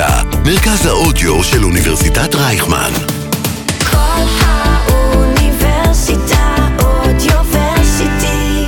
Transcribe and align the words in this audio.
האוניברסיטה, 0.00 0.38
מרכז 0.44 0.86
האודיו 0.86 1.44
של 1.44 1.64
אוניברסיטת 1.64 2.34
רייכמן. 2.34 2.90
כל 3.90 4.22
האוניברסיטה 4.40 5.56
אודיוורסיטי. 6.78 8.64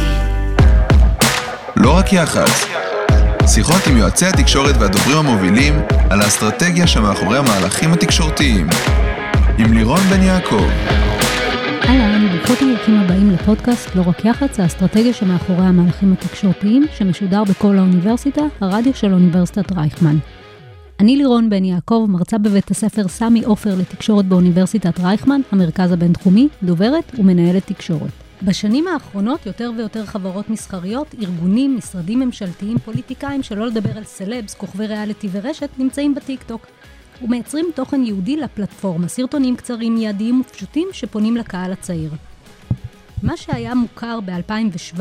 לא 1.77 1.97
רק 1.97 2.13
יח"צ. 2.13 2.67
שיחות 3.47 3.87
עם 3.87 3.97
יועצי 3.97 4.27
התקשורת 4.27 4.75
והדוברים 4.81 5.17
המובילים 5.17 5.83
על 6.11 6.21
האסטרטגיה 6.21 6.87
שמאחורי 6.87 7.39
המהלכים 7.39 7.93
התקשורתיים. 7.93 8.69
עם 9.59 9.73
לירון 9.73 10.01
בן 10.01 10.23
יעקב. 10.23 10.69
אהלן, 11.85 12.29
ברוכות 12.29 12.63
וברוכים 12.63 13.01
הבאים 13.01 13.31
לפודקאסט 13.31 13.95
לא 13.95 14.03
רק 14.07 14.25
יח"צ, 14.25 14.61
האסטרטגיה 14.61 15.13
שמאחורי 15.13 15.67
המהלכים 15.67 16.13
התקשורתיים, 16.13 16.87
שמשודר 16.99 17.45
בכל 17.45 17.79
האוניברסיטה, 17.79 18.43
הרדיו 18.61 18.95
של 18.95 19.13
אוניברסיטת 19.13 19.73
רייכמן. 19.73 20.17
אני 21.01 21.17
לירון 21.17 21.51
בן 21.51 21.65
יעקב, 21.65 22.07
מרצה 22.09 22.39
בבית 22.39 22.71
הספר 22.71 23.09
סמי 23.09 23.45
עופר 23.45 23.75
לתקשורת 23.79 24.25
באוניברסיטת 24.25 25.01
רייכמן, 25.01 25.41
המרכז 25.53 25.93
הבינתחומי, 25.93 26.49
דוברת 26.63 27.13
ומנהלת 27.19 27.67
תקשורת. 27.67 28.11
בשנים 28.43 28.89
האחרונות 28.89 29.47
יותר 29.47 29.73
ויותר 29.77 30.07
חברות 30.07 30.51
מסחריות, 30.51 31.15
ארגונים, 31.23 31.77
משרדים 31.77 32.19
ממשלתיים, 32.21 32.79
פוליטיקאים, 32.79 33.43
שלא 33.43 33.67
לדבר 33.67 33.97
על 33.97 34.05
סלבס, 34.05 34.55
כוכבי 34.55 34.87
ריאליטי 34.87 35.29
ורשת, 35.33 35.69
נמצאים 35.79 36.15
בטיקטוק. 36.15 36.67
ומייצרים 37.23 37.67
תוכן 37.75 38.03
ייעודי 38.05 38.37
לפלטפורמה, 38.37 39.09
סרטונים 39.09 39.57
קצרים, 39.57 39.95
מיידיים 39.95 40.41
ופשוטים 40.41 40.89
שפונים 40.93 41.37
לקהל 41.37 41.73
הצעיר. 41.73 42.11
מה 43.23 43.37
שהיה 43.37 43.75
מוכר 43.75 44.19
ב-2017 44.25 45.01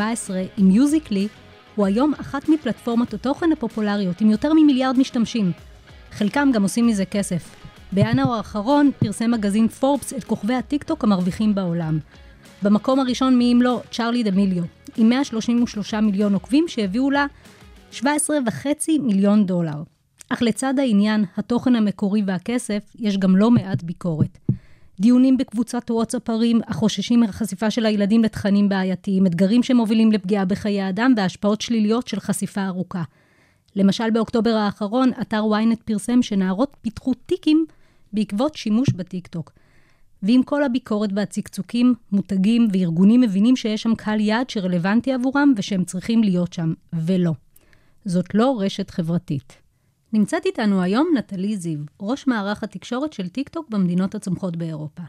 עם 0.57 0.67
מיוזיקלי, 0.67 1.27
הוא 1.75 1.85
היום 1.85 2.13
אחת 2.21 2.49
מפלטפורמות 2.49 3.13
התוכן 3.13 3.51
הפופולריות 3.51 4.21
עם 4.21 4.29
יותר 4.29 4.53
ממיליארד 4.53 4.99
משתמשים. 4.99 5.68
חלקם 6.11 6.49
גם 6.53 6.63
עושים 6.63 6.87
מזה 6.87 7.05
כסף. 7.05 7.55
בינואר 7.91 8.33
האחרון 8.33 8.91
פרסם 8.99 9.31
מגזין 9.31 9.67
פורבס 9.67 10.13
את 10.13 10.23
כוכבי 10.23 10.53
הטיקטוק 10.53 11.03
המרוויחים 11.03 11.55
בעולם. 11.55 11.99
במקום 12.63 12.99
הראשון 12.99 13.37
מי 13.37 13.53
אם 13.53 13.61
לא 13.61 13.81
צ'ארלי 13.91 14.23
דמיליו, 14.23 14.63
עם 14.97 15.09
133 15.09 15.93
מיליון 15.93 16.33
עוקבים 16.33 16.65
שהביאו 16.67 17.11
לה 17.11 17.25
17.5 17.93 18.05
מיליון 19.01 19.45
דולר. 19.45 19.83
אך 20.29 20.41
לצד 20.41 20.73
העניין, 20.79 21.25
התוכן 21.37 21.75
המקורי 21.75 22.21
והכסף, 22.25 22.83
יש 22.99 23.17
גם 23.17 23.35
לא 23.35 23.51
מעט 23.51 23.83
ביקורת. 23.83 24.37
דיונים 24.99 25.37
בקבוצת 25.37 25.91
וואטסאפ 25.91 26.29
ערים, 26.29 26.61
החוששים 26.67 27.19
מהחשיפה 27.19 27.71
של 27.71 27.85
הילדים 27.85 28.23
לתכנים 28.23 28.69
בעייתיים, 28.69 29.25
אתגרים 29.25 29.63
שמובילים 29.63 30.11
לפגיעה 30.11 30.45
בחיי 30.45 30.89
אדם 30.89 31.13
והשפעות 31.17 31.61
שליליות 31.61 32.07
של 32.07 32.19
חשיפה 32.19 32.65
ארוכה. 32.65 33.03
למשל, 33.75 34.09
באוקטובר 34.09 34.49
האחרון, 34.49 35.11
אתר 35.21 35.43
ynet 35.43 35.83
פרסם 35.85 36.21
שנערות 36.21 36.77
פיתחו 36.81 37.13
טיקים 37.13 37.65
בעקבות 38.13 38.55
שימוש 38.55 38.89
בטיקטוק. 38.89 39.51
ועם 40.23 40.43
כל 40.43 40.63
הביקורת 40.63 41.09
והצקצוקים, 41.15 41.93
מותגים 42.11 42.67
וארגונים 42.73 43.21
מבינים 43.21 43.55
שיש 43.55 43.81
שם 43.81 43.95
קהל 43.95 44.19
יעד 44.19 44.49
שרלוונטי 44.49 45.13
עבורם 45.13 45.53
ושהם 45.57 45.83
צריכים 45.83 46.23
להיות 46.23 46.53
שם, 46.53 46.73
ולא. 46.93 47.31
זאת 48.05 48.35
לא 48.35 48.57
רשת 48.59 48.89
חברתית. 48.89 49.53
נמצאת 50.13 50.45
איתנו 50.45 50.81
היום 50.81 51.07
נטלי 51.17 51.57
זיו, 51.57 51.79
ראש 52.01 52.27
מערך 52.27 52.63
התקשורת 52.63 53.13
של 53.13 53.27
טיקטוק 53.27 53.69
במדינות 53.69 54.15
הצומחות 54.15 54.57
באירופה. 54.57 55.03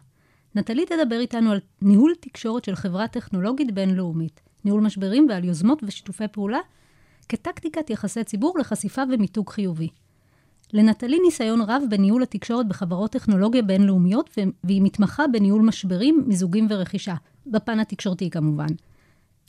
נטלי 0.54 0.86
תדבר 0.86 1.20
איתנו 1.20 1.52
על 1.52 1.60
ניהול 1.82 2.12
תקשורת 2.20 2.64
של 2.64 2.74
חברה 2.74 3.08
טכנולוגית 3.08 3.74
בינלאומית, 3.74 4.40
ניהול 4.64 4.80
משברים 4.80 5.26
ועל 5.28 5.44
יוזמות 5.44 5.82
ושיתופי 5.86 6.28
פעולה 6.32 6.58
כטקטיקת 7.30 7.90
יחסי 7.90 8.24
ציבור 8.24 8.58
לחשיפה 8.58 9.02
ומיתוג 9.12 9.50
חיובי. 9.50 9.88
לנטלי 10.72 11.18
ניסיון 11.24 11.60
רב 11.60 11.82
בניהול 11.90 12.22
התקשורת 12.22 12.68
בחברות 12.68 13.12
טכנולוגיה 13.12 13.62
בינלאומיות, 13.62 14.38
והיא 14.64 14.82
מתמחה 14.82 15.26
בניהול 15.32 15.62
משברים, 15.62 16.24
מיזוגים 16.26 16.66
ורכישה, 16.70 17.14
בפן 17.46 17.80
התקשורתי 17.80 18.30
כמובן. 18.30 18.66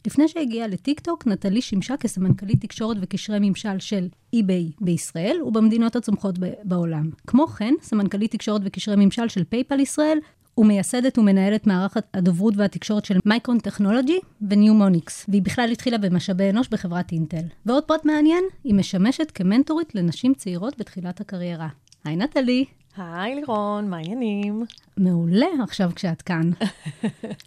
לפני 0.08 0.28
שהגיעה 0.28 0.68
לטיקטוק, 0.68 1.28
נטלי 1.28 1.62
שימשה 1.62 1.98
כסמנכ"לית 1.98 2.62
תקשורת 2.62 2.98
וקשרי 3.02 3.38
ממשל 3.42 3.80
של 3.80 4.08
eBay 4.36 4.76
בישראל 4.82 5.42
ובמדינות 5.42 5.96
הצומחות 5.96 6.36
בעולם. 6.64 7.10
כמו 7.28 7.48
כן, 7.48 7.74
סמנכ"לית 7.82 8.32
תקשורת 8.32 8.62
וקשרי 8.66 9.06
ממשל 9.06 9.28
של 9.28 9.44
פייפל 9.44 9.80
ישראל, 9.80 10.18
ומייסדת 10.58 11.18
ומנהלת 11.18 11.68
מערך 11.68 11.98
הדוברות 12.14 12.54
והתקשורת 12.58 13.06
של 13.06 13.20
Micron 13.26 13.60
Technology 13.60 14.20
וניומוניקס, 14.50 15.26
והיא 15.30 15.42
בכלל 15.42 15.70
התחילה 15.72 15.98
במשאבי 15.98 16.50
אנוש 16.50 16.68
בחברת 16.68 17.12
אינטל. 17.12 17.44
ועוד 17.66 17.84
פרט 17.84 18.06
מעניין, 18.06 18.44
היא 18.64 18.74
משמשת 18.74 19.32
כמנטורית 19.32 19.96
לנשים 19.96 20.34
צעירות 20.34 20.78
בתחילת 20.78 21.22
הקריירה. 21.22 21.68
היי 22.04 22.16
נטלי. 22.16 22.66
היי 22.98 23.36
לירון, 23.36 23.90
מה 23.90 23.98
העניינים? 23.98 24.66
מעולה 24.98 25.48
עכשיו 25.64 25.92
כשאת 25.96 26.22
כאן. 26.22 26.50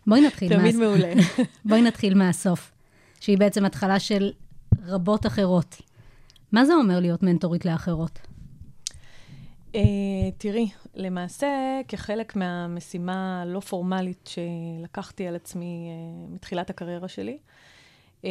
בואי 0.06 0.20
נתחיל 0.20 0.48
תמיד 0.48 0.64
מהס... 0.64 0.74
מעולה. 0.74 1.12
בואי 1.64 1.82
נתחיל 1.82 2.14
מהסוף, 2.14 2.72
שהיא 3.20 3.38
בעצם 3.38 3.64
התחלה 3.64 3.98
של 3.98 4.30
רבות 4.86 5.26
אחרות. 5.26 5.76
מה 6.52 6.64
זה 6.64 6.74
אומר 6.74 7.00
להיות 7.00 7.22
מנטורית 7.22 7.64
לאחרות? 7.64 8.18
Uh, 9.72 9.76
תראי, 10.38 10.68
למעשה, 10.96 11.80
כחלק 11.88 12.36
מהמשימה 12.36 13.42
הלא 13.42 13.60
פורמלית 13.60 14.30
שלקחתי 14.30 15.26
על 15.26 15.36
עצמי 15.36 15.88
uh, 15.88 16.34
מתחילת 16.34 16.70
הקריירה 16.70 17.08
שלי, 17.08 17.38
אה, 18.22 18.26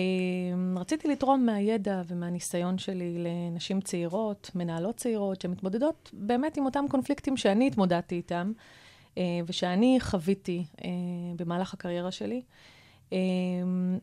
רציתי 0.76 1.08
לתרום 1.08 1.46
מהידע 1.46 2.02
ומהניסיון 2.08 2.78
שלי 2.78 3.18
לנשים 3.18 3.82
צעירות, 3.82 4.52
מנהלות 4.56 4.98
צעירות, 4.98 5.42
שמתמודדות 5.42 6.10
באמת 6.14 6.58
עם 6.58 6.66
אותם 6.66 6.86
קונפליקטים 6.90 7.38
שאני 7.38 7.68
התמודדתי 7.68 8.16
איתם, 8.16 8.52
אה, 9.16 9.18
ושאני 9.48 9.98
חוויתי 10.02 10.66
במהלך 11.36 11.74
הקריירה 11.74 12.12
שלי. 12.12 12.42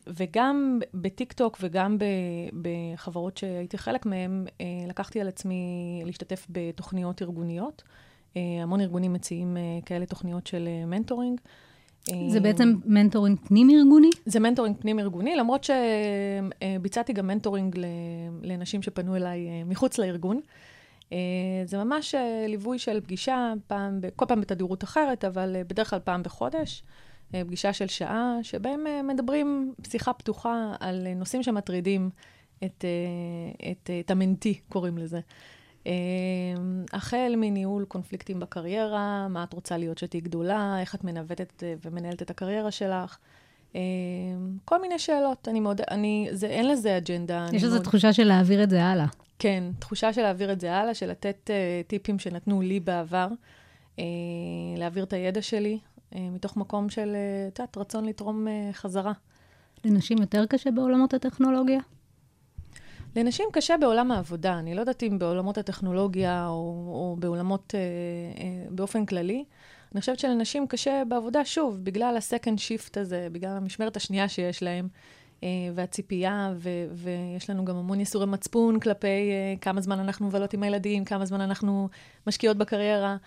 וגם 0.07 0.79
בטיקטוק 0.93 1.57
וגם 1.61 1.97
בחברות 2.61 3.37
שהייתי 3.37 3.77
חלק 3.77 4.05
מהן, 4.05 4.45
לקחתי 4.87 5.21
על 5.21 5.27
עצמי 5.27 5.63
להשתתף 6.05 6.47
בתוכניות 6.49 7.21
ארגוניות. 7.21 7.83
אה, 8.33 8.37
המון 8.63 8.81
ארגונים 8.81 9.13
מציעים 9.13 9.57
אה, 9.57 9.85
כאלה 9.85 10.05
תוכניות 10.05 10.47
של 10.47 10.67
אה, 10.67 10.85
mentoring. 10.85 11.39
זה 12.27 12.39
בעצם 12.39 12.73
mentoring 12.85 13.39
פנים-ארגוני? 13.39 14.09
זה 14.25 14.39
mentoring 14.39 14.75
פנים-ארגוני, 14.79 15.35
למרות 15.35 15.63
שביצעתי 15.63 17.13
גם 17.13 17.27
mentoring 17.27 17.75
לנשים 18.41 18.81
שפנו 18.81 19.15
אליי 19.15 19.63
מחוץ 19.65 19.97
לארגון. 19.97 20.39
זה 21.65 21.83
ממש 21.83 22.15
ליווי 22.47 22.79
של 22.79 23.01
פגישה, 23.01 23.53
פעם, 23.67 23.99
כל 24.15 24.25
פעם 24.25 24.41
בתדירות 24.41 24.83
אחרת, 24.83 25.25
אבל 25.25 25.55
בדרך 25.67 25.89
כלל 25.89 25.99
פעם 25.99 26.23
בחודש. 26.23 26.83
פגישה 27.31 27.73
של 27.73 27.87
שעה, 27.87 28.37
שבהם 28.41 29.07
מדברים 29.07 29.73
שיחה 29.87 30.13
פתוחה 30.13 30.73
על 30.79 31.07
נושאים 31.15 31.43
שמטרידים 31.43 32.09
את, 32.63 32.85
את, 33.71 33.89
את 33.99 34.11
ה 34.11 34.17
mentee, 34.17 34.59
קוראים 34.69 34.97
לזה. 34.97 35.19
החל 36.93 37.33
מניהול 37.37 37.85
קונפליקטים 37.85 38.39
בקריירה, 38.39 39.27
מה 39.27 39.43
את 39.43 39.53
רוצה 39.53 39.77
להיות 39.77 39.97
שתהיי 39.97 40.21
גדולה, 40.21 40.75
איך 40.79 40.95
את 40.95 41.03
מנווטת 41.03 41.63
ומנהלת 41.85 42.21
את 42.21 42.29
הקריירה 42.29 42.71
שלך. 42.71 43.17
כל 44.65 44.81
מיני 44.81 44.99
שאלות. 44.99 45.47
אני 45.47 45.59
מאוד, 45.59 45.81
אני, 45.91 46.27
זה, 46.31 46.47
אין 46.47 46.67
לזה 46.67 46.97
אג'נדה. 46.97 47.47
יש 47.53 47.63
איזו 47.63 47.75
מאוד... 47.75 47.83
תחושה 47.83 48.13
של 48.13 48.23
להעביר 48.23 48.63
את 48.63 48.69
זה 48.69 48.83
הלאה. 48.83 49.05
כן, 49.39 49.63
תחושה 49.79 50.13
של 50.13 50.21
להעביר 50.21 50.51
את 50.51 50.59
זה 50.59 50.73
הלאה, 50.73 50.93
של 50.93 51.09
לתת 51.09 51.49
uh, 51.49 51.87
טיפים 51.87 52.19
שנתנו 52.19 52.61
לי 52.61 52.79
בעבר, 52.79 53.27
uh, 53.95 53.99
להעביר 54.77 55.03
את 55.03 55.13
הידע 55.13 55.41
שלי, 55.41 55.79
uh, 56.13 56.17
מתוך 56.31 56.57
מקום 56.57 56.89
של, 56.89 57.15
את 57.47 57.59
יודעת, 57.59 57.77
רצון 57.77 58.05
לתרום 58.05 58.47
uh, 58.47 58.73
חזרה. 58.73 59.13
לנשים 59.85 60.17
יותר 60.17 60.45
קשה 60.45 60.71
בעולמות 60.71 61.13
הטכנולוגיה? 61.13 61.79
לנשים 63.15 63.45
קשה 63.53 63.77
בעולם 63.77 64.11
העבודה. 64.11 64.59
אני 64.59 64.75
לא 64.75 64.79
יודעת 64.79 65.03
אם 65.03 65.19
בעולמות 65.19 65.57
הטכנולוגיה 65.57 66.47
או, 66.47 66.53
או 66.87 67.15
בעולמות, 67.19 67.75
אה, 67.75 67.79
אה, 68.43 68.65
באופן 68.69 69.05
כללי. 69.05 69.43
אני 69.93 69.99
חושבת 69.99 70.19
שלנשים 70.19 70.67
קשה 70.67 71.03
בעבודה, 71.07 71.45
שוב, 71.45 71.79
בגלל 71.83 72.17
ה-second 72.17 72.57
shift 72.57 72.99
הזה, 72.99 73.27
בגלל 73.31 73.57
המשמרת 73.57 73.97
השנייה 73.97 74.29
שיש 74.29 74.63
להם, 74.63 74.87
אה, 75.43 75.49
והציפייה, 75.75 76.53
ו- 76.55 76.85
ויש 76.91 77.49
לנו 77.49 77.65
גם 77.65 77.75
המון 77.75 77.99
ייסורי 77.99 78.25
מצפון 78.25 78.79
כלפי 78.79 79.07
אה, 79.07 79.53
כמה 79.61 79.81
זמן 79.81 79.99
אנחנו 79.99 80.27
מבלות 80.27 80.53
עם 80.53 80.63
הילדים, 80.63 81.05
כמה 81.05 81.25
זמן 81.25 81.41
אנחנו 81.41 81.89
משקיעות 82.27 82.57
בקריירה. 82.57 83.17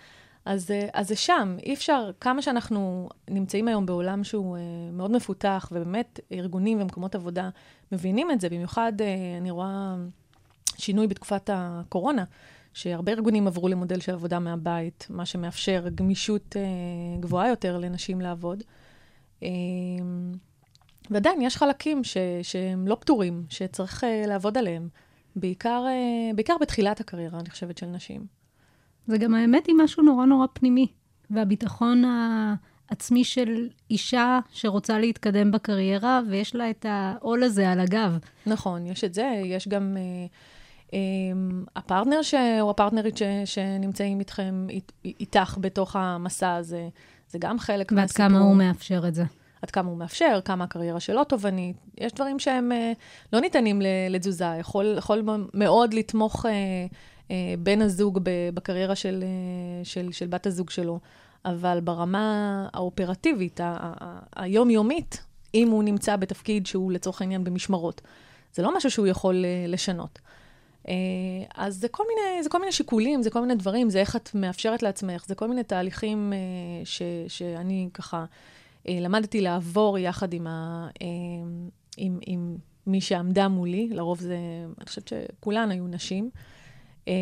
אז, 0.45 0.71
אז 0.93 1.07
זה 1.07 1.15
שם, 1.15 1.57
אי 1.63 1.73
אפשר, 1.73 2.11
כמה 2.19 2.41
שאנחנו 2.41 3.09
נמצאים 3.29 3.67
היום 3.67 3.85
בעולם 3.85 4.23
שהוא 4.23 4.57
uh, 4.57 4.59
מאוד 4.93 5.11
מפותח, 5.11 5.69
ובאמת 5.71 6.19
ארגונים 6.31 6.81
ומקומות 6.81 7.15
עבודה 7.15 7.49
מבינים 7.91 8.31
את 8.31 8.41
זה, 8.41 8.49
במיוחד 8.49 8.93
uh, 8.97 9.03
אני 9.41 9.51
רואה 9.51 9.95
שינוי 10.77 11.07
בתקופת 11.07 11.49
הקורונה, 11.53 12.23
שהרבה 12.73 13.11
ארגונים 13.11 13.47
עברו 13.47 13.67
למודל 13.67 13.99
של 13.99 14.13
עבודה 14.13 14.39
מהבית, 14.39 15.07
מה 15.09 15.25
שמאפשר 15.25 15.85
גמישות 15.95 16.55
uh, 16.55 17.21
גבוהה 17.21 17.49
יותר 17.49 17.77
לנשים 17.77 18.21
לעבוד. 18.21 18.63
Uh, 19.39 19.45
ועדיין 21.09 21.41
יש 21.41 21.57
חלקים 21.57 22.03
ש, 22.03 22.17
שהם 22.43 22.87
לא 22.87 22.95
פתורים, 22.95 23.45
שצריך 23.49 24.03
uh, 24.03 24.27
לעבוד 24.27 24.57
עליהם, 24.57 24.89
בעיקר, 25.35 25.83
uh, 25.85 26.35
בעיקר 26.35 26.55
בתחילת 26.61 26.99
הקריירה, 26.99 27.39
אני 27.39 27.49
חושבת, 27.49 27.77
של 27.77 27.85
נשים. 27.85 28.44
זה 29.07 29.17
גם 29.17 29.35
האמת 29.35 29.65
היא 29.65 29.75
משהו 29.83 30.03
נורא 30.03 30.25
נורא 30.25 30.45
פנימי, 30.53 30.87
והביטחון 31.29 32.03
העצמי 32.89 33.23
של 33.23 33.67
אישה 33.89 34.39
שרוצה 34.49 34.99
להתקדם 34.99 35.51
בקריירה, 35.51 36.21
ויש 36.29 36.55
לה 36.55 36.69
את 36.69 36.85
העול 36.89 37.43
הזה 37.43 37.69
על 37.71 37.79
הגב. 37.79 38.17
נכון, 38.45 38.85
יש 38.85 39.03
את 39.03 39.13
זה, 39.13 39.41
יש 39.45 39.67
גם... 39.67 39.97
אה, 39.97 40.25
אה, 40.93 40.99
הפרטנר 41.75 42.21
ש... 42.21 42.33
או 42.61 42.69
הפרטנרית 42.69 43.17
ש... 43.17 43.23
שנמצאים 43.45 44.19
איתכם, 44.19 44.67
אית... 44.69 44.91
איתך 45.05 45.57
בתוך 45.61 45.95
המסע 45.95 46.55
הזה, 46.55 46.89
זה 47.29 47.39
גם 47.39 47.59
חלק 47.59 47.91
ועד 47.91 48.01
מהסיפור. 48.01 48.27
כמה 48.27 48.39
הוא 48.39 48.55
מאפשר 48.55 49.07
את 49.07 49.15
זה. 49.15 49.23
עד 49.61 49.71
כמה 49.71 49.89
הוא 49.89 49.97
מאפשר, 49.97 50.39
כמה 50.45 50.63
הקריירה 50.63 50.99
שלו 50.99 51.23
תובענית. 51.23 51.77
יש 51.97 52.13
דברים 52.13 52.39
שהם 52.39 52.71
אה, 52.71 52.91
לא 53.33 53.39
ניתנים 53.39 53.81
לתזוזה. 54.09 54.45
יכול, 54.59 54.95
יכול 54.97 55.23
מאוד 55.53 55.93
לתמוך 55.93 56.45
אה, 56.45 56.51
בן 57.59 57.81
הזוג 57.81 58.19
בקריירה 58.53 58.95
של, 58.95 59.23
אה, 59.23 59.85
של, 59.85 60.11
של 60.11 60.27
בת 60.27 60.47
הזוג 60.47 60.69
שלו, 60.69 60.99
אבל 61.45 61.79
ברמה 61.83 62.67
האופרטיבית, 62.73 63.59
היומיומית, 64.35 65.23
אם 65.53 65.69
הוא 65.69 65.83
נמצא 65.83 66.15
בתפקיד 66.15 66.65
שהוא 66.65 66.91
לצורך 66.91 67.21
העניין 67.21 67.43
במשמרות, 67.43 68.01
זה 68.53 68.63
לא 68.63 68.77
משהו 68.77 68.91
שהוא 68.91 69.07
יכול 69.07 69.45
אה, 69.45 69.65
לשנות. 69.67 70.19
אה, 70.87 70.93
אז 71.55 71.75
זה 71.75 71.87
כל, 71.87 72.03
מיני, 72.07 72.43
זה 72.43 72.49
כל 72.49 72.59
מיני 72.59 72.71
שיקולים, 72.71 73.23
זה 73.23 73.29
כל 73.29 73.41
מיני 73.41 73.55
דברים, 73.55 73.89
זה 73.89 73.99
איך 73.99 74.15
את 74.15 74.29
מאפשרת 74.35 74.83
לעצמך, 74.83 75.25
זה 75.27 75.35
כל 75.35 75.47
מיני 75.47 75.63
תהליכים 75.63 76.33
אה, 76.33 76.85
ש, 76.85 77.01
שאני 77.27 77.89
ככה 77.93 78.25
אה, 78.87 78.97
למדתי 79.01 79.41
לעבור 79.41 79.97
יחד 79.97 80.33
עם, 80.33 80.47
ה, 80.47 80.87
אה, 81.01 81.07
עם, 81.97 82.19
עם 82.21 82.57
מי 82.87 83.01
שעמדה 83.01 83.47
מולי, 83.47 83.89
לרוב 83.91 84.19
זה, 84.19 84.37
אני 84.77 84.85
חושבת 84.85 85.07
שכולן 85.07 85.71
היו 85.71 85.87
נשים. 85.87 86.29
אה, 87.07 87.13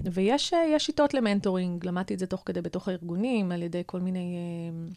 ויש 0.00 0.54
אה, 0.54 0.78
שיטות 0.78 1.14
למנטורינג, 1.14 1.86
למדתי 1.86 2.14
את 2.14 2.18
זה 2.18 2.26
תוך 2.26 2.42
כדי 2.46 2.60
בתוך 2.60 2.88
הארגונים, 2.88 3.52
על 3.52 3.62
ידי 3.62 3.82
כל 3.86 4.00
מיני 4.00 4.36
אה, 4.36 4.92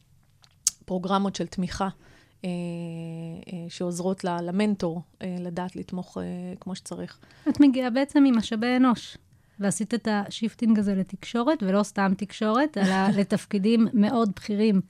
פרוגרמות 0.85 1.35
של 1.35 1.47
תמיכה. 1.47 1.89
אה, 2.45 2.49
אה, 3.53 3.65
שעוזרות 3.69 4.23
למנטור 4.23 5.01
לדעת 5.39 5.75
לתמוך 5.75 6.17
כמו 6.59 6.75
שצריך. 6.75 7.19
את 7.49 7.59
מגיעה 7.59 7.89
בעצם 7.89 8.23
ממשאבי 8.23 8.75
אנוש, 8.75 9.17
ועשית 9.59 9.93
את 9.93 10.07
ה 10.11 10.19
shifting 10.19 10.79
הזה 10.79 10.95
לתקשורת, 10.95 11.63
ולא 11.63 11.83
סתם 11.83 12.13
תקשורת, 12.17 12.77
אלא 12.77 12.95
לתפקידים 13.19 13.87
מאוד 13.93 14.31
בכירים 14.35 14.81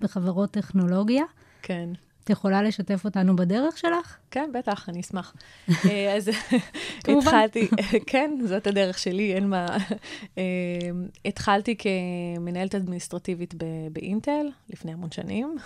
בחברות 0.00 0.50
טכנולוגיה. 0.50 1.24
כן. 1.62 1.90
את 2.24 2.30
יכולה 2.30 2.62
לשתף 2.62 3.04
אותנו 3.04 3.36
בדרך 3.36 3.78
שלך? 3.78 4.16
כן, 4.30 4.50
בטח, 4.54 4.88
אני 4.88 5.00
אשמח. 5.00 5.34
אה, 5.90 6.14
אז. 6.16 6.30
התחלתי, 7.08 7.68
כן, 8.10 8.38
זאת 8.44 8.66
הדרך 8.66 8.98
שלי, 8.98 9.34
אין 9.34 9.48
מה. 9.48 9.66
אה, 10.38 10.42
התחלתי 11.24 11.76
כמנהלת 11.78 12.74
אדמיניסטרטיבית 12.74 13.54
באינטל, 13.92 14.46
לפני 14.70 14.92
המון 14.92 15.10
שנים. 15.10 15.56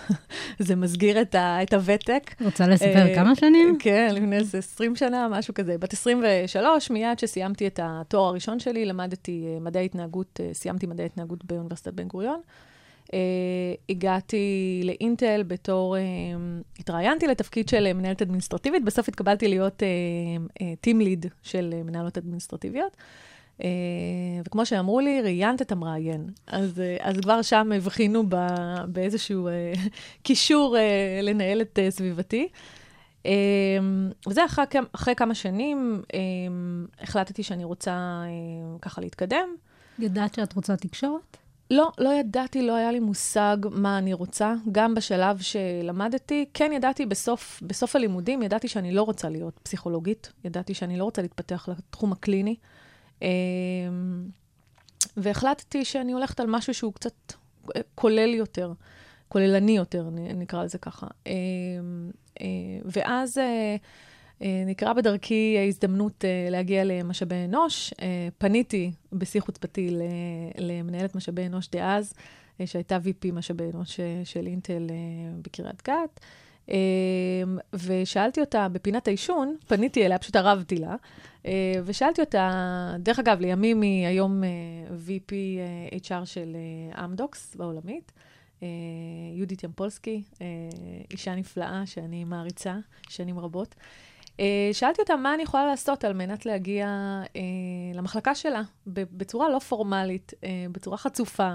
זה 0.59 0.77
מסגיר 0.77 1.23
את 1.33 1.73
הוותק. 1.73 2.35
רוצה 2.45 2.67
לספר 2.67 3.09
אה, 3.09 3.15
כמה 3.15 3.35
שנים? 3.35 3.77
כן, 3.79 4.09
לפני 4.15 4.37
איזה 4.37 4.59
20 4.59 4.97
שנה, 4.97 5.29
משהו 5.31 5.55
כזה. 5.55 5.79
בת 5.79 5.93
23, 5.93 6.91
מיד 6.91 7.19
שסיימתי 7.19 7.67
את 7.67 7.81
התואר 7.83 8.29
הראשון 8.29 8.59
שלי, 8.61 8.85
למדתי 8.85 9.45
מדעי 9.61 9.85
התנהגות, 9.85 10.41
סיימתי 10.53 10.87
מדעי 10.87 11.07
התנהגות 11.07 11.45
באוניברסיטת 11.45 11.93
בן 11.93 12.09
גוריון. 12.09 12.41
Uh, 13.07 13.09
הגעתי 13.89 14.81
לאינטל 14.85 15.43
בתור, 15.47 15.97
uh, 15.97 16.01
התראיינתי 16.81 17.27
לתפקיד 17.27 17.69
של 17.69 17.89
uh, 17.91 17.95
מנהלת 17.95 18.23
אדמיניסטרטיבית, 18.23 18.85
בסוף 18.85 19.09
התקבלתי 19.09 19.49
להיות 19.49 19.83
ליד 20.87 21.25
uh, 21.25 21.29
של 21.43 21.75
uh, 21.81 21.85
מנהלות 21.85 22.19
אדמיניסטרטיביות. 22.19 22.97
Uh, 23.59 23.63
וכמו 24.47 24.67
שאמרו 24.67 25.01
לי, 25.01 25.23
ראיינת 25.23 25.63
את 25.63 25.73
המראיין. 25.73 26.31
אז, 26.47 26.79
uh, 26.79 27.03
אז 27.03 27.17
כבר 27.17 27.43
שם 27.43 27.73
הבחינו 27.77 28.23
ב, 28.29 28.37
באיזשהו 28.89 29.49
קישור 30.23 30.77
uh, 30.77 31.23
לנהל 31.23 31.61
את 31.61 31.79
uh, 31.79 31.91
סביבתי. 31.91 32.49
וזה 34.29 34.45
אחרי, 34.45 34.65
אחרי 34.93 35.15
כמה 35.15 35.35
שנים, 35.35 36.03
החלטתי 37.01 37.43
שאני 37.43 37.65
רוצה 37.65 38.23
ככה 38.83 39.01
להתקדם. 39.01 39.49
יודעת 39.99 40.35
שאת 40.35 40.53
רוצה 40.53 40.77
תקשורת? 40.77 41.37
לא, 41.71 41.93
לא 41.99 42.15
ידעתי, 42.15 42.63
לא 42.63 42.75
היה 42.75 42.93
לי 42.93 43.01
מושג 43.01 43.57
מה 43.71 43.99
אני 43.99 44.13
רוצה. 44.13 44.55
גם 44.73 44.95
בשלב 44.95 45.41
שלמדתי, 45.41 46.45
כן 46.55 46.73
ידעתי 46.73 47.07
בסוף, 47.07 47.63
בסוף 47.67 47.97
הלימודים, 47.97 48.43
ידעתי 48.43 48.69
שאני 48.69 48.93
לא 48.93 49.03
רוצה 49.03 49.29
להיות 49.29 49.61
פסיכולוגית, 49.63 50.33
ידעתי 50.45 50.75
שאני 50.75 50.97
לא 50.97 51.05
רוצה 51.05 51.23
להתפתח 51.23 51.69
לתחום 51.69 52.13
הקליני. 52.13 52.57
אמ, 53.23 53.29
והחלטתי 55.17 55.85
שאני 55.85 56.13
הולכת 56.13 56.41
על 56.41 56.47
משהו 56.47 56.75
שהוא 56.75 56.93
קצת 56.93 57.33
כולל 57.95 58.35
יותר, 58.35 58.73
כוללני 59.29 59.77
יותר, 59.77 60.09
נקרא 60.13 60.65
לזה 60.65 60.79
ככה. 60.79 61.07
אמ, 61.27 61.33
אה, 62.41 62.47
ואז 62.85 63.39
אה, 63.39 63.45
אה, 63.45 63.77
נקרא 64.41 64.93
בדרכי 64.93 65.57
ההזדמנות 65.59 66.25
אה, 66.25 66.51
להגיע 66.51 66.85
למשאבי 66.85 67.45
אנוש. 67.45 67.95
אה, 68.03 68.29
פניתי 68.39 68.91
בשיא 69.13 69.41
חוצפתי 69.41 69.97
למנהלת 70.59 71.15
משאבי 71.15 71.47
אנוש 71.47 71.69
דאז, 71.71 72.15
אה, 72.61 72.67
שהייתה 72.67 72.97
VP 72.97 73.33
משאבי 73.33 73.65
אנוש 73.75 74.01
אה, 74.01 74.21
של 74.25 74.47
אינטל 74.47 74.87
אה, 74.91 74.97
בקריית 75.43 75.83
גת. 75.89 76.21
אה, 76.71 76.77
ושאלתי 77.73 78.41
אותה 78.41 78.69
בפינת 78.69 79.09
העישון, 79.09 79.57
פניתי 79.67 80.07
אליה, 80.07 80.19
פשוט 80.19 80.37
ערבתי 80.37 80.77
לה, 80.77 80.97
אה, 81.47 81.75
ושאלתי 81.85 82.21
אותה, 82.21 82.51
דרך 82.99 83.19
אגב, 83.19 83.41
לימים 83.41 83.81
היא 83.81 84.07
היום 84.07 84.45
אה, 84.45 84.49
VP 85.07 85.33
אה, 85.33 86.21
HR 86.23 86.25
של 86.25 86.57
אה, 86.95 87.05
אמדוקס 87.05 87.57
בעולמית, 87.57 88.13
אה, 88.63 88.69
יהודית 89.35 89.65
ימפולסקי, 89.65 90.23
אה, 90.41 90.47
אישה 91.11 91.35
נפלאה 91.35 91.83
שאני 91.87 92.25
מעריצה 92.25 92.77
שנים 93.09 93.39
רבות. 93.39 93.75
אה, 94.41 94.45
שאלתי 94.73 95.01
אותה 95.03 95.17
מה 95.17 95.35
אני 95.35 95.43
יכולה 95.43 95.67
לעשות 95.67 96.05
על 96.05 96.13
מנת 96.13 96.47
להגיע 96.47 96.87
אה, 97.37 97.41
למחלקה 97.95 98.35
שלה 98.35 98.63
בצורה 98.87 99.49
לא 99.49 99.59
פורמלית, 99.59 100.33
אה, 100.45 100.49
בצורה 100.73 100.97
חצופה. 100.97 101.55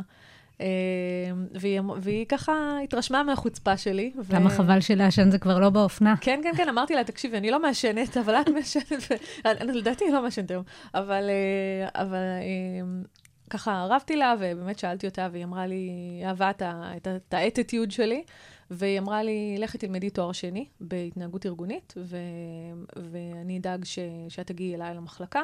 אה, 0.62 0.66
והיא, 1.54 1.80
אמ- 1.80 1.90
והיא 2.02 2.26
ככה 2.26 2.54
התרשמה 2.84 3.24
מהחוצפה 3.24 3.78
שלי. 3.78 4.12
ו- 4.20 4.32
כמה 4.32 4.50
חבל 4.50 4.82
שלעשן 4.82 5.32
זה 5.32 5.40
כבר 5.40 5.60
לא 5.60 5.70
באופנה. 5.70 6.16
כן, 6.22 6.40
כן, 6.44 6.52
כן, 6.58 6.70
אמרתי 6.70 6.96
לה, 6.96 7.04
תקשיבי, 7.04 7.38
אני 7.38 7.52
לא 7.52 7.62
מעשנת, 7.62 8.18
אבל 8.18 8.36
את 8.36 8.50
מעשנת, 8.50 8.84
ו- 9.12 9.16
אני- 9.50 9.72
לדעתי 9.74 10.06
היא 10.06 10.14
לא 10.14 10.22
מעשנת 10.22 10.52
היום, 10.52 10.64
אבל, 10.96 11.30
אה, 11.30 12.02
אבל 12.02 12.18
ככה 13.50 13.86
רבתי 13.90 14.16
לה, 14.16 14.34
ובאמת 14.40 14.80
שאלתי 14.80 15.08
אותה, 15.08 15.28
והיא 15.32 15.44
אמרה 15.44 15.68
לי, 15.68 15.90
אהבה 16.26 16.52
את 17.30 17.34
האטיטיוד 17.34 17.92
שלי, 17.92 18.24
והיא 18.72 19.00
אמרה 19.00 19.24
לי, 19.24 19.56
לכי 19.60 19.78
תלמדי 19.78 20.10
תואר 20.10 20.32
שני 20.32 20.66
בהתנהגות 20.82 21.46
ארגונית, 21.46 21.94
ו- 21.98 22.18
ואני 23.12 23.58
אדאג 23.58 23.86
ש- 23.86 24.00
שאת 24.30 24.48
תגיעי 24.48 24.76
אליי 24.76 24.96
למחלקה, 24.96 25.42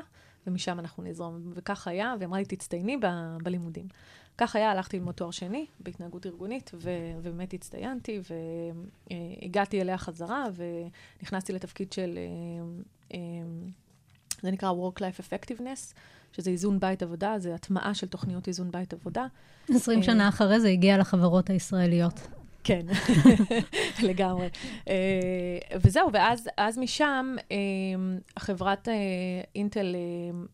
ומשם 0.48 0.80
אנחנו 0.80 1.04
נזרום. 1.04 1.52
וכך 1.56 1.88
היה, 1.88 2.14
והיא 2.18 2.28
אמרה 2.28 2.40
לי, 2.40 2.46
תצטייני 2.46 2.98
ב- 2.98 3.38
בלימודים. 3.44 3.86
כך 4.38 4.56
היה, 4.56 4.72
הלכתי 4.72 4.98
ללמוד 4.98 5.16
תואר 5.16 5.32
שני 5.32 5.66
בהתנהגות 5.80 6.26
ארגונית, 6.26 6.72
ו- 6.74 6.90
ובאמת 7.22 7.54
הצטיינתי, 7.54 8.20
והגעתי 9.10 9.82
אליה 9.82 9.98
חזרה, 9.98 10.46
ונכנסתי 11.20 11.54
לתפקיד 11.54 11.94
של, 11.94 12.18
אה, 12.18 13.14
אה, 13.14 13.20
זה 14.42 14.52
נקרא 14.52 14.72
Work-Life 14.72 15.20
Effectiveness, 15.22 15.94
שזה 16.32 16.52
איזון 16.52 16.80
בית 16.80 17.04
עבודה, 17.04 17.36
זה 17.40 17.56
הטמעה 17.56 17.94
של 17.94 18.08
תוכניות 18.08 18.48
איזון 18.48 18.72
בית 18.72 18.94
עבודה. 18.94 19.26
20 19.70 20.00
אה, 20.00 20.04
שנה 20.04 20.30
אחרי 20.30 20.60
זה 20.60 20.70
הגיע 20.70 20.98
לחברות 20.98 21.50
הישראליות. 21.50 22.37
כן, 22.68 22.86
לגמרי. 24.08 24.48
אה, 24.88 25.78
וזהו, 25.82 26.10
ואז 26.14 26.50
אז 26.58 26.78
משם 26.78 27.36
אה, 27.52 27.58
החברת 28.38 28.88
אה, 28.88 28.94
אינטל 29.56 29.96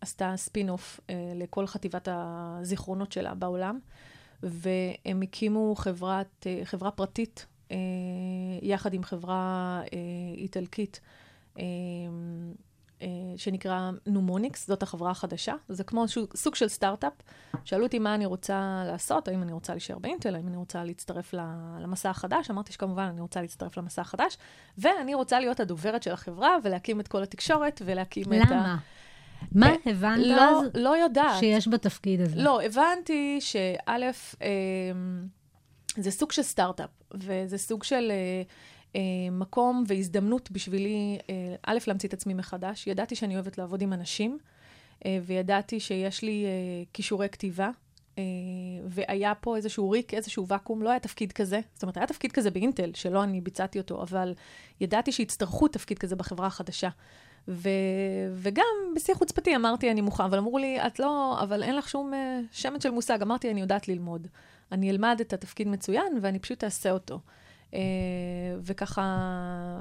עשתה 0.01 0.33
ספין-אוף 0.35 0.99
לכל 1.35 1.67
חטיבת 1.67 2.07
הזיכרונות 2.11 3.11
שלה 3.11 3.33
בעולם, 3.33 3.79
והם 4.43 5.21
הקימו 5.21 5.75
חברת, 5.75 6.47
חברה 6.63 6.91
פרטית 6.91 7.45
יחד 8.61 8.93
עם 8.93 9.03
חברה 9.03 9.81
איטלקית. 10.37 10.99
אה, 13.03 13.07
שנקרא 13.37 13.91
נומוניקס, 14.05 14.67
זאת 14.67 14.83
החברה 14.83 15.11
החדשה. 15.11 15.53
זה 15.69 15.83
כמו 15.83 16.05
סוג 16.35 16.55
של 16.55 16.67
סטארט-אפ. 16.67 17.13
שאלו 17.65 17.83
אותי 17.83 17.99
מה 17.99 18.15
אני 18.15 18.25
רוצה 18.25 18.83
לעשות, 18.87 19.27
האם 19.27 19.43
אני 19.43 19.51
רוצה 19.51 19.73
להישאר 19.73 19.97
באינטל, 19.99 20.35
האם 20.35 20.47
אני 20.47 20.57
רוצה 20.57 20.83
להצטרף 20.83 21.33
למסע 21.79 22.09
החדש. 22.09 22.51
אמרתי 22.51 22.73
שכמובן 22.73 23.03
אני 23.03 23.21
רוצה 23.21 23.41
להצטרף 23.41 23.77
למסע 23.77 24.01
החדש, 24.01 24.37
ואני 24.77 25.13
רוצה 25.13 25.39
להיות 25.39 25.59
הדוברת 25.59 26.03
של 26.03 26.11
החברה 26.11 26.57
ולהקים 26.63 26.99
את 26.99 27.07
כל 27.07 27.23
התקשורת 27.23 27.81
ולהקים 27.85 28.33
את 28.33 28.51
ה... 28.51 28.55
למה? 28.55 28.77
מה 29.51 29.69
אה, 29.69 29.75
הבנת 29.85 30.25
לא, 30.25 30.61
אז 30.61 30.69
לא 30.73 30.97
יודעת. 30.97 31.39
שיש 31.39 31.67
בתפקיד 31.67 32.21
הזה? 32.21 32.35
לא, 32.35 32.61
הבנתי 32.61 33.41
שא', 33.41 34.11
אה, 34.41 34.49
זה 35.97 36.11
סוג 36.11 36.31
של 36.31 36.41
סטארט-אפ, 36.41 36.89
וזה 37.13 37.57
סוג 37.57 37.83
של 37.83 38.11
אה, 38.11 38.41
מקום 39.31 39.83
והזדמנות 39.87 40.51
בשבילי, 40.51 41.17
אה, 41.29 41.55
א', 41.63 41.77
להמציא 41.87 42.09
את 42.09 42.13
עצמי 42.13 42.33
מחדש. 42.33 42.87
ידעתי 42.87 43.15
שאני 43.15 43.35
אוהבת 43.35 43.57
לעבוד 43.57 43.81
עם 43.81 43.93
אנשים. 43.93 44.37
אה, 45.05 45.19
וידעתי 45.25 45.79
שיש 45.79 46.21
לי 46.21 46.45
אה, 46.45 46.83
כישורי 46.93 47.29
כתיבה, 47.29 47.69
אה, 48.17 48.23
והיה 48.85 49.35
פה 49.35 49.55
איזשהו 49.55 49.89
ריק, 49.89 50.13
איזשהו 50.13 50.47
ואקום, 50.47 50.81
לא 50.81 50.89
היה 50.89 50.99
תפקיד 50.99 51.31
כזה. 51.31 51.59
זאת 51.73 51.83
אומרת, 51.83 51.97
היה 51.97 52.07
תפקיד 52.07 52.31
כזה 52.31 52.51
באינטל, 52.51 52.91
שלא 52.93 53.23
אני 53.23 53.41
ביצעתי 53.41 53.77
אותו, 53.77 54.01
אבל 54.01 54.33
ידעתי 54.81 55.11
שיצטרכו 55.11 55.67
תפקיד 55.67 55.99
כזה 55.99 56.15
בחברה 56.15 56.47
החדשה. 56.47 56.89
ו... 57.47 57.69
וגם 58.35 58.65
בשיא 58.95 59.13
חוצפתי 59.13 59.55
אמרתי, 59.55 59.91
אני 59.91 60.01
מוכנה, 60.01 60.23
אבל 60.23 60.37
אמרו 60.37 60.57
לי, 60.57 60.87
את 60.87 60.99
לא, 60.99 61.39
אבל 61.43 61.63
אין 61.63 61.75
לך 61.75 61.89
שום 61.89 62.11
שמץ 62.51 62.83
של 62.83 62.89
מושג. 62.89 63.21
אמרתי, 63.21 63.51
אני 63.51 63.61
יודעת 63.61 63.87
ללמוד. 63.87 64.27
אני 64.71 64.91
אלמד 64.91 65.17
את 65.21 65.33
התפקיד 65.33 65.67
מצוין, 65.67 66.17
ואני 66.21 66.39
פשוט 66.39 66.63
אעשה 66.63 66.91
אותו. 66.91 67.19
אה, 67.73 67.75
וככה 68.61 69.03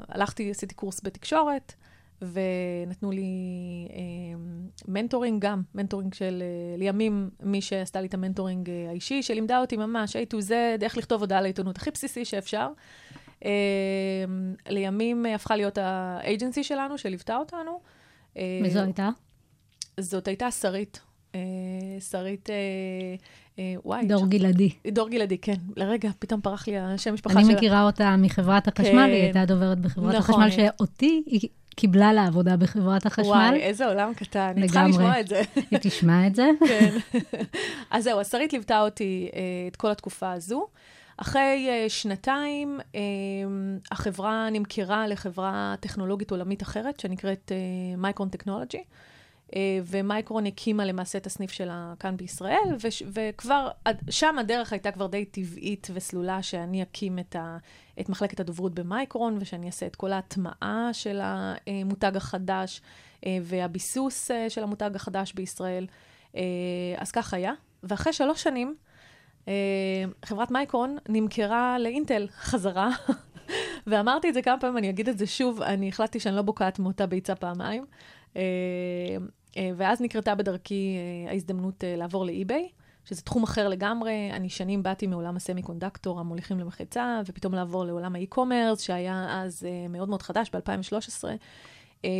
הלכתי, 0.08 0.50
עשיתי 0.50 0.74
קורס 0.74 1.00
בתקשורת, 1.04 1.74
ונתנו 2.22 3.10
לי 3.10 3.24
אה, 3.88 3.92
mentoring 4.88 5.42
גם, 5.42 5.62
mentoring 5.74 6.14
של, 6.14 6.42
אה, 6.42 6.78
לימים, 6.78 7.30
מי 7.42 7.60
שעשתה 7.60 8.00
לי 8.00 8.06
את 8.06 8.14
ה 8.14 8.20
mentoring 8.20 8.70
האישי, 8.88 9.22
שלימדה 9.22 9.60
אותי 9.60 9.76
ממש, 9.76 10.16
A 10.16 10.34
to 10.34 10.36
Z, 10.48 10.52
איך 10.82 10.98
לכתוב 10.98 11.20
הודעה 11.20 11.40
לעיתונות 11.40 11.76
הכי 11.76 11.90
בסיסי 11.90 12.24
שאפשר. 12.24 12.68
לימים 14.68 15.26
הפכה 15.26 15.56
להיות 15.56 15.78
האג'נסי 15.78 16.64
שלנו, 16.64 16.98
שליוותה 16.98 17.36
אותנו. 17.36 17.80
וזו 18.64 18.80
הייתה? 18.80 19.08
זאת 20.00 20.28
הייתה 20.28 20.50
שרית. 20.50 21.00
אה, 21.34 21.40
שרית, 22.00 22.50
אה, 22.50 22.54
אה, 23.58 23.74
וואי. 23.84 24.06
דור 24.06 24.26
גלעדי. 24.26 24.70
דור 24.92 25.08
גלעדי, 25.08 25.38
כן. 25.38 25.54
לרגע, 25.76 26.10
פתאום 26.18 26.40
פרח 26.40 26.68
לי 26.68 26.78
השם 26.78 27.14
משפחה 27.14 27.38
אני 27.38 27.44
שלה. 27.44 27.54
מכירה 27.54 27.82
אותה 27.82 28.16
מחברת 28.18 28.68
החשמל, 28.68 28.90
כן. 28.90 28.98
היא 28.98 29.22
הייתה 29.22 29.44
דוברת 29.44 29.78
בחברת 29.78 30.14
נכון. 30.14 30.42
החשמל, 30.42 30.50
שאותי 30.50 31.22
היא 31.26 31.48
קיבלה 31.76 32.12
לעבודה 32.12 32.56
בחברת 32.56 33.06
החשמל. 33.06 33.26
וואי, 33.26 33.60
איזה 33.60 33.86
עולם 33.86 34.14
קטן. 34.14 34.52
אני 34.56 34.66
צריכה. 34.66 34.88
לשמוע 34.88 35.20
את 35.20 35.28
זה. 35.28 35.42
היא 35.70 35.78
תשמע 35.82 36.26
את 36.26 36.34
זה. 36.34 36.50
כן. 36.68 36.96
אז 37.90 38.04
זהו, 38.04 38.20
אז 38.20 38.30
שרית 38.30 38.52
ליוותה 38.52 38.80
אותי 38.80 39.28
את 39.68 39.76
כל 39.76 39.90
התקופה 39.90 40.32
הזו. 40.32 40.66
אחרי 41.16 41.68
שנתיים, 41.88 42.80
החברה 43.90 44.48
נמכרה 44.52 45.06
לחברה 45.06 45.74
טכנולוגית 45.80 46.30
עולמית 46.30 46.62
אחרת, 46.62 47.00
שנקראת 47.00 47.52
מייקרון 47.96 48.28
טכנולוגי. 48.28 48.82
ומייקרון 49.86 50.46
הקימה 50.46 50.84
למעשה 50.84 51.18
את 51.18 51.26
הסניף 51.26 51.50
שלה 51.50 51.94
כאן 52.00 52.16
בישראל, 52.16 52.76
וכבר, 53.12 53.68
שם 54.10 54.38
הדרך 54.38 54.72
הייתה 54.72 54.90
כבר 54.90 55.06
די 55.06 55.24
טבעית 55.24 55.88
וסלולה 55.94 56.42
שאני 56.42 56.82
אקים 56.82 57.18
את, 57.18 57.36
ה, 57.36 57.56
את 58.00 58.08
מחלקת 58.08 58.40
הדוברות 58.40 58.74
במייקרון, 58.74 59.38
ושאני 59.40 59.66
אעשה 59.66 59.86
את 59.86 59.96
כל 59.96 60.12
ההטמעה 60.12 60.88
של 60.92 61.20
המותג 61.22 62.16
החדש 62.16 62.80
אה, 63.26 63.38
והביסוס 63.42 64.30
אה, 64.30 64.50
של 64.50 64.62
המותג 64.62 64.90
החדש 64.94 65.32
בישראל. 65.32 65.86
אה, 66.36 66.42
אז 66.96 67.10
כך 67.10 67.34
היה. 67.34 67.52
ואחרי 67.82 68.12
שלוש 68.12 68.42
שנים, 68.42 68.74
אה, 69.48 69.52
חברת 70.24 70.50
מייקרון 70.50 70.96
נמכרה 71.08 71.78
לאינטל 71.78 72.26
חזרה. 72.30 72.90
ואמרתי 73.86 74.28
את 74.28 74.34
זה 74.34 74.42
כמה 74.42 74.60
פעמים, 74.60 74.78
אני 74.78 74.90
אגיד 74.90 75.08
את 75.08 75.18
זה 75.18 75.26
שוב, 75.26 75.62
אני 75.62 75.88
החלטתי 75.88 76.20
שאני 76.20 76.36
לא 76.36 76.42
בוקעת 76.42 76.78
מאותה 76.78 77.06
ביצה 77.06 77.34
פעמיים. 77.34 77.84
אה, 79.56 79.70
ואז 79.76 80.00
נקרתה 80.00 80.34
בדרכי 80.34 80.96
אה, 80.96 81.30
ההזדמנות 81.30 81.84
אה, 81.84 81.96
לעבור 81.96 82.26
לאי-ביי, 82.26 82.68
שזה 83.04 83.22
תחום 83.22 83.42
אחר 83.42 83.68
לגמרי. 83.68 84.30
אני 84.32 84.48
שנים 84.48 84.82
באתי 84.82 85.06
מעולם 85.06 85.36
ה 85.36 85.62
semiconductor, 85.62 86.20
המוליכים 86.20 86.58
למחצה, 86.58 87.20
ופתאום 87.26 87.54
לעבור 87.54 87.84
לעולם 87.84 88.14
ה 88.14 88.20
e-commerce, 88.20 88.80
שהיה 88.80 89.42
אז 89.42 89.66
מאוד 89.88 90.08
מאוד 90.08 90.22
חדש, 90.22 90.50
ב-2013. 90.54 91.24
אה, 92.04 92.10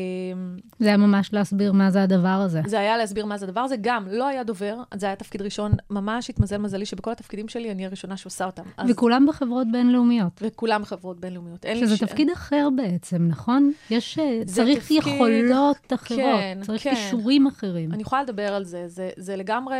זה 0.79 0.87
היה 0.89 0.97
ממש 0.97 1.33
להסביר 1.33 1.73
מה 1.73 1.91
זה 1.91 2.03
הדבר 2.03 2.29
הזה. 2.29 2.61
זה 2.67 2.79
היה 2.81 2.97
להסביר 2.97 3.27
מה 3.27 3.39
זה 3.39 3.47
הדבר 3.47 3.61
הזה. 3.61 3.77
גם 3.81 4.09
לא 4.11 4.27
היה 4.29 4.45
דובר, 4.45 4.77
זה 4.95 5.07
היה 5.07 5.17
תפקיד 5.17 5.43
ראשון. 5.43 5.73
ממש 5.91 6.31
התמזל 6.31 6.59
מזלי 6.59 6.87
שבכל 6.87 7.11
התפקידים 7.13 7.49
שלי 7.49 7.71
אני 7.73 7.87
הראשונה 7.87 8.17
שעושה 8.17 8.45
אותם. 8.47 8.63
אז, 8.77 8.91
וכולם 8.91 9.27
בחברות 9.29 9.67
בינלאומיות. 9.73 10.41
וכולם 10.43 10.85
חברות 10.85 11.21
בינלאומיות. 11.21 11.67
שזה 11.77 11.97
ש- 11.97 12.01
תפקיד 12.03 12.31
אחר 12.31 12.69
בעצם, 12.77 13.27
נכון? 13.29 13.73
יש, 13.91 14.19
אה, 14.19 14.41
צריך 14.47 14.79
תפקיד- 14.79 14.99
יכולות 14.99 15.93
אחרות, 15.95 16.19
כן, 16.21 16.59
צריך 16.63 16.83
כן. 16.83 16.95
כישורים 16.95 17.47
אחרים. 17.47 17.93
אני 17.93 18.03
יכולה 18.03 18.23
לדבר 18.23 18.55
על 18.55 18.65
זה. 18.65 18.89
זה, 18.89 19.11
זה 19.17 19.37
לגמרי... 19.37 19.77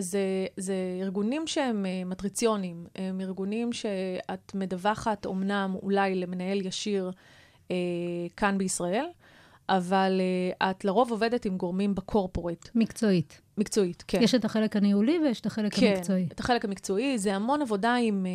זה, 0.00 0.20
זה 0.56 0.74
ארגונים 1.02 1.46
שהם 1.46 1.86
אה, 1.86 2.04
מטריציונים, 2.06 2.84
הם 2.96 3.20
ארגונים 3.20 3.72
שאת 3.72 4.52
מדווחת 4.54 5.26
אומנם 5.26 5.74
אולי 5.82 6.14
למנהל 6.14 6.66
ישיר 6.66 7.10
אה, 7.70 7.76
כאן 8.36 8.58
בישראל, 8.58 9.06
אבל 9.68 10.20
אה, 10.60 10.70
את 10.70 10.84
לרוב 10.84 11.10
עובדת 11.10 11.44
עם 11.44 11.56
גורמים 11.56 11.94
בקורפורט, 11.94 12.68
מקצועית. 12.74 13.40
מקצועית, 13.58 14.04
כן. 14.08 14.22
יש 14.22 14.34
את 14.34 14.44
החלק 14.44 14.76
הניהולי 14.76 15.18
ויש 15.18 15.40
את 15.40 15.46
החלק 15.46 15.74
כן, 15.74 15.94
המקצועי. 15.96 16.28
את 16.32 16.40
החלק 16.40 16.64
המקצועי. 16.64 17.18
זה 17.18 17.34
המון 17.34 17.62
עבודה 17.62 17.94
עם, 17.94 18.26
אה, 18.26 18.30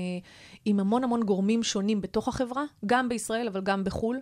עם 0.65 0.79
המון 0.79 1.03
המון 1.03 1.23
גורמים 1.23 1.63
שונים 1.63 2.01
בתוך 2.01 2.27
החברה, 2.27 2.63
גם 2.85 3.09
בישראל, 3.09 3.47
אבל 3.47 3.61
גם 3.61 3.83
בחו"ל. 3.83 4.19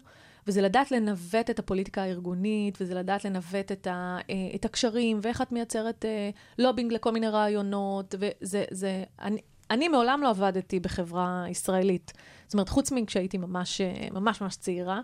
וזה 0.47 0.61
לדעת 0.61 0.91
לנווט 0.91 1.49
את 1.49 1.59
הפוליטיקה 1.59 2.01
הארגונית, 2.03 2.77
וזה 2.81 2.93
לדעת 2.93 3.25
לנווט 3.25 3.71
את, 3.71 3.87
ה, 3.87 4.17
אה, 4.29 4.35
את 4.55 4.65
הקשרים, 4.65 5.19
ואיך 5.21 5.41
את 5.41 5.51
מייצרת 5.51 6.05
אה, 6.05 6.29
לובינג 6.57 6.93
לכל 6.93 7.11
מיני 7.11 7.27
רעיונות, 7.27 8.15
וזה, 8.19 8.63
זה, 8.71 9.03
אני, 9.21 9.41
אני 9.71 9.87
מעולם 9.87 10.21
לא 10.23 10.29
עבדתי 10.29 10.79
בחברה 10.79 11.45
ישראלית. 11.49 12.13
זאת 12.45 12.53
אומרת, 12.53 12.69
חוץ 12.69 12.91
מכשהייתי 12.91 13.37
ממש, 13.37 13.81
ממש 14.11 14.41
ממש 14.41 14.55
צעירה. 14.55 15.01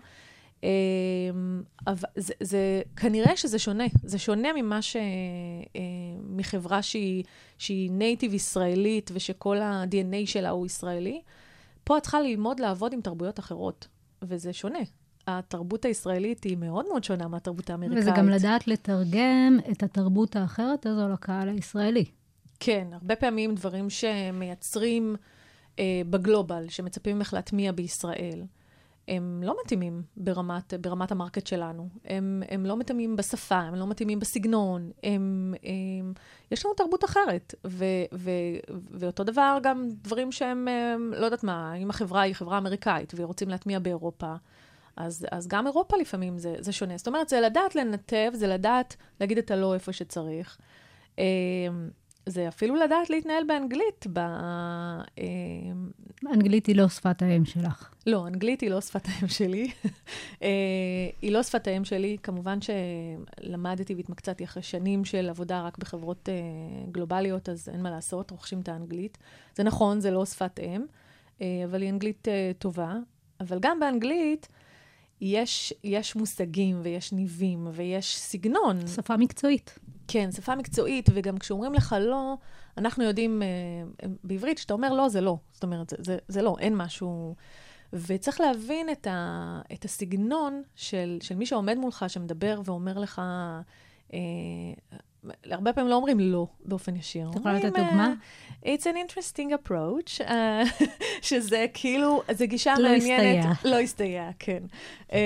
אה, 0.64 0.70
אבל 1.86 2.08
זה, 2.16 2.34
זה, 2.40 2.82
כנראה 2.96 3.36
שזה 3.36 3.58
שונה. 3.58 3.84
זה 4.04 4.18
שונה 4.18 4.48
ממה 4.56 4.82
ש... 4.82 4.96
אה, 4.96 5.80
מחברה 6.28 6.82
שהיא, 6.82 7.24
שהיא 7.58 7.90
נייטיב 7.90 8.34
ישראלית, 8.34 9.10
ושכל 9.14 9.60
ה-DNA 9.60 10.26
שלה 10.26 10.50
הוא 10.50 10.66
ישראלי. 10.66 11.20
פה 11.84 11.98
את 11.98 12.02
צריכה 12.02 12.20
ללמוד 12.20 12.60
לעבוד 12.60 12.92
עם 12.92 13.00
תרבויות 13.00 13.38
אחרות, 13.38 13.88
וזה 14.22 14.52
שונה. 14.52 14.78
התרבות 15.26 15.84
הישראלית 15.84 16.44
היא 16.44 16.56
מאוד 16.56 16.86
מאוד 16.88 17.04
שונה 17.04 17.28
מהתרבות 17.28 17.70
האמריקאית. 17.70 17.98
וזה 17.98 18.10
גם 18.16 18.28
לדעת 18.28 18.68
לתרגם 18.68 19.58
את 19.70 19.82
התרבות 19.82 20.36
האחרת 20.36 20.86
הזו 20.86 21.08
לקהל 21.08 21.48
הישראלי. 21.48 22.04
כן, 22.64 22.88
הרבה 22.92 23.16
פעמים 23.16 23.54
דברים 23.54 23.90
שמייצרים 23.90 25.16
אה, 25.78 26.02
בגלובל, 26.10 26.68
שמצפים 26.68 27.18
ממך 27.18 27.34
להטמיע 27.34 27.72
בישראל, 27.72 28.44
הם 29.08 29.42
לא 29.44 29.56
מתאימים 29.64 30.02
ברמת, 30.16 30.74
ברמת 30.74 31.12
המרקט 31.12 31.46
שלנו. 31.46 31.88
הם, 32.04 32.42
הם 32.48 32.66
לא 32.66 32.76
מתאימים 32.76 33.16
בשפה, 33.16 33.58
הם 33.58 33.74
לא 33.74 33.86
מתאימים 33.86 34.20
בסגנון, 34.20 34.90
הם, 35.02 35.54
הם, 35.62 36.12
יש 36.50 36.66
לנו 36.66 36.74
תרבות 36.74 37.04
אחרת. 37.04 37.54
ו, 37.66 37.84
ו, 38.14 38.30
ואותו 38.90 39.24
דבר 39.24 39.58
גם 39.62 39.88
דברים 40.02 40.32
שהם, 40.32 40.68
הם, 40.68 41.12
לא 41.16 41.24
יודעת 41.24 41.44
מה, 41.44 41.74
אם 41.74 41.90
החברה 41.90 42.20
היא 42.20 42.34
חברה 42.34 42.58
אמריקאית 42.58 43.12
ורוצים 43.16 43.48
להטמיע 43.48 43.78
באירופה, 43.78 44.34
אז, 44.96 45.26
אז 45.30 45.48
גם 45.48 45.66
אירופה 45.66 45.96
לפעמים 45.96 46.38
זה, 46.38 46.54
זה 46.58 46.72
שונה. 46.72 46.96
זאת 46.96 47.06
אומרת, 47.06 47.28
זה 47.28 47.40
לדעת 47.40 47.74
לנתב, 47.74 48.30
זה 48.34 48.46
לדעת 48.46 48.96
להגיד 49.20 49.38
את 49.38 49.50
הלא 49.50 49.74
איפה 49.74 49.92
שצריך. 49.92 50.58
זה 52.26 52.48
אפילו 52.48 52.76
לדעת 52.76 53.10
להתנהל 53.10 53.44
באנגלית. 53.48 54.06
ב... 54.12 54.18
אמ, 54.18 55.90
אנגלית 56.32 56.66
היא 56.66 56.76
לא 56.76 56.88
שפת 56.88 57.22
האם 57.22 57.44
שלך. 57.44 57.90
לא, 58.06 58.26
אנגלית 58.26 58.60
היא 58.60 58.70
לא 58.70 58.80
שפת 58.80 59.08
האם 59.08 59.28
שלי. 59.28 59.70
אה, 60.42 60.48
היא 61.22 61.32
לא 61.32 61.42
שפת 61.42 61.66
האם 61.66 61.84
שלי. 61.84 62.16
כמובן 62.22 62.58
שלמדתי 62.60 63.94
והתמקצעתי 63.94 64.44
אחרי 64.44 64.62
שנים 64.62 65.04
של 65.04 65.28
עבודה 65.28 65.62
רק 65.62 65.78
בחברות 65.78 66.28
אה, 66.28 66.34
גלובליות, 66.92 67.48
אז 67.48 67.68
אין 67.68 67.82
מה 67.82 67.90
לעשות, 67.90 68.30
רוכשים 68.30 68.60
את 68.60 68.68
האנגלית. 68.68 69.18
זה 69.56 69.62
נכון, 69.62 70.00
זה 70.00 70.10
לא 70.10 70.26
שפת 70.26 70.60
אם, 70.60 70.84
אה, 71.42 71.46
אבל 71.64 71.82
היא 71.82 71.90
אנגלית 71.90 72.28
אה, 72.28 72.52
טובה. 72.58 72.96
אבל 73.40 73.58
גם 73.60 73.80
באנגלית 73.80 74.48
יש, 75.24 75.74
יש 75.84 76.16
מושגים 76.16 76.80
ויש 76.82 77.12
ניבים 77.12 77.68
ויש 77.72 78.18
סגנון. 78.18 78.86
שפה 78.86 79.16
מקצועית. 79.16 79.78
כן, 80.08 80.32
שפה 80.32 80.54
מקצועית, 80.54 81.08
וגם 81.14 81.38
כשאומרים 81.38 81.74
לך 81.74 81.96
לא, 82.00 82.34
אנחנו 82.78 83.04
יודעים 83.04 83.42
אה, 83.42 83.48
בעברית, 84.24 84.56
כשאתה 84.56 84.74
אומר 84.74 84.92
לא, 84.92 85.08
זה 85.08 85.20
לא. 85.20 85.36
זאת 85.52 85.62
אומרת, 85.62 85.90
זה, 85.90 85.96
זה, 86.00 86.18
זה 86.28 86.42
לא, 86.42 86.56
אין 86.58 86.76
משהו... 86.76 87.34
וצריך 87.92 88.40
להבין 88.40 88.90
את, 88.90 89.06
ה, 89.06 89.60
את 89.72 89.84
הסגנון 89.84 90.62
של, 90.74 91.18
של 91.20 91.34
מי 91.34 91.46
שעומד 91.46 91.76
מולך, 91.78 92.04
שמדבר 92.08 92.60
ואומר 92.64 92.98
לך, 92.98 93.22
אה, 94.14 94.18
הרבה 95.50 95.72
פעמים 95.72 95.90
לא 95.90 95.94
אומרים 95.94 96.20
לא 96.20 96.46
באופן 96.64 96.96
ישיר. 96.96 97.30
את 97.30 97.36
יכולה 97.36 97.54
לתת 97.54 97.66
דוגמה? 97.78 98.14
אה, 98.66 98.74
It's 98.74 98.82
an 98.82 99.10
interesting 99.10 99.50
approach, 99.68 100.24
אה, 100.24 100.62
שזה 101.22 101.66
כאילו, 101.74 102.22
זו 102.32 102.44
גישה 102.46 102.74
לא 102.78 102.88
מעניינת. 102.88 103.44
הסתייע. 103.50 103.72
לא 103.74 103.80
הסתייע, 103.80 104.30
כן. 104.38 104.62
אה, 105.12 105.18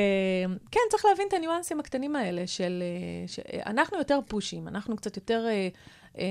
כן, 0.71 0.81
צריך 0.91 1.05
להבין 1.05 1.27
את 1.29 1.33
הניואנסים 1.33 1.81
הקטנים 1.81 2.17
האלה 2.17 2.47
של... 2.47 2.83
ש- 3.27 3.41
אנחנו 3.67 3.99
יותר 3.99 4.19
pushy 4.29 4.54
ים, 4.54 4.69
אנחנו 4.69 4.97
קצת 4.97 5.17
יותר 5.17 5.47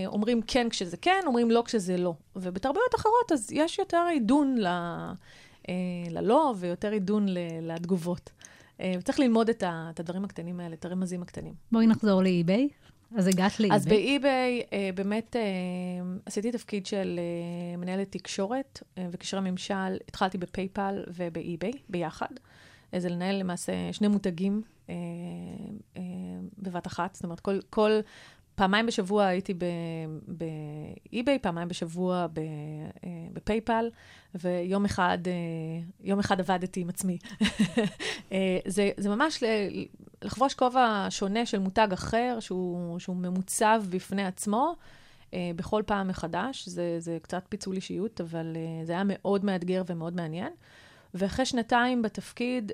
אומרים 0.05 0.41
כן 0.41 0.67
כשזה 0.69 0.97
כן, 0.97 1.19
אומרים 1.25 1.51
לא 1.51 1.63
כשזה 1.65 1.97
לא. 1.97 2.13
ובתרבויות 2.35 2.95
אחרות, 2.95 3.31
אז 3.31 3.51
יש 3.51 3.79
יותר 3.79 4.03
עידון 4.11 4.55
ל, 4.57 4.67
ללא 6.11 6.53
ויותר 6.57 6.91
עידון 6.91 7.29
ל- 7.29 7.37
לתגובות. 7.73 8.29
וצריך 8.97 9.19
ללמוד 9.19 9.49
את, 9.49 9.63
ה, 9.63 9.87
את 9.93 9.99
הדברים 9.99 10.23
הקטנים 10.25 10.59
האלה, 10.59 10.73
את 10.73 10.85
הרמזים 10.85 11.21
הקטנים. 11.21 11.53
בואי 11.71 11.87
נחזור 11.87 12.23
לאי-ביי. 12.23 12.69
אז 13.17 13.27
הגעת 13.27 13.59
לאיביי. 13.59 13.75
אז 13.77 13.85
באי-ביי 13.85 14.61
אה, 14.73 14.89
באמת 14.95 15.35
אה, 15.35 15.41
עשיתי 16.25 16.51
תפקיד 16.51 16.85
של 16.85 17.19
אה, 17.19 17.77
מנהלת 17.77 18.11
תקשורת 18.11 18.83
אה, 18.97 19.07
וקשרי 19.11 19.51
ממשל. 19.51 19.97
התחלתי 20.07 20.37
בפייפל 20.37 21.03
ובאי-ביי 21.07 21.71
ביחד. 21.89 22.27
אה, 22.93 22.99
זה 22.99 23.09
לנהל 23.09 23.35
למעשה 23.35 23.73
שני 23.91 24.07
מותגים 24.07 24.61
אה, 24.89 24.95
אה, 25.97 26.01
בבת 26.57 26.87
אחת. 26.87 27.15
זאת 27.15 27.23
אומרת, 27.23 27.39
כל, 27.39 27.59
כל 27.69 27.91
פעמיים 28.55 28.85
בשבוע 28.85 29.25
הייתי 29.25 29.53
באי-ביי, 30.27 31.39
פעמיים 31.39 31.67
בשבוע 31.67 32.27
אה, 32.37 33.09
בפייפל, 33.33 33.89
ויום 34.35 34.85
אחד, 34.85 35.17
אה, 35.27 35.33
יום 36.03 36.19
אחד 36.19 36.39
עבדתי 36.39 36.81
עם 36.81 36.89
עצמי. 36.89 37.17
אה, 38.31 38.57
זה, 38.67 38.91
זה 38.97 39.09
ממש 39.09 39.43
לחבוש 40.23 40.53
כובע 40.53 41.07
שונה 41.09 41.45
של 41.45 41.59
מותג 41.59 41.87
אחר, 41.93 42.37
שהוא, 42.39 42.99
שהוא 42.99 43.15
ממוצב 43.15 43.83
בפני 43.89 44.25
עצמו. 44.25 44.75
בכל 45.55 45.83
פעם 45.85 46.07
מחדש, 46.07 46.69
זה, 46.69 46.95
זה 46.99 47.17
קצת 47.21 47.43
פיצול 47.49 47.75
אישיות, 47.75 48.21
אבל 48.21 48.57
זה 48.83 48.93
היה 48.93 49.03
מאוד 49.05 49.45
מאתגר 49.45 49.83
ומאוד 49.87 50.15
מעניין. 50.15 50.53
ואחרי 51.13 51.45
שנתיים 51.45 52.01
בתפקיד, 52.01 52.71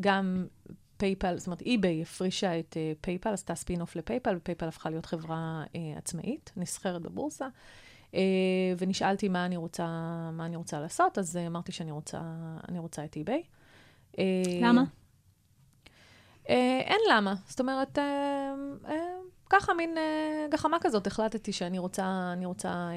גם 0.00 0.46
פייפל, 0.96 1.38
זאת 1.38 1.46
אומרת, 1.46 1.62
אי-ביי 1.62 2.02
הפרישה 2.02 2.58
את 2.58 2.76
אה, 2.76 2.92
פייפל, 3.00 3.32
עשתה 3.32 3.54
ספין-אוף 3.54 3.96
לפייפל, 3.96 4.36
ופייפל 4.36 4.68
הפכה 4.68 4.90
להיות 4.90 5.06
חברה 5.06 5.64
אה, 5.74 5.80
עצמאית, 5.96 6.52
נסחרת 6.56 7.02
בבורסה. 7.02 7.48
אה, 8.14 8.20
ונשאלתי 8.78 9.28
מה 9.28 9.46
אני 9.46 9.56
רוצה, 9.56 9.86
מה 10.32 10.46
אני 10.46 10.56
רוצה 10.56 10.80
לעשות, 10.80 11.18
אז 11.18 11.36
אה, 11.36 11.46
אמרתי 11.46 11.72
שאני 11.72 11.90
רוצה, 11.90 12.20
אני 12.68 12.78
רוצה 12.78 13.04
את 13.04 13.16
אי-ביי. 13.16 13.42
למה? 14.62 14.84
אין 16.46 17.00
למה. 17.10 17.34
זאת 17.48 17.60
אומרת, 17.60 17.98
ככה 19.50 19.74
מין 19.74 19.96
גחמה 20.50 20.76
כזאת, 20.80 21.06
החלטתי 21.06 21.52
שאני 21.52 21.78
רוצה, 21.78 22.30
אני 22.32 22.46
רוצה 22.46 22.88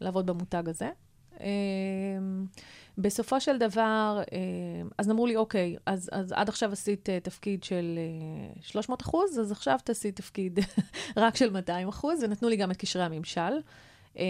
לעבוד 0.00 0.26
במותג 0.26 0.68
הזה. 0.68 0.90
אה, 2.98 3.02
בסופו 3.02 3.40
של 3.40 3.58
דבר, 3.58 4.22
אה, 4.32 4.38
אז 4.98 5.10
אמרו 5.10 5.26
לי, 5.26 5.36
אוקיי, 5.36 5.76
אז, 5.86 6.10
אז 6.12 6.32
עד 6.32 6.48
עכשיו 6.48 6.72
עשית 6.72 7.08
אה, 7.10 7.20
תפקיד 7.20 7.64
של 7.64 7.98
אה, 8.56 8.60
300 8.62 9.02
אחוז, 9.02 9.38
אז 9.40 9.52
עכשיו 9.52 9.78
תעשי 9.84 10.12
תפקיד 10.12 10.58
רק 11.16 11.36
של 11.36 11.50
200 11.50 11.88
אחוז, 11.88 12.22
ונתנו 12.22 12.48
לי 12.48 12.56
גם 12.56 12.70
את 12.70 12.76
קשרי 12.76 13.04
הממשל 13.04 13.40
אה, 14.18 14.24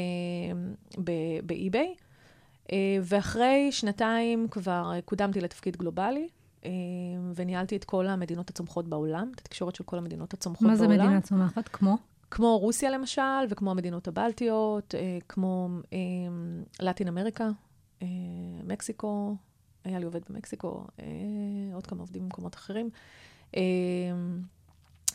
ב- 1.05 1.41
באי-ביי. 1.47 1.95
אה, 2.73 2.77
ואחרי 3.03 3.73
שנתיים 3.73 4.49
כבר 4.51 4.91
אה, 4.95 5.01
קודמתי 5.01 5.41
לתפקיד 5.41 5.77
גלובלי, 5.77 6.29
אה, 6.65 6.71
וניהלתי 7.35 7.77
את 7.77 7.85
כל 7.85 8.07
המדינות 8.07 8.51
הצומחות 8.51 8.89
בעולם, 8.89 9.31
את 9.35 9.41
התקשורת 9.41 9.75
של 9.75 9.85
כל 9.85 9.99
המדינות 9.99 10.35
הצומחות 10.35 10.69
מה 10.69 10.77
זה 10.77 10.87
בעולם. 10.87 11.07
מדינה 11.07 11.21
צומחת? 11.21 11.69
כמו? 11.69 11.97
כמו 12.31 12.59
רוסיה 12.59 12.91
למשל, 12.91 13.23
וכמו 13.49 13.71
המדינות 13.71 14.09
הבלטיות, 14.09 14.95
אה, 14.95 15.19
כמו 15.29 15.69
אה, 15.93 15.99
לטין 16.81 17.09
אמריקה, 17.09 17.45
אה, 17.45 17.51
מקסיקו, 18.65 19.37
היה 19.85 19.99
לי 19.99 20.05
עובד 20.05 20.21
במקסיקו, 20.31 20.85
אה, 21.01 21.05
עוד 21.75 21.87
כמה 21.87 22.01
עובדים 22.01 22.23
במקומות 22.23 22.55
אחרים. 22.55 22.91
אה, 23.57 23.63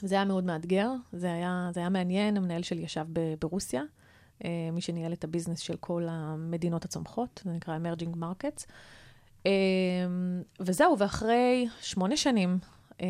זה 0.02 0.16
היה 0.16 0.26
מאוד 0.26 0.44
מאתגר, 0.44 0.92
זה 1.14 1.34
היה, 1.34 1.70
זה 1.74 1.80
היה 1.80 1.90
מעניין, 1.90 2.38
המנהל 2.38 2.64
שלי 2.64 2.82
ישב 2.82 3.06
ב- 3.14 3.34
ברוסיה, 3.42 3.84
אה, 4.46 4.70
מי 4.74 4.82
שניהל 4.82 5.14
את 5.14 5.24
הביזנס 5.24 5.60
של 5.60 5.76
כל 5.76 6.08
המדינות 6.10 6.86
הצומחות, 6.86 7.42
זה 7.46 7.52
נקרא 7.52 7.78
Emerging 7.78 8.16
Markets. 8.16 8.66
אה, 9.46 9.52
וזהו, 10.60 11.00
ואחרי 11.00 11.68
שמונה 11.82 12.18
שנים, 12.18 12.58
אה, 13.02 13.08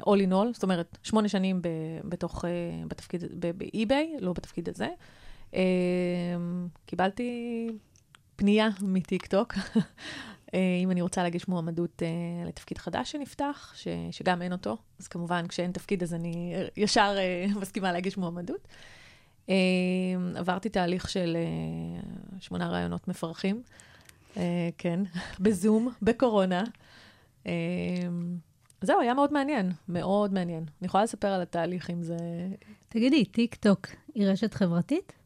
all 0.00 0.28
in 0.28 0.32
all, 0.32 0.52
זאת 0.52 0.62
אומרת, 0.62 0.98
שמונה 1.02 1.28
שנים 1.28 1.62
ב, 1.62 1.68
בתוך, 2.04 2.44
אה, 2.44 2.50
בתפקיד, 2.88 3.24
באי-ביי, 3.56 4.16
לא 4.20 4.32
בתפקיד 4.32 4.68
הזה, 4.68 4.88
אה, 5.54 5.60
קיבלתי 6.86 7.68
פנייה 8.42 8.68
מטיק-טוק, 8.80 9.54
אה, 10.54 10.60
אם 10.82 10.90
אני 10.90 11.02
רוצה 11.02 11.22
להגיש 11.22 11.48
מועמדות 11.48 12.02
אה, 12.02 12.08
לתפקיד 12.48 12.78
חדש 12.78 13.12
שנפתח, 13.12 13.72
ש, 13.76 13.88
שגם 14.10 14.42
אין 14.42 14.52
אותו, 14.52 14.76
אז 15.00 15.08
כמובן, 15.08 15.46
כשאין 15.46 15.72
תפקיד 15.72 16.02
אז 16.02 16.14
אני 16.14 16.54
ישר 16.76 17.14
אה, 17.18 17.46
מסכימה 17.60 17.92
להגיש 17.92 18.16
מועמדות. 18.16 18.68
עברתי 20.34 20.68
תהליך 20.68 21.10
של 21.10 21.36
שמונה 22.40 22.68
ראיונות 22.68 23.08
מפרכים, 23.08 23.62
כן, 24.78 25.00
בזום, 25.40 25.92
בקורונה. 26.02 26.64
זהו, 28.80 29.00
היה 29.00 29.14
מאוד 29.14 29.32
מעניין, 29.32 29.72
מאוד 29.88 30.34
מעניין. 30.34 30.64
אני 30.80 30.86
יכולה 30.86 31.04
לספר 31.04 31.28
על 31.28 31.42
התהליך 31.42 31.90
אם 31.90 32.02
זה... 32.02 32.16
תגידי, 32.88 33.24
טיק 33.24 33.54
טוק 33.54 33.86
היא 34.14 34.26
רשת 34.26 34.54
חברתית? 34.54 35.21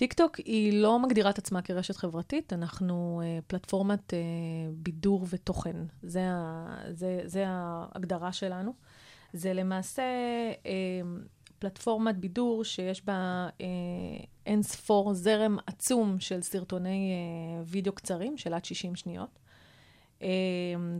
טיק 0.00 0.12
טוק 0.12 0.36
היא 0.36 0.72
לא 0.72 0.98
מגדירה 0.98 1.30
את 1.30 1.38
עצמה 1.38 1.62
כרשת 1.62 1.96
חברתית, 1.96 2.52
אנחנו 2.52 3.22
אה, 3.22 3.44
פלטפורמת 3.46 4.12
אה, 4.12 4.16
בידור 4.72 5.26
ותוכן. 5.30 5.76
זה, 6.02 6.20
ה, 6.24 6.66
זה, 6.90 7.20
זה 7.24 7.44
ההגדרה 7.46 8.32
שלנו. 8.32 8.72
זה 9.32 9.52
למעשה 9.52 10.02
אה, 10.62 10.66
פלטפורמת 11.58 12.16
בידור 12.16 12.64
שיש 12.64 13.04
בה 13.04 13.48
uh, 13.48 13.62
אין 14.46 14.62
ספור 14.62 15.14
זרם 15.14 15.56
עצום 15.66 16.20
של 16.20 16.42
סרטוני 16.42 17.12
uh, 17.12 17.64
וידאו 17.66 17.92
קצרים 17.92 18.36
של 18.36 18.54
עד 18.54 18.64
60 18.64 18.96
שניות. 18.96 19.38
Um, 20.18 20.22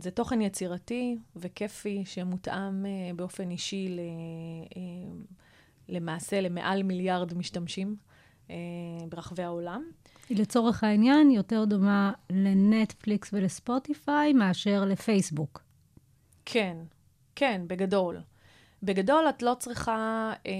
זה 0.01 0.11
תוכן 0.11 0.41
יצירתי 0.41 1.17
וכיפי 1.35 2.05
שמותאם 2.05 2.85
uh, 2.85 3.15
באופן 3.15 3.51
אישי 3.51 3.87
ל, 3.89 3.99
uh, 4.69 4.75
למעשה 5.89 6.41
למעל 6.41 6.83
מיליארד 6.83 7.33
משתמשים. 7.33 8.10
אה, 8.51 9.07
ברחבי 9.07 9.43
העולם. 9.43 9.83
היא 10.29 10.37
לצורך 10.37 10.83
העניין 10.83 11.31
יותר 11.31 11.65
דומה 11.65 12.11
לנטפליקס 12.29 13.29
ולספוטיפיי 13.33 14.33
מאשר 14.33 14.85
לפייסבוק. 14.85 15.63
כן, 16.45 16.77
כן, 17.35 17.61
בגדול. 17.67 18.21
בגדול 18.83 19.25
את 19.29 19.41
לא 19.41 19.55
צריכה 19.59 20.33
אה, 20.45 20.51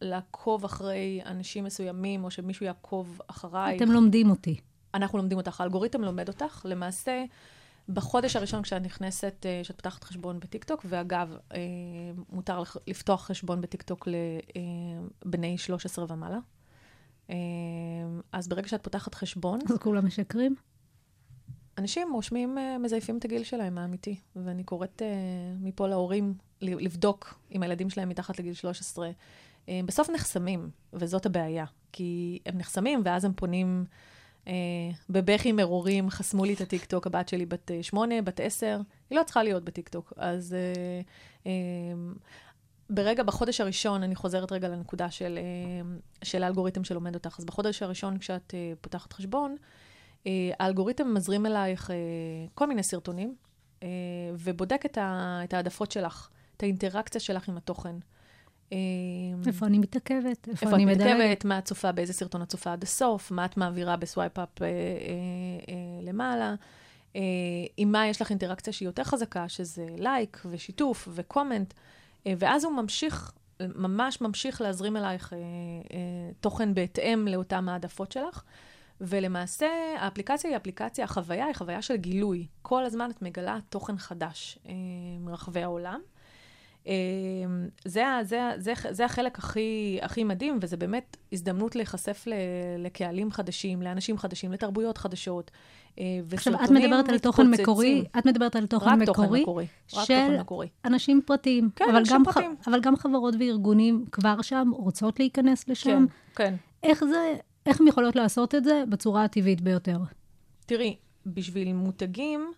לעקוב 0.00 0.64
אחרי 0.64 1.20
אנשים 1.26 1.64
מסוימים, 1.64 2.24
או 2.24 2.30
שמישהו 2.30 2.66
יעקוב 2.66 3.20
אחרייך. 3.26 3.82
אתם 3.82 3.92
לומדים 3.92 4.30
אותי. 4.30 4.60
אנחנו 4.94 5.18
לומדים 5.18 5.38
אותך, 5.38 5.60
האלגוריתם 5.60 6.02
לומד 6.02 6.28
אותך. 6.28 6.66
למעשה, 6.68 7.24
בחודש 7.88 8.36
הראשון 8.36 8.62
כשאת 8.62 8.82
נכנסת, 8.82 9.46
אה, 9.48 9.60
כשאת 9.62 9.76
פותחת 9.76 10.04
חשבון 10.04 10.40
בטיקטוק, 10.40 10.86
ואגב, 10.88 11.36
אה, 11.54 11.58
מותר 12.32 12.62
לפתוח 12.86 13.26
חשבון 13.26 13.60
בטיקטוק 13.60 14.08
לבני 15.24 15.58
13 15.58 16.04
ומעלה. 16.08 16.38
אה, 17.30 17.36
אז 18.32 18.48
ברגע 18.48 18.68
שאת 18.68 18.84
פותחת 18.84 19.14
חשבון, 19.14 19.58
אז 19.70 19.78
כולם 19.78 20.06
משקרים? 20.06 20.54
אנשים 21.78 22.12
רושמים, 22.12 22.58
אה, 22.58 22.78
מזייפים 22.78 23.18
את 23.18 23.24
הגיל 23.24 23.44
שלהם 23.44 23.78
האמיתי, 23.78 24.20
ואני 24.36 24.64
קוראת 24.64 25.02
אה, 25.02 25.08
מפה 25.60 25.88
להורים 25.88 26.34
לבדוק 26.60 27.38
אם 27.52 27.62
הילדים 27.62 27.90
שלהם 27.90 28.08
מתחת 28.08 28.38
לגיל 28.38 28.54
13. 28.54 29.10
אה, 29.68 29.80
בסוף 29.86 30.10
נחסמים, 30.10 30.70
וזאת 30.92 31.26
הבעיה, 31.26 31.64
כי 31.92 32.38
הם 32.46 32.58
נחסמים 32.58 33.02
ואז 33.04 33.24
הם 33.24 33.32
פונים 33.36 33.84
אה, 34.48 34.52
בבכי 35.10 35.52
מרורים, 35.52 36.10
חסמו 36.10 36.44
לי 36.44 36.54
את 36.54 36.60
הטיקטוק, 36.60 37.06
הבת 37.06 37.28
שלי 37.28 37.46
בת 37.46 37.70
שמונה, 37.82 38.22
בת 38.22 38.40
עשר, 38.40 38.80
היא 39.10 39.18
לא 39.18 39.22
צריכה 39.22 39.42
להיות 39.42 39.64
בטיקטוק. 39.64 40.12
אז 40.16 40.54
אה, 40.54 41.00
אה, 41.46 41.52
ברגע, 42.90 43.22
בחודש 43.22 43.60
הראשון, 43.60 44.02
אני 44.02 44.14
חוזרת 44.14 44.52
רגע 44.52 44.68
לנקודה 44.68 45.10
של, 45.10 45.38
אה, 45.38 45.96
של 46.24 46.42
האלגוריתם 46.42 46.84
שלומד 46.84 47.14
אותך, 47.14 47.36
אז 47.38 47.44
בחודש 47.44 47.82
הראשון 47.82 48.18
כשאת 48.18 48.54
אה, 48.54 48.72
פותחת 48.80 49.12
חשבון, 49.12 49.56
אה, 50.26 50.32
האלגוריתם 50.60 51.14
מזרים 51.14 51.46
אלייך 51.46 51.90
כל 52.54 52.66
מיני 52.66 52.82
סרטונים, 52.82 53.34
ובודק 54.38 54.82
את, 54.86 54.98
ה, 54.98 55.40
את 55.44 55.54
העדפות 55.54 55.92
שלך, 55.92 56.28
את 56.56 56.62
האינטראקציה 56.62 57.20
שלך 57.20 57.48
עם 57.48 57.56
התוכן. 57.56 57.96
איפה 59.46 59.66
אני 59.66 59.78
מתעכבת? 59.78 60.48
איפה 60.48 60.66
איפה 60.66 60.76
אני 60.76 60.84
את 60.84 60.88
מדלגת? 60.88 61.16
מתעכבת, 61.16 61.44
מה 61.44 61.58
את 61.58 61.64
צופה, 61.64 61.92
באיזה 61.92 62.12
סרטון 62.12 62.42
את 62.42 62.48
צופה 62.48 62.72
עד 62.72 62.82
הסוף, 62.82 63.30
מה 63.30 63.44
את 63.44 63.56
מעבירה 63.56 63.96
ב 63.96 64.03
swipe 64.03 64.38
up 64.38 64.62
אה, 64.62 64.66
אה, 64.66 64.72
אה, 65.68 66.02
למעלה, 66.02 66.54
אה, 67.16 67.20
עם 67.76 67.92
מה 67.92 68.06
יש 68.06 68.22
לך 68.22 68.30
אינטראקציה 68.30 68.72
שהיא 68.72 68.88
יותר 68.88 69.04
חזקה, 69.04 69.48
שזה 69.48 69.86
לייק 69.98 70.42
ושיתוף 70.50 71.08
ו 71.12 71.19
comment, 71.19 71.72
אה, 71.72 71.78
ואז 72.38 72.64
הוא 72.64 72.72
ממשיך, 72.72 73.32
ממש 73.60 74.20
ממשיך 74.20 74.60
להזרים 74.60 74.96
אלייך 74.96 75.32
אה, 75.32 75.38
אה, 75.38 76.30
תוכן 76.40 76.74
בהתאם 76.74 77.28
לאותן 77.28 77.68
העדפות 77.68 78.12
שלך. 78.12 78.42
ולמעשה, 79.00 79.66
האפליקציה 79.98 80.50
היא 80.50 80.56
אפליקציה, 80.56 81.04
החוויה 81.04 81.46
היא 81.46 81.54
חוויה 81.54 81.82
של 81.82 81.96
גילוי. 81.96 82.46
כל 82.62 82.84
הזמן 82.84 83.10
את 83.10 83.22
מגלה 83.22 83.58
תוכן 83.68 83.98
חדש 83.98 84.58
אה, 84.66 84.72
מרחבי 85.20 85.62
העולם. 85.62 86.00
אה, 86.88 86.94
זה, 87.84 88.04
זה, 88.22 88.40
זה, 88.56 88.72
זה 88.90 89.04
החלק 89.04 89.38
הכי, 89.38 89.98
הכי 90.02 90.24
מדהים, 90.24 90.58
וזה 90.62 90.76
באמת 90.76 91.16
הזדמנות 91.32 91.76
להיחשף 91.76 92.24
ל, 92.26 92.32
לקהלים 92.78 93.30
חדשים, 93.30 93.82
לאנשים 93.82 94.18
חדשים, 94.18 94.52
לתרבויות 94.52 94.98
חדשות. 94.98 95.50
אה, 95.98 96.04
עכשיו, 96.32 96.54
את 96.64 96.70
מדברת 96.70 97.08
על 97.08 97.18
תוכן. 97.18 97.50
מקורי, 97.50 98.04
את 98.18 98.26
מדברת 98.26 98.56
על 98.56 98.66
תוכן 98.66 99.00
רק 99.00 99.06
תוכן 99.06 99.22
מקורי, 99.22 99.42
מקורי. 99.42 99.66
רק 99.94 100.04
של 100.04 100.14
תוכן 100.26 100.40
מקורי. 100.40 100.68
אנשים 100.84 101.20
פרטיים. 101.26 101.70
כן, 101.76 101.84
אבל 101.88 101.96
אנשים 101.98 102.14
גם 102.16 102.24
ח- 102.26 102.32
פרטיים. 102.34 102.54
אבל 102.66 102.80
גם 102.80 102.96
חברות 102.96 103.34
וארגונים 103.40 104.04
כבר 104.12 104.42
שם, 104.42 104.70
רוצות 104.72 105.18
להיכנס 105.20 105.64
כן, 105.64 105.72
לשם. 105.72 106.06
כן. 106.34 106.54
איך 106.82 107.04
זה, 107.04 107.34
איך 107.66 107.80
הם 107.80 107.86
יכולות 107.86 108.16
לעשות 108.16 108.54
את 108.54 108.64
זה 108.64 108.82
בצורה 108.88 109.24
הטבעית 109.24 109.60
ביותר? 109.60 109.98
תראי, 110.66 110.96
בשביל 111.26 111.72
מותגים, 111.72 112.52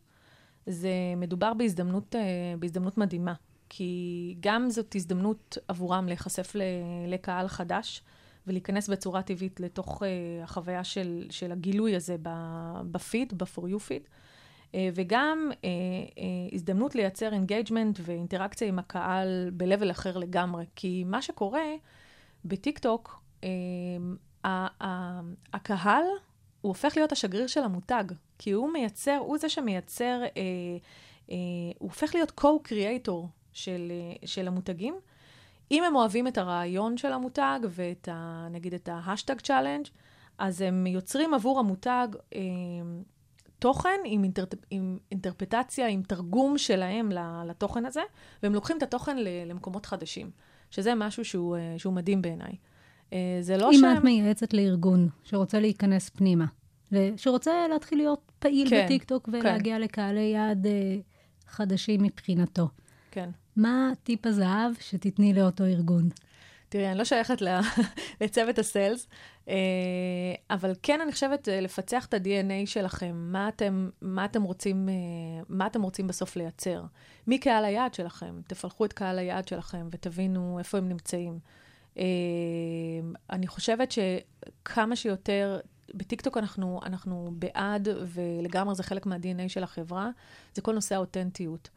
זה 0.67 0.91
מדובר 1.17 1.55
בהזדמנות, 1.55 2.15
אה, 2.17 2.21
בהזדמנות 2.59 2.99
מדהימה. 2.99 3.33
כי 3.73 4.35
גם 4.41 4.71
זאת 4.71 4.95
הזדמנות 4.95 5.59
עבורם 5.69 6.07
להיחשף 6.07 6.53
לקהל 7.09 7.49
חדש, 7.49 8.03
ולהיכנס 8.47 8.89
בצורה 8.89 9.23
טבעית 9.23 9.61
לתוך 9.61 10.03
אה, 10.03 10.07
החוויה 10.45 10.85
של, 10.85 11.27
של 11.31 11.53
הגילוי 11.53 11.97
הזה 11.97 12.17
בפיד, 12.91 13.33
ב-for 13.37 13.61
you 13.61 13.79
feed, 13.89 14.07
אה, 14.07 14.75
וגם 14.95 15.51
אה, 15.53 15.57
הזדמנות 16.53 16.95
לייצר 16.95 17.33
engagement 17.33 18.01
ואינטראקציה 18.03 18.69
עם 18.69 18.79
הקהל 18.79 19.51
ב-level 19.57 19.91
אחר 19.91 20.19
לגמרי. 20.19 20.65
כי 20.77 21.05
מה 21.05 21.23
שקורה 21.23 21.65
בטיקטוק, 22.45 23.23
הקהל, 25.53 26.05
הוא 26.61 26.71
הופך 26.71 26.93
להיות 26.97 27.13
השגריר 27.13 27.47
של 27.47 27.63
המותג, 27.63 28.05
כי 28.39 28.51
הוא 28.51 28.73
מייצר, 28.73 29.17
הוא 29.17 29.39
זה 29.39 29.49
שמייצר, 29.49 30.23
הוא 31.27 31.35
הופך 31.79 32.15
להיות 32.15 32.41
co-creator 32.41 33.27
של, 33.65 33.93
uh, 34.23 34.27
של 34.27 34.49
המותגים. 34.49 34.95
אם 35.71 35.85
הם 35.85 35.97
אוהבים 35.97 36.27
את 36.27 36.39
הרעיון 36.39 36.97
של 36.97 37.13
המותג 37.13 37.61
ואת, 37.71 38.09
ה, 38.13 38.49
נגיד, 38.51 38.75
את 38.75 38.89
ה-hashtag 38.93 39.41
challenge, 39.41 39.87
אז 40.39 40.61
הם 40.61 40.87
יוצרים 40.87 41.35
עבור 41.35 41.59
המותג 41.59 42.09
אה, 42.35 42.41
תוכן 43.59 43.99
עם, 44.05 44.25
אינטר, 44.25 44.45
עם 44.71 44.99
אינטרפרטציה, 45.11 45.89
עם 45.89 46.03
תרגום 46.03 46.59
שלהם 46.59 47.13
לתוכן 47.47 47.87
הזה, 47.87 48.01
והם 48.43 48.55
לוקחים 48.55 48.77
את 48.77 48.83
התוכן 48.83 49.17
למקומות 49.47 49.87
חדשים, 49.87 50.31
שזה 50.71 50.95
משהו 50.95 51.25
שהוא, 51.25 51.57
אה, 51.57 51.75
שהוא 51.79 51.93
מדהים 51.93 52.23
בעיניי. 52.23 52.53
אה, 53.13 53.39
זה 53.41 53.57
לא 53.57 53.71
אם 53.71 53.79
שהם... 53.81 53.97
את 53.99 54.05
מייעצת 54.05 54.53
לארגון 54.53 55.09
שרוצה 55.25 55.61
להיכנס 55.61 56.09
פנימה, 56.09 56.47
שרוצה 57.17 57.69
להתחיל 57.69 57.99
להיות 57.99 58.33
פעיל 58.39 58.71
כן, 58.71 58.85
בטיקטוק 58.85 59.29
ולהגיע 59.33 59.79
לקהלי 59.79 60.21
יעד 60.21 60.67
אה, 60.67 60.97
חדשים 61.47 62.03
מבחינתו, 62.03 62.69
כן. 63.11 63.31
מה 63.57 63.93
טיפ 64.03 64.27
הזהב 64.27 64.73
שתתני 64.81 65.35
לאותו 65.35 65.65
ארגון? 65.65 66.09
תראי, 66.71 66.89
אני 66.89 66.99
לא 66.99 67.05
שייכת 67.05 67.43
לצוות 68.21 68.59
הסיילס, 68.59 69.09
אה, 69.49 69.55
אבל 70.51 70.73
כן 70.83 71.01
אני 71.01 71.13
חושבת 71.13 71.49
אה, 71.49 71.61
לפצח 71.61 72.07
את 72.07 72.15
ה-DNA 72.15 72.67
שלכם, 72.67 73.13
מה 73.15 73.49
אתם, 73.49 73.91
מה 74.01 74.25
אתם 74.25 74.43
רוצים, 74.43 74.89
אה, 74.89 74.95
מה 75.49 75.67
אתם 75.67 75.83
רוצים 75.83 76.07
בסוף 76.07 76.37
לייצר. 76.37 76.83
מי 77.27 77.39
קהל 77.39 77.65
היעד 77.65 77.95
שלכם? 77.95 78.41
תפלחו 78.47 78.85
את 78.85 78.93
קהל 78.93 79.19
היעד 79.19 79.49
שלכם 79.49 79.89
ותבינו 79.91 80.59
איפה 80.59 80.79
הם 80.79 80.89
נמצאים. 80.89 81.39
אני 83.31 83.47
חושבת 83.47 83.93
שכמה 83.93 84.97
שיותר, 84.97 85.61
בטיקטוק 85.95 86.37
אנחנו, 86.37 86.81
אנחנו 86.87 87.31
בעד, 87.39 87.89
ולגמרי 88.07 88.75
זה 88.75 88.83
חלק 88.83 89.07
מה-DNA 89.07 89.49
של 89.49 89.63
החברה, 89.63 90.11
זה 90.55 90.63
כל 90.63 90.75
נושא 90.75 90.95
האותנטיות. 90.95 91.71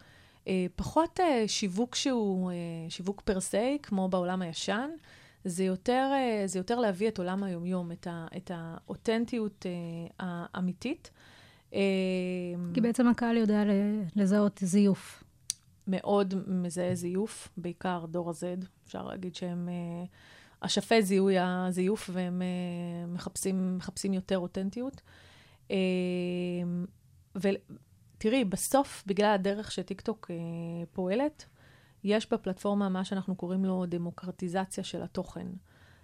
אה, 0.47 0.65
פחות 0.75 1.19
אה, 1.19 1.43
שיווק 1.47 1.95
שהוא 1.95 2.51
אה, 2.51 2.55
שיווק 2.89 3.21
פר 3.21 3.39
סי, 3.39 3.77
כמו 3.83 4.09
בעולם 4.09 4.41
הישן, 4.41 4.89
זה 5.45 5.63
יותר, 5.63 6.11
זה 6.45 6.59
יותר 6.59 6.79
להביא 6.79 7.07
את 7.07 7.17
עולם 7.17 7.43
היומיום, 7.43 7.91
את, 7.91 8.07
ה, 8.07 8.27
את 8.37 8.51
האותנטיות 8.53 9.65
האמיתית. 10.19 11.11
כי 12.73 12.81
בעצם 12.81 13.07
הקהל 13.07 13.37
יודע 13.37 13.63
לזהות 14.15 14.59
זיוף. 14.63 15.23
מאוד 15.87 16.33
מזהה 16.47 16.95
זיוף, 16.95 17.49
בעיקר 17.57 18.05
דור 18.05 18.29
ה-Z, 18.29 18.65
אפשר 18.85 19.07
להגיד 19.07 19.35
שהם 19.35 19.69
אשפי 20.59 21.01
זיהוי 21.01 21.35
הזיוף, 21.39 22.09
והם 22.13 22.41
מחפשים, 23.07 23.77
מחפשים 23.77 24.13
יותר 24.13 24.37
אותנטיות. 24.37 25.01
אה, 25.71 25.77
ותראי, 28.23 28.45
בסוף, 28.45 29.03
בגלל 29.07 29.33
הדרך 29.33 29.71
שטיקטוק 29.71 30.31
אה, 30.31 30.35
פועלת, 30.93 31.45
יש 32.03 32.33
בפלטפורמה 32.33 32.89
מה 32.89 33.05
שאנחנו 33.05 33.35
קוראים 33.35 33.65
לו 33.65 33.85
דמוקרטיזציה 33.85 34.83
של 34.83 35.03
התוכן. 35.03 35.47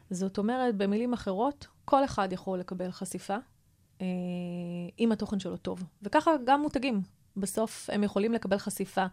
זאת 0.10 0.38
אומרת, 0.38 0.76
במילים 0.76 1.14
אחרות, 1.14 1.68
כל 1.86 2.06
אחד 2.06 2.34
יכול 2.34 2.60
לקבל 2.60 2.92
חשיפה, 2.92 3.38
אה, 4.02 4.06
אם 5.00 5.12
התוכן 5.12 5.40
שלו 5.40 5.58
טוב. 5.58 5.84
וככה 6.02 6.32
גם 6.46 6.62
מותגים. 6.62 7.02
בסוף 7.38 7.90
הם 7.94 8.04
יכולים 8.04 8.34
לקבל 8.34 8.58
חשיפה 8.58 9.06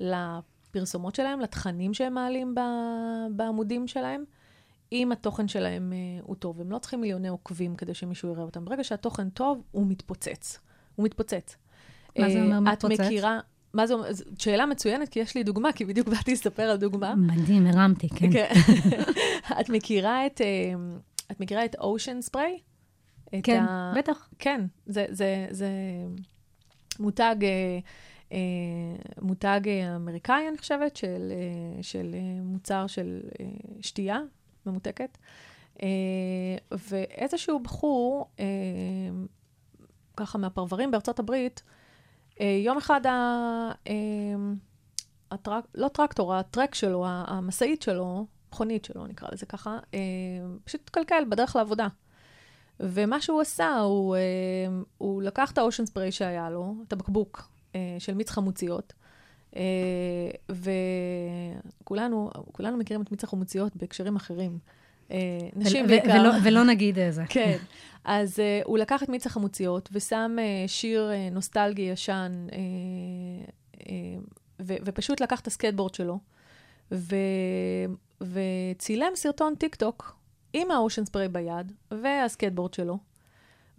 לפרסומות 0.00 1.14
שלהם, 1.14 1.40
לתכנים 1.40 1.94
שהם 1.94 2.14
מעלים 2.14 2.54
ב- 2.54 3.36
בעמודים 3.36 3.88
שלהם, 3.88 4.24
אם 4.92 5.12
התוכן 5.12 5.48
שלהם 5.48 5.92
אה, 5.92 6.22
הוא 6.22 6.36
טוב. 6.36 6.60
הם 6.60 6.70
לא 6.70 6.78
צריכים 6.78 7.00
מיליוני 7.00 7.28
עוקבים 7.28 7.76
כדי 7.76 7.94
שמישהו 7.94 8.28
יראה 8.28 8.42
אותם. 8.42 8.64
ברגע 8.64 8.84
שהתוכן 8.84 9.30
טוב, 9.30 9.62
הוא 9.70 9.86
מתפוצץ. 9.86 10.58
הוא 10.94 11.04
מתפוצץ. 11.04 11.56
מה 12.18 12.30
זה 12.30 12.42
אומר 12.42 12.54
אה, 12.54 12.60
מתפוצץ? 12.60 13.00
את 13.00 13.06
מכירה... 13.06 13.40
מה 13.72 13.86
זה 13.86 13.94
אומר? 13.94 14.08
שאלה 14.38 14.66
מצוינת, 14.66 15.08
כי 15.08 15.20
יש 15.20 15.34
לי 15.34 15.42
דוגמה, 15.42 15.72
כי 15.72 15.84
בדיוק 15.84 16.08
באתי 16.08 16.32
לספר 16.32 16.62
על 16.62 16.76
דוגמה. 16.76 17.14
מדהים, 17.14 17.66
הרמתי, 17.66 18.08
כן. 18.08 18.32
כן. 18.32 18.52
את 19.60 19.68
מכירה 19.68 20.26
את, 20.26 20.40
אה, 20.40 20.74
את 21.30 21.40
מכירה 21.40 21.64
את 21.64 21.76
אושן 21.80 22.20
ספרי? 22.20 22.58
כן, 23.42 23.64
בטח. 23.96 24.28
כן, 24.38 24.60
זה, 24.86 25.06
זה, 25.10 25.46
זה 25.50 25.68
מותג, 26.98 27.36
אה, 28.32 28.38
מותג 29.22 29.60
אמריקאי, 29.96 30.48
אני 30.48 30.58
חושבת, 30.58 30.96
של, 30.96 31.32
אה, 31.32 31.82
של 31.82 32.14
אה, 32.14 32.42
מוצר 32.42 32.86
של 32.86 33.20
אה, 33.40 33.46
שתייה 33.80 34.20
ממותקת. 34.66 35.18
אה, 35.82 35.88
ואיזשהו 36.90 37.60
בחור, 37.60 38.30
אה, 38.40 38.44
ככה 40.16 40.38
מהפרברים 40.38 40.90
בארצות 40.90 41.18
הברית, 41.18 41.62
יום 42.40 42.76
אחד 42.78 43.06
ה... 43.06 43.10
אה, 43.88 43.94
הטרק, 45.30 45.64
לא 45.74 45.88
טרקטור, 45.88 46.34
הטרק 46.34 46.74
שלו, 46.74 47.04
המשאית 47.06 47.82
שלו, 47.82 48.26
מכונית 48.48 48.84
שלו, 48.84 49.06
נקרא 49.06 49.28
לזה 49.32 49.46
ככה, 49.46 49.78
אה, 49.94 50.00
פשוט 50.64 50.80
התקלקל 50.84 51.24
בדרך 51.28 51.56
לעבודה. 51.56 51.88
ומה 52.80 53.20
שהוא 53.20 53.40
עשה, 53.40 53.78
הוא, 53.78 54.16
אה, 54.16 54.20
הוא 54.98 55.22
לקח 55.22 55.52
את 55.52 55.58
האושן 55.58 55.86
ספרי 55.86 56.12
שהיה 56.12 56.50
לו, 56.50 56.74
את 56.88 56.92
הבקבוק 56.92 57.48
אה, 57.74 57.96
של 57.98 58.14
מיץ 58.14 58.30
חמוציות, 58.30 58.92
אה, 59.56 60.30
וכולנו 61.82 62.30
כולנו 62.52 62.76
מכירים 62.76 63.02
את 63.02 63.10
מיץ 63.10 63.24
החמוציות 63.24 63.76
בהקשרים 63.76 64.16
אחרים. 64.16 64.58
אה, 65.10 65.18
נשים 65.56 65.86
בעיקר. 65.86 66.20
ולא, 66.20 66.30
ולא 66.44 66.64
נגיד 66.64 66.98
איזה. 66.98 67.22
כן. 67.28 67.58
אז 68.04 68.38
uh, 68.38 68.42
הוא 68.64 68.78
לקח 68.78 69.02
את 69.02 69.08
מיץ 69.08 69.26
החמוציות 69.26 69.88
ושם 69.92 70.36
uh, 70.38 70.68
שיר 70.68 71.10
uh, 71.10 71.34
נוסטלגי 71.34 71.82
ישן, 71.82 72.46
uh, 72.50 72.52
uh, 73.78 73.80
ו- 74.62 74.76
ופשוט 74.84 75.20
לקח 75.20 75.40
את 75.40 75.46
הסקייטבורד 75.46 75.94
שלו, 75.94 76.18
ו- 76.92 77.16
וצילם 78.20 79.12
סרטון 79.14 79.54
טיקטוק 79.54 80.16
עם 80.52 80.70
האושן 80.70 81.04
ספרי 81.04 81.28
ביד 81.28 81.72
והסקייטבורד 81.90 82.74
שלו, 82.74 82.98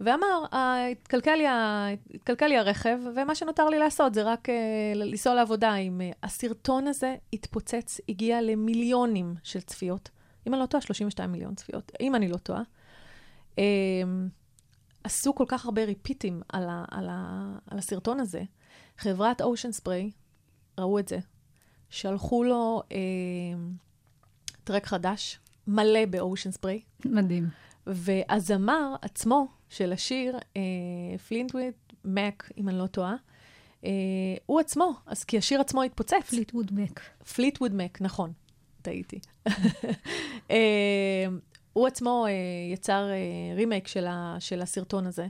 ואמר, 0.00 0.44
"אה, 0.52 0.86
התקלקל 0.86 1.34
לי, 1.34 1.46
ה- 1.46 1.86
התקלקל 2.14 2.46
לי 2.46 2.56
הרכב, 2.58 2.98
ומה 3.16 3.34
שנותר 3.34 3.68
לי 3.68 3.78
לעשות 3.78 4.14
זה 4.14 4.22
רק 4.22 4.48
uh, 4.48 4.52
לנסוע 4.94 5.34
לעבודה 5.34 5.72
עם... 5.72 6.00
Uh, 6.00 6.16
הסרטון 6.22 6.86
הזה 6.86 7.14
התפוצץ, 7.32 8.00
הגיע 8.08 8.42
למיליונים 8.42 9.34
של 9.42 9.60
צפיות. 9.60 10.10
אם 10.46 10.54
אני 10.54 10.60
לא 10.60 10.66
טועה, 10.66 10.80
32 10.82 11.32
מיליון 11.32 11.54
צפיות, 11.54 11.92
אם 12.00 12.14
אני 12.14 12.28
לא 12.28 12.36
טועה. 12.36 12.62
Um, 13.56 13.60
עשו 15.04 15.34
כל 15.34 15.44
כך 15.48 15.64
הרבה 15.64 15.84
ריפיטים 15.84 16.42
על, 16.48 16.68
ה, 16.68 16.84
על, 16.90 17.08
ה, 17.10 17.52
על 17.70 17.78
הסרטון 17.78 18.20
הזה. 18.20 18.42
חברת 18.98 19.40
Ocean 19.40 19.72
Spray, 19.72 20.10
ראו 20.78 20.98
את 20.98 21.08
זה, 21.08 21.18
שלחו 21.90 22.44
לו 22.44 22.82
um, 22.88 22.94
טראק 24.64 24.86
חדש, 24.86 25.38
מלא 25.66 26.06
באושן 26.06 26.50
ספרי, 26.50 26.80
מדהים. 27.04 27.48
והזמר 27.86 28.94
עצמו 29.02 29.48
של 29.68 29.92
השיר, 29.92 30.38
פלינטווד 31.28 31.72
מק, 32.04 32.50
אם 32.58 32.68
אני 32.68 32.78
לא 32.78 32.86
טועה, 32.86 33.14
uh, 33.82 33.86
הוא 34.46 34.60
עצמו, 34.60 34.92
אז 35.06 35.24
כי 35.24 35.38
השיר 35.38 35.60
עצמו 35.60 35.82
התפוצץ. 35.82 36.28
Fleetwood 36.30 36.72
Mac. 36.74 37.00
Fleetwood 37.34 37.74
Mac, 37.74 38.00
נכון, 38.00 38.32
טעיתי. 38.82 39.18
אה, 40.50 41.26
הוא 41.76 41.86
עצמו 41.86 42.26
אה, 42.26 42.32
יצר 42.72 43.08
אה, 43.10 43.56
רימייק 43.56 43.88
של, 43.88 44.06
ה, 44.06 44.36
של 44.38 44.62
הסרטון 44.62 45.06
הזה, 45.06 45.26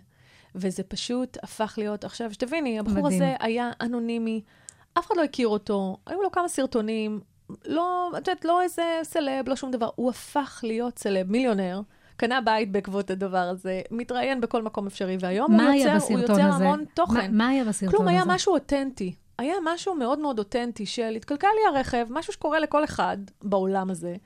וזה 0.54 0.82
פשוט 0.82 1.36
הפך 1.42 1.74
להיות, 1.78 2.04
עכשיו, 2.04 2.32
שתביני, 2.32 2.78
הבחור 2.78 3.02
מדהים. 3.02 3.22
הזה 3.22 3.34
היה 3.40 3.70
אנונימי, 3.80 4.42
אף 4.98 5.06
אחד 5.06 5.16
לא 5.16 5.22
הכיר 5.22 5.48
אותו, 5.48 5.96
היו 6.06 6.22
לו 6.22 6.30
כמה 6.30 6.48
סרטונים, 6.48 7.20
לא, 7.64 8.10
את 8.10 8.28
יודעת, 8.28 8.44
לא 8.44 8.62
איזה 8.62 8.82
סלב, 9.02 9.48
לא 9.48 9.56
שום 9.56 9.70
דבר. 9.70 9.88
הוא 9.94 10.10
הפך 10.10 10.60
להיות 10.62 10.98
סלב, 10.98 11.30
מיליונר. 11.30 11.80
קנה 12.16 12.40
בית 12.40 12.72
בעקבות 12.72 13.10
הדבר 13.10 13.38
הזה, 13.38 13.80
מתראיין 13.90 14.40
בכל 14.40 14.62
מקום 14.62 14.86
אפשרי, 14.86 15.16
והיום 15.20 15.60
הוא 15.60 15.72
יוצר, 15.72 16.06
הוא 16.08 16.20
יוצר 16.20 16.32
הזה? 16.32 16.64
המון 16.64 16.84
תוכן. 16.94 17.14
מה, 17.14 17.28
מה 17.28 17.48
היה 17.48 17.64
בסרטון 17.64 17.90
כלום, 17.90 18.08
הזה? 18.08 18.10
היה 18.10 18.24
משהו 18.26 18.52
אותנטי. 18.54 19.14
היה 19.38 19.54
משהו 19.64 19.94
מאוד 19.94 20.18
מאוד 20.18 20.38
אותנטי 20.38 20.86
של 20.86 21.14
התקלקל 21.16 21.46
לי 21.46 21.76
הרכב, 21.76 22.06
משהו 22.10 22.32
שקורה 22.32 22.60
לכל 22.60 22.84
אחד 22.84 23.16
בעולם 23.42 23.90
הזה, 23.90 24.16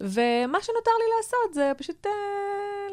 ומה 0.00 0.58
שנותר 0.62 0.90
לי 0.98 1.04
לעשות 1.16 1.54
זה 1.54 1.72
פשוט... 1.78 2.06
אה, 2.06 2.12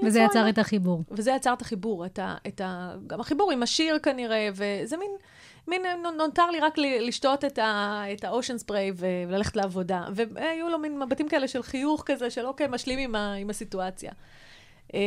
וזה 0.08 0.20
יצר 0.20 0.50
את 0.50 0.58
החיבור. 0.58 1.04
וזה 1.12 1.32
יצר 1.32 1.54
את 1.54 1.62
החיבור, 1.62 2.06
את 2.06 2.20
ה, 2.20 2.36
את 2.48 2.62
ה, 2.62 2.96
גם 3.08 3.20
החיבור 3.20 3.52
עם 3.52 3.64
השיר 3.64 4.00
כנראה, 4.00 4.50
וזה 4.54 4.98
מין, 4.98 5.12
מין, 5.68 5.82
נו- 6.04 6.12
נותר 6.12 6.50
לי 6.52 6.60
רק 6.60 6.74
לשתות 6.78 7.46
את, 7.46 7.58
ה, 7.58 8.02
את 8.14 8.24
האושן 8.24 8.58
ספריי 8.58 8.92
ו- 8.96 9.06
וללכת 9.28 9.56
לעבודה. 9.56 10.06
והיו 10.14 10.70
לו 10.70 10.80
מין 10.80 11.00
מבטים 11.00 11.28
כאלה 11.30 11.48
של 11.48 11.64
חיוך 11.64 12.04
כזה, 12.06 12.30
של 12.30 12.46
אוקיי, 12.46 12.68
משלים 12.68 13.00
עם, 13.00 13.16
ה, 13.16 13.34
עם 13.34 13.50
הסיטואציה. 13.50 14.12
אמ, 14.94 15.00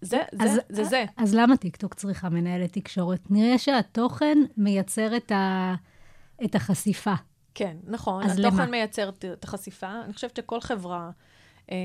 זה, 0.00 0.18
זה, 0.32 0.44
אז- 0.44 0.60
זה 0.68 0.84
זה. 0.84 1.04
אז 1.16 1.34
למה 1.34 1.56
טיקטוק 1.56 1.94
צריכה 1.94 2.28
מנהלת 2.28 2.72
תקשורת? 2.72 3.20
נראה 3.30 3.58
שהתוכן 3.58 4.38
מייצר 4.56 5.16
את, 5.16 5.32
ה, 5.32 5.74
את 6.44 6.54
החשיפה. 6.54 7.14
כן, 7.54 7.76
נכון. 7.86 8.22
אז 8.24 8.38
התוכן 8.38 8.54
למה? 8.56 8.66
מייצר 8.66 9.08
את- 9.08 9.24
את 9.32 9.44
החשיפה. 9.44 10.00
אני 10.04 10.12
חושבת 10.12 10.36
שכל 10.36 10.60
חברה, 10.60 11.10
אה, 11.70 11.76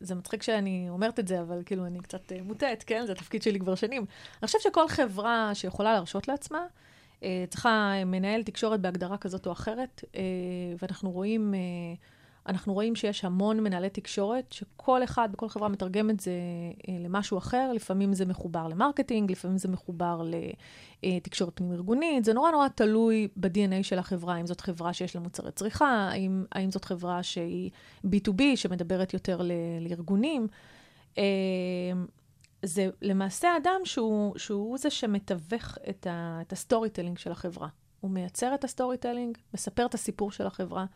זה 0.00 0.14
מצחיק 0.14 0.42
שאני 0.42 0.86
אומרת 0.90 1.18
את 1.18 1.28
זה, 1.28 1.40
אבל 1.40 1.62
כאילו 1.66 1.86
אני 1.86 2.00
קצת 2.00 2.32
אה, 2.32 2.38
מוטה, 2.42 2.82
כן? 2.86 3.02
זה 3.06 3.12
התפקיד 3.12 3.42
שלי 3.42 3.60
כבר 3.60 3.74
שנים. 3.74 4.04
אני 4.42 4.46
חושבת 4.46 4.62
שכל 4.62 4.88
חברה 4.88 5.50
שיכולה 5.54 5.92
להרשות 5.92 6.28
לעצמה, 6.28 6.64
אה, 7.22 7.44
צריכה 7.50 7.92
מנהל 8.06 8.42
תקשורת 8.42 8.80
בהגדרה 8.80 9.18
כזאת 9.18 9.46
או 9.46 9.52
אחרת, 9.52 10.04
אה, 10.16 10.20
ואנחנו 10.82 11.10
רואים, 11.10 11.54
אה, 11.54 11.58
אנחנו 12.48 12.74
רואים 12.74 12.94
שיש 12.94 13.24
המון 13.24 13.60
מנהלי 13.60 13.90
תקשורת, 13.90 14.52
שכל 14.52 15.04
אחד 15.04 15.28
בכל 15.32 15.48
חברה 15.48 15.68
מתרגם 15.68 16.10
את 16.10 16.20
זה 16.20 16.30
אה, 16.88 16.94
למשהו 17.00 17.38
אחר, 17.38 17.72
לפעמים 17.74 18.12
זה 18.12 18.26
מחובר 18.26 18.68
ל-marketing, 18.68 19.32
לפעמים 19.32 19.58
זה 19.58 19.68
מחובר 19.68 20.22
לתקשורת 21.02 21.56
פנים-ארגונית, 21.56 22.24
זה 22.24 22.32
נורא 22.32 22.50
נורא 22.50 22.68
תלוי 22.68 23.28
ב-DNA 23.36 23.82
של 23.82 23.98
החברה, 23.98 24.36
אם 24.36 24.46
זאת 24.46 24.60
חברה 24.60 24.92
שיש 24.92 25.14
לה 25.14 25.20
מוצרי 25.20 25.52
צריכה, 25.52 26.08
האם, 26.12 26.44
האם 26.52 26.70
זאת 26.70 26.84
חברה 26.84 27.22
שהיא 27.22 27.70
B2B, 28.06 28.42
שמדברת 28.54 29.14
יותר 29.14 29.40
לארגונים. 29.80 30.48
אה, 31.18 31.24
זה 32.62 32.88
למעשה 33.02 33.48
אדם 33.56 33.80
שהוא, 33.84 34.38
שהוא 34.38 34.78
זה 34.78 34.90
שמתווך 34.90 35.78
את, 35.90 36.06
ה, 36.06 36.38
את 36.40 36.52
ה-storytelling 36.52 37.18
של 37.18 37.32
החברה. 37.32 37.68
הוא 38.00 38.10
מייצר 38.10 38.54
את 38.54 38.64
ה-storytelling, 38.64 39.38
מספר 39.54 39.86
את 39.86 39.94
הסיפור 39.94 40.30
של 40.30 40.46
החברה, 40.46 40.80
אה, 40.80 40.86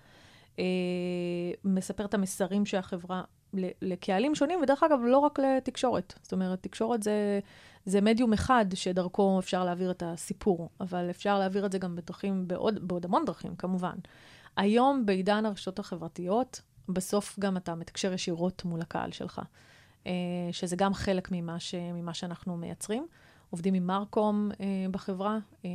מספר 1.65 2.05
את 2.05 2.15
המסרים 2.15 2.67
של 2.67 2.77
החברה 2.77 3.23
ל- 3.55 3.71
לקהלים 3.83 4.35
שונים, 4.35 4.61
ודרך 4.63 4.83
אגב, 4.83 4.99
לא 5.05 5.19
רק 5.19 5.39
לתקשורת. 5.39 6.15
זאת 6.23 6.33
אומרת, 6.33 6.63
תקשורת 6.63 7.03
זה, 7.03 7.41
זה 7.85 8.01
מדיום 8.01 8.33
אחד 8.33 8.67
שדרכו 8.75 9.39
אפשר 9.39 9.65
להעביר 9.65 9.91
את 9.91 10.03
הסיפור, 10.07 10.69
אבל 10.81 11.11
אפשר 11.11 11.39
להעביר 11.39 11.67
את 11.67 11.73
זה 11.73 11.79
גם 11.79 11.97
בדרכים, 11.97 12.49
בעוד, 12.49 12.89
בעוד 12.89 13.05
המון 13.05 13.25
דרכים, 13.25 13.57
כמובן. 13.57 13.95
היום, 14.57 15.07
בעידן 15.07 15.47
הרשתות 15.47 15.79
החברתיות, 15.79 16.61
בסוף 16.89 17.39
גם 17.39 17.57
אתה 17.57 17.75
מתקשר 17.75 18.13
ישירות 18.13 18.65
מול 18.65 18.81
הקהל 18.81 19.13
שלך. 19.13 19.41
אה, 20.07 20.13
שזה 20.53 20.77
גם 20.77 20.95
חלק 20.95 21.29
ממה, 21.33 21.61
ש, 21.61 21.75
ממה 21.75 22.15
שאנחנו 22.15 22.57
מייצרים. 22.57 23.07
עובדים 23.51 23.75
עם 23.75 23.87
marcom 23.87 24.51
אה, 24.61 24.67
בחברה, 24.91 25.39
אה, 25.65 25.71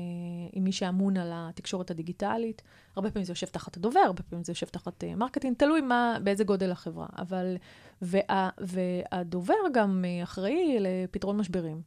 עם 0.54 0.64
מי 0.64 0.72
שאמון 0.72 1.18
על 1.18 1.32
התקשורת 1.34 1.92
הדיגיטלית. 1.92 2.62
הרבה 2.96 3.12
פעמים 3.12 3.26
זה 3.26 3.32
יושב 3.32 3.48
תחת 3.48 3.78
הדובר, 3.78 4.00
הרבה 4.00 4.24
פעמים 4.24 4.44
זה 4.44 4.52
יושב 4.52 4.68
תחת 4.68 5.04
אה, 5.04 5.16
marketing, 5.16 5.58
תלוי 5.58 5.82
מה, 5.82 6.18
באיזה 6.24 6.44
גודל 6.44 6.72
החברה. 6.72 7.08
אבל, 7.18 7.58
וה, 8.02 8.50
והדובר 8.58 9.54
גם 9.74 10.06
אה, 10.08 10.24
אחראי 10.24 10.78
לפתרון 10.80 11.38
משברים. 11.38 11.82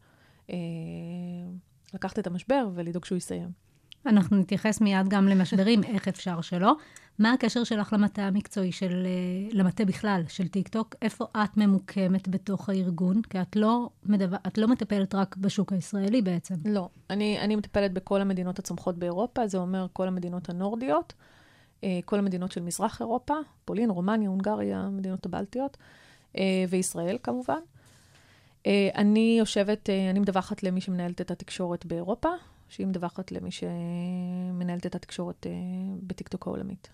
אה, 0.51 0.57
לקחת 1.95 2.19
את 2.19 2.27
המשבר 2.27 2.69
ולדאוג 2.75 3.05
שהוא 3.05 3.17
יסתיים. 3.17 3.49
אנחנו 4.07 4.37
נתייחס 4.37 4.81
מיד 4.81 5.09
גם 5.09 5.29
למשברים, 5.29 5.85
איך 5.85 6.09
אפשר 6.09 6.41
שלא. 6.41 6.77
מה 7.19 7.33
הקשר 7.33 7.65
שלך 7.65 7.93
למטה 7.93 8.23
המקצועי 8.23 8.73
של, 8.73 9.07
אה, 9.07 9.49
למטה 9.53 9.85
בכלל, 9.85 10.23
של 10.29 10.49
טיקטוק? 10.49 10.95
איפה 11.03 11.25
את 11.37 11.57
ממוקמת 11.57 12.29
בתוך 12.29 12.69
הארגון? 12.69 13.23
כי 13.23 13.41
את 13.41 13.57
לא, 13.57 13.89
מדבר, 14.07 14.37
את 14.47 14.59
לא 14.59 14.69
מטפלת 14.69 15.15
רק 15.15 15.37
בשוק 15.37 15.73
הישראלי 15.73 16.23
בעצם. 16.23 16.55
לא, 16.65 16.89
אני, 17.11 17.41
אני 17.41 17.57
מטפלת 17.57 17.93
בכל 17.93 18.21
המדינות 18.21 18.59
הצומחות 18.59 18.99
באירופה, 18.99 19.47
זה 19.47 19.59
אומר 19.59 19.87
כל 19.93 20.09
המדינות 20.09 20.49
הנורדיות, 20.49 21.13
אה, 21.85 22.01
כל 22.05 22.19
המדינות 22.19 22.53
של 22.53 22.63
מזרח 22.63 23.01
אירופה, 23.01 23.35
פולין, 23.65 23.91
רומניה, 23.91 24.29
הונגריה, 24.29 24.81
המדינות 24.81 25.27
הבלטיות, 25.27 25.77
אה, 26.39 26.65
וישראל 26.69 27.19
כמובן. 27.23 27.61
אני 28.95 29.37
יושבת, 29.39 29.91
אני 30.11 30.19
מדווחת 30.19 30.63
למי 30.63 30.81
שמנהלת 30.81 31.21
את 31.21 31.31
התקשורת 31.31 31.87
באירופה, 31.87 32.29
שהיא 32.69 32.87
מדווחת 32.87 33.33
למי 33.33 33.51
שמנהלת 33.51 34.87
את 34.87 34.95
התקשורת 34.95 35.47
בטיקטוק 36.03 36.47
העולמית. 36.47 36.89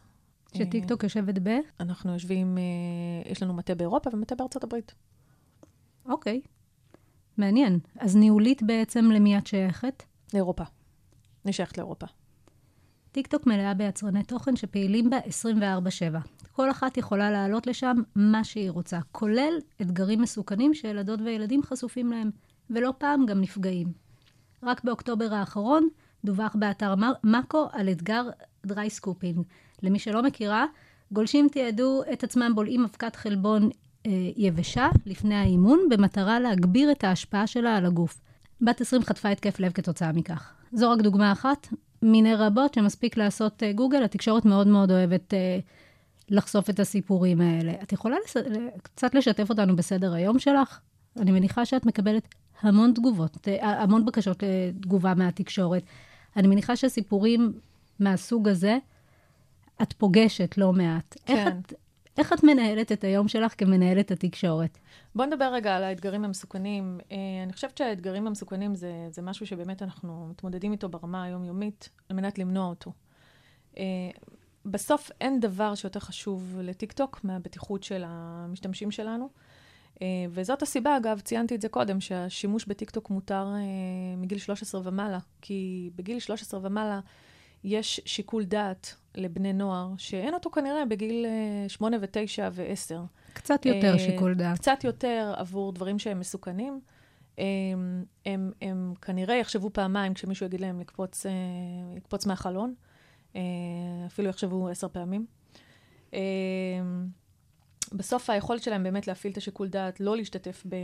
שטיקטוק 0.57 1.03
יושבת 1.03 1.39
ב... 1.43 1.49
אנחנו 1.81 2.13
יושבים, 2.13 2.59
אה, 2.59 3.31
יש 3.31 3.43
לנו 3.43 3.55
מטה 3.55 3.75
באירופה 3.75 4.11
ומטה 4.13 4.35
בארצות 4.35 4.65
הברית. 4.65 4.95
אוקיי. 6.07 6.41
מעניין. 7.39 7.79
אז 7.99 8.17
ניהולית 8.17 8.63
בעצם 8.63 9.05
למי 9.05 9.39
את 9.39 9.47
שייכת? 9.47 10.03
לאירופה. 10.35 10.65
אני 11.45 11.53
שייכת 11.53 11.79
לאירופה. 11.79 12.07
טיקטוק 13.13 13.47
מלאה 13.47 13.75
ביצרני 13.75 14.23
תוכן 14.23 14.57
שפעילים 14.57 15.11
בה 15.11 15.19
24/7. 15.19 16.19
כל 16.53 16.71
אחת 16.71 16.97
יכולה 16.97 17.31
להעלות 17.31 17.67
לשם 17.67 17.97
מה 18.17 18.45
שהיא 18.45 18.71
רוצה, 18.71 18.99
כולל 19.13 19.59
אתגרים 19.83 20.23
מסוכנים 20.23 20.75
שילדות 20.75 21.21
וילדים 21.21 21.63
חשופים 21.63 22.13
להם, 22.13 22.31
ולא 22.71 22.95
פעם 22.99 23.27
גם 23.27 23.41
נפגעים. 23.41 23.93
רק 24.63 24.85
באוקטובר 24.85 25.35
האחרון 25.35 25.89
דווח 26.25 26.57
באתר 26.59 26.95
מאקו 27.25 27.67
על 27.73 27.89
אתגר 27.89 28.23
dry 28.67 28.91
scooping. 28.91 29.45
למי 29.83 29.99
שלא 29.99 30.23
מכירה, 30.23 30.67
גולשים 31.13 31.49
תיעדו 31.53 32.03
את 32.13 32.25
עצמם 32.25 32.53
בולעים 32.55 32.85
אבקת 32.85 33.17
חלבון 33.17 33.71
אה, 34.07 34.11
יבשה 34.37 34.89
לפני 35.07 35.35
האימון, 35.35 35.81
במטרה 35.91 36.41
להגביר 36.41 36.93
את 36.93 37.05
ההשפעה 37.05 37.47
שלה 37.47 37.77
על 37.77 37.87
הגוף. 37.87 38.21
בת 38.61 38.81
20 38.81 39.03
חטפה 39.03 39.29
התקף 39.29 39.61
לב 39.61 39.73
כתוצאה 39.73 40.13
מכך. 40.13 40.53
זו 40.73 40.91
רק 40.91 41.01
דוגמה 41.01 41.33
אחת 41.33 41.69
מיני 42.05 42.35
רבות 42.35 42.75
שמספיק 42.75 43.17
לעשות 43.17 43.63
אה, 43.63 43.73
גוגל, 43.73 44.05
התקשורת 44.05 44.45
מאוד 44.45 44.67
מאוד 44.67 44.91
אוהבת 44.91 45.35
אה, 45.35 45.59
לחשוף 46.29 46.71
את 46.71 46.81
הסיפורים 46.81 47.41
האלה. 47.41 47.73
את 47.83 47.93
יכולה 47.93 48.17
לס... 48.25 48.37
קצת 48.83 49.15
לשתף 49.15 49.51
אותנו 49.51 49.77
בסדר 49.77 50.15
היום 50.15 50.39
שלך? 50.39 50.81
אני 51.21 51.31
מניחה 51.31 51.65
שאת 51.65 51.87
מקבלת 51.87 52.29
המון 52.61 52.93
תגובות, 52.95 53.49
אה, 53.49 53.83
המון 53.83 54.05
בקשות 54.05 54.43
לתגובה 54.43 55.15
מהתקשורת. 55.15 55.83
אני 56.37 56.49
מניחה 56.49 56.77
שסיפורים 56.77 57.53
מהסוג 58.01 58.49
הזה, 58.49 58.79
את 59.83 59.93
פוגשת 59.93 60.55
לא 60.59 60.73
מעט. 60.73 61.17
איך, 61.29 61.49
כן. 61.49 61.59
את, 61.59 61.73
איך 62.19 62.33
את 62.33 62.45
מנהלת 62.45 62.93
את 62.93 63.05
היום 63.05 63.29
שלך 63.29 63.55
כמנהלת 63.59 64.11
התקשורת? 64.11 64.79
בוא 65.15 65.25
נדבר 65.25 65.53
רגע 65.53 65.77
על 65.77 65.85
האתגרים 65.85 66.25
המסוכנים. 66.25 67.01
אה, 67.13 67.17
אני 67.43 67.53
חושבת 67.53 67.79
שהאתגרים 67.79 68.27
המסוכנים 68.27 68.75
זה, 68.75 68.93
זה 69.11 69.23
משהו 69.23 69.47
שבאמת 69.47 69.83
אנחנו 69.83 70.27
מתמודדים 70.31 70.73
איתו 70.73 70.89
ברמה 70.89 71.25
היומיומית, 71.25 71.89
על 72.09 72.17
מנת 72.17 72.39
למנוע 72.39 72.67
אותו. 72.67 72.93
אה, 73.79 73.85
בסוף 74.67 75.11
אין 75.21 75.41
דבר 75.41 75.75
שיותר 75.75 76.01
חשוב 76.01 76.59
לטיקטוק 76.63 77.21
מהבטיחות 77.25 77.83
של 77.83 78.03
המשתמשים 78.07 78.91
שלנו. 78.91 79.29
אה, 80.03 80.07
וזאת 80.31 80.63
הסיבה, 80.63 80.97
אגב, 80.97 81.21
ציינתי 81.21 81.55
את 81.55 81.61
זה 81.61 81.69
קודם, 81.69 82.01
שהשימוש 82.01 82.65
בטיקטוק 82.65 83.11
מותר 83.11 83.49
מגיל 84.17 84.39
13 84.39 84.81
ומעלה, 84.85 85.19
כי 85.41 85.91
בגיל 85.97 86.19
13 86.19 86.61
ומעלה 86.63 87.01
יש 87.65 88.01
שיקול 88.05 88.45
דעת 88.45 88.95
לבני 89.15 89.53
נוער, 89.53 89.89
שאין 89.99 90.35
אותו 90.35 90.51
כנראה 90.51 90.85
בגיל 90.85 91.27
אה, 91.27 91.69
8 91.69 91.97
ו-9 92.01 92.43
ו-10. 92.53 92.95
קצת 93.33 93.67
יותר 93.67 93.93
אה, 93.93 93.99
שיקול 93.99 94.35
דעת. 94.35 94.59
קצת 94.59 94.85
יותר 94.85 95.35
עבור 95.37 95.73
דברים 95.73 95.99
שהם 95.99 96.21
מסוכנים. 96.21 96.81
הם, 97.39 98.05
הם, 98.27 98.53
הם 98.63 98.95
כנראה 99.03 99.35
יחשבו 99.35 99.71
פעמיים 99.73 100.15
כשמישהו 100.15 100.47
יגיד 100.47 100.61
להם 100.61 100.81
לקפוץ, 100.81 101.27
אה, 101.27 101.33
לקפוץ 101.97 102.27
מהחלון. 102.27 102.75
אה, 103.37 103.43
אפילו 104.07 104.29
יחשבו 104.29 104.69
עשר 104.69 104.89
פעמים. 104.89 105.27
אה, 106.15 106.21
בסוף 107.93 108.31
היכולת 108.31 108.63
שלהם 108.63 108.83
באמת 108.83 109.07
להפעיל 109.07 109.33
את 109.33 109.37
השיקול 109.37 109.69
דעת, 109.69 110.01
לא 110.01 110.17
להשתתף 110.17 110.63
ב, 110.69 110.77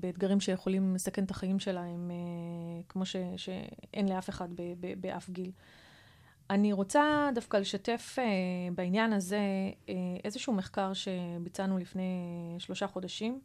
באתגרים 0.00 0.40
שיכולים 0.40 0.94
לסכן 0.94 1.24
את 1.24 1.30
החיים 1.30 1.58
שלהם, 1.58 2.10
אה, 2.10 2.82
כמו 2.88 3.06
ש, 3.06 3.16
שאין 3.36 4.08
לאף 4.08 4.28
אחד 4.28 4.48
ב, 4.54 4.62
ב, 4.80 5.00
באף 5.00 5.30
גיל. 5.30 5.50
אני 6.50 6.72
רוצה 6.72 7.30
דווקא 7.34 7.56
לשתף 7.56 8.16
אה, 8.18 8.24
בעניין 8.74 9.12
הזה 9.12 9.40
אה, 9.88 9.94
איזשהו 10.24 10.52
מחקר 10.52 10.92
שביצענו 10.92 11.78
לפני 11.78 12.04
שלושה 12.58 12.86
חודשים, 12.86 13.40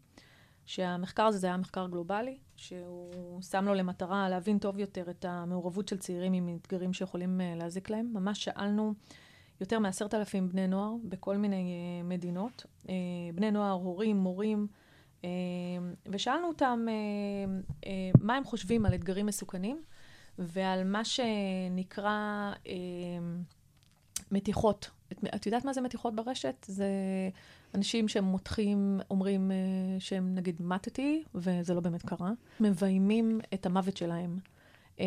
שהמחקר 0.65 1.23
הזה 1.23 1.37
זה 1.37 1.47
היה 1.47 1.57
מחקר 1.57 1.87
גלובלי, 1.87 2.37
שהוא 2.55 3.41
שם 3.41 3.65
לו 3.65 3.73
למטרה 3.73 4.29
להבין 4.29 4.59
טוב 4.59 4.79
יותר 4.79 5.09
את 5.09 5.25
המעורבות 5.25 5.87
של 5.87 5.97
צעירים 5.97 6.33
עם 6.33 6.57
אתגרים 6.61 6.93
שיכולים 6.93 7.41
אה, 7.41 7.53
להזיק 7.57 7.89
להם. 7.89 8.09
ממש 8.13 8.43
שאלנו 8.43 8.93
יותר 9.61 9.79
מעשרת 9.79 10.13
אלפים 10.13 10.49
בני 10.49 10.67
נוער 10.67 10.93
בכל 11.03 11.37
מיני 11.37 11.55
אה, 11.55 12.03
מדינות. 12.03 12.65
אה, 12.89 12.93
בני 13.35 13.51
נוער, 13.51 13.71
הורים, 13.71 14.17
מורים, 14.17 14.67
אה, 15.23 15.29
ושאלנו 16.05 16.47
אותם 16.47 16.85
אה, 16.89 16.93
אה, 17.85 18.11
מה 18.21 18.35
הם 18.35 18.43
חושבים 18.43 18.85
על 18.85 18.93
אתגרים 18.93 19.25
מסוכנים 19.25 19.81
ועל 20.39 20.83
מה 20.83 21.05
שנקרא 21.05 22.51
אה, 22.67 22.73
מתיחות. 24.31 24.89
את, 25.11 25.23
את 25.35 25.45
יודעת 25.45 25.65
מה 25.65 25.73
זה 25.73 25.81
מתיחות 25.81 26.15
ברשת? 26.15 26.65
זה 26.67 26.89
אנשים 27.75 28.07
שמותחים, 28.07 28.99
אומרים 29.09 29.51
אה, 29.51 29.55
שהם 29.99 30.35
נגיד 30.35 30.55
מתתי, 30.59 31.23
וזה 31.35 31.73
לא 31.73 31.81
באמת 31.81 32.01
קרה, 32.01 32.31
מביימים 32.59 33.39
את 33.53 33.65
המוות 33.65 33.97
שלהם. 33.97 34.39
אה, 34.99 35.05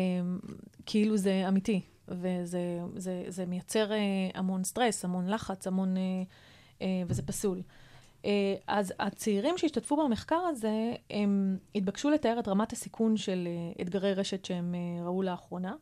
כאילו 0.85 1.17
זה 1.17 1.45
אמיתי, 1.47 1.81
וזה 2.07 2.79
זה, 2.95 3.23
זה 3.27 3.45
מייצר 3.45 3.91
אה, 3.91 3.97
המון 4.33 4.63
סטרס, 4.63 5.05
המון 5.05 5.29
לחץ, 5.29 5.67
המון... 5.67 5.97
אה, 5.97 6.23
אה, 6.81 7.03
וזה 7.07 7.21
פסול. 7.21 7.61
אה, 8.25 8.55
אז 8.67 8.93
הצעירים 8.99 9.57
שהשתתפו 9.57 9.97
במחקר 9.97 10.35
הזה, 10.35 10.93
הם 11.09 11.57
התבקשו 11.75 12.09
לתאר 12.09 12.39
את 12.39 12.47
רמת 12.47 12.71
הסיכון 12.73 13.17
של 13.17 13.47
אה, 13.47 13.81
אתגרי 13.81 14.13
רשת 14.13 14.45
שהם 14.45 14.75
אה, 14.75 15.05
ראו 15.05 15.21
לאחרונה, 15.21 15.75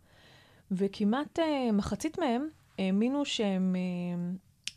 וכמעט 0.71 1.39
מחצית 1.73 2.19
מהם 2.19 2.49
האמינו 2.79 3.25
שהם, 3.25 3.75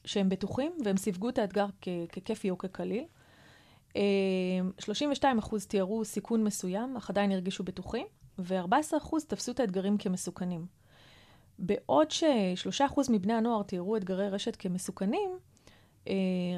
שהם 0.04 0.28
בטוחים, 0.28 0.72
והם 0.84 0.96
סיווגו 0.96 1.28
את 1.28 1.38
האתגר 1.38 1.66
כ- 1.80 1.88
ככיפי 2.12 2.50
או 2.50 2.58
כקליל. 2.58 3.04
אה, 3.96 4.02
32 4.78 5.38
אחוז 5.38 5.66
תיארו 5.66 6.04
סיכון 6.04 6.44
מסוים, 6.44 6.96
אך 6.96 7.10
עדיין 7.10 7.32
הרגישו 7.32 7.64
בטוחים, 7.64 8.06
ו-14 8.38 8.96
אחוז 8.96 9.24
תפסו 9.24 9.52
את 9.52 9.60
האתגרים 9.60 9.98
כמסוכנים. 9.98 10.66
בעוד 11.58 12.10
ש-3 12.10 12.86
אחוז 12.86 13.10
מבני 13.10 13.32
הנוער 13.32 13.62
תיארו 13.62 13.96
אתגרי 13.96 14.28
רשת 14.28 14.56
כמסוכנים, 14.56 15.30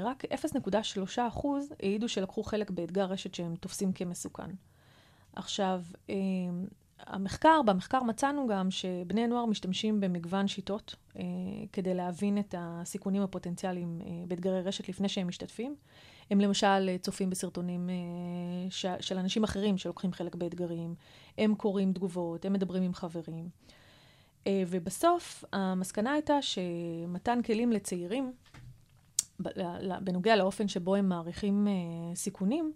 רק 0.04 0.24
0.3 0.24 1.20
אחוז 1.28 1.72
העידו 1.82 2.08
שלקחו 2.08 2.42
חלק 2.42 2.70
באתגר 2.70 3.04
רשת 3.04 3.34
שהם 3.34 3.56
תופסים 3.56 3.92
כמסוכן. 3.92 4.50
עכשיו, 5.37 5.82
אה, 6.11 6.14
המחקר, 7.06 7.61
במחקר 7.66 8.02
מצאנו 8.02 8.46
גם 8.46 8.70
שבני 8.70 9.26
נוער 9.26 9.46
משתמשים 9.46 10.00
במגוון 10.00 10.48
שיטות 10.48 10.94
אה, 11.16 11.22
כדי 11.72 11.94
להבין 11.94 12.38
את 12.38 12.54
הסיכונים 12.58 13.22
הפוטנציאליים 13.22 14.00
אה, 14.06 14.11
באתגרי 14.28 14.61
רשת 14.61 14.88
לפני 14.88 15.08
שהם 15.08 15.28
משתתפים. 15.28 15.76
הם 16.30 16.40
למשל 16.40 16.88
אה, 16.88 16.96
צופים 17.00 17.30
בסרטונים 17.30 17.90
אה, 17.90 18.90
של 19.00 19.18
אנשים 19.18 19.44
אחרים 19.44 19.78
שלוקחים 19.78 20.12
חלק 20.12 20.34
באתגרים, 20.34 20.94
הם 21.38 21.54
קוראים 21.54 21.92
תגובות, 21.92 22.44
הם 22.44 22.52
מדברים 22.52 22.82
עם 22.82 22.94
חברים. 22.94 23.48
אה, 24.46 24.62
ובסוף 24.66 25.44
המסקנה 25.52 26.12
הייתה 26.12 26.42
שמתן 26.42 27.42
כלים 27.42 27.72
לצעירים 27.72 28.32
בנוגע 30.01 30.37
לאופן 30.37 30.68
שבו 30.68 30.94
הם 30.94 31.09
מעריכים 31.09 31.68
אה, 31.68 32.16
סיכונים, 32.16 32.72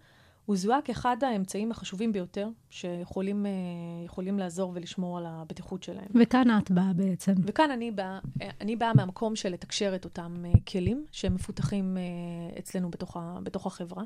הוא 0.46 0.56
זוהה 0.56 0.82
כאחד 0.82 1.16
האמצעים 1.20 1.70
החשובים 1.70 2.12
ביותר 2.12 2.48
שיכולים 2.70 3.46
אה, 3.46 4.36
לעזור 4.38 4.72
ולשמור 4.74 5.18
על 5.18 5.24
הבטיחות 5.26 5.82
שלהם. 5.82 6.06
וכאן 6.14 6.58
את 6.58 6.70
באה 6.70 6.92
בעצם. 6.92 7.32
וכאן 7.46 7.70
אני 7.70 7.90
באה, 7.90 8.18
אה, 8.42 8.48
אני 8.60 8.76
באה 8.76 8.94
מהמקום 8.94 9.36
של 9.36 9.48
לתקשר 9.48 9.94
את 9.94 10.04
אותם 10.04 10.44
כלים 10.68 11.04
שהם 11.12 11.34
מפותחים 11.34 11.96
אה, 11.96 12.58
אצלנו 12.58 12.90
בתוך, 12.90 13.16
ה, 13.16 13.38
בתוך 13.42 13.66
החברה, 13.66 14.04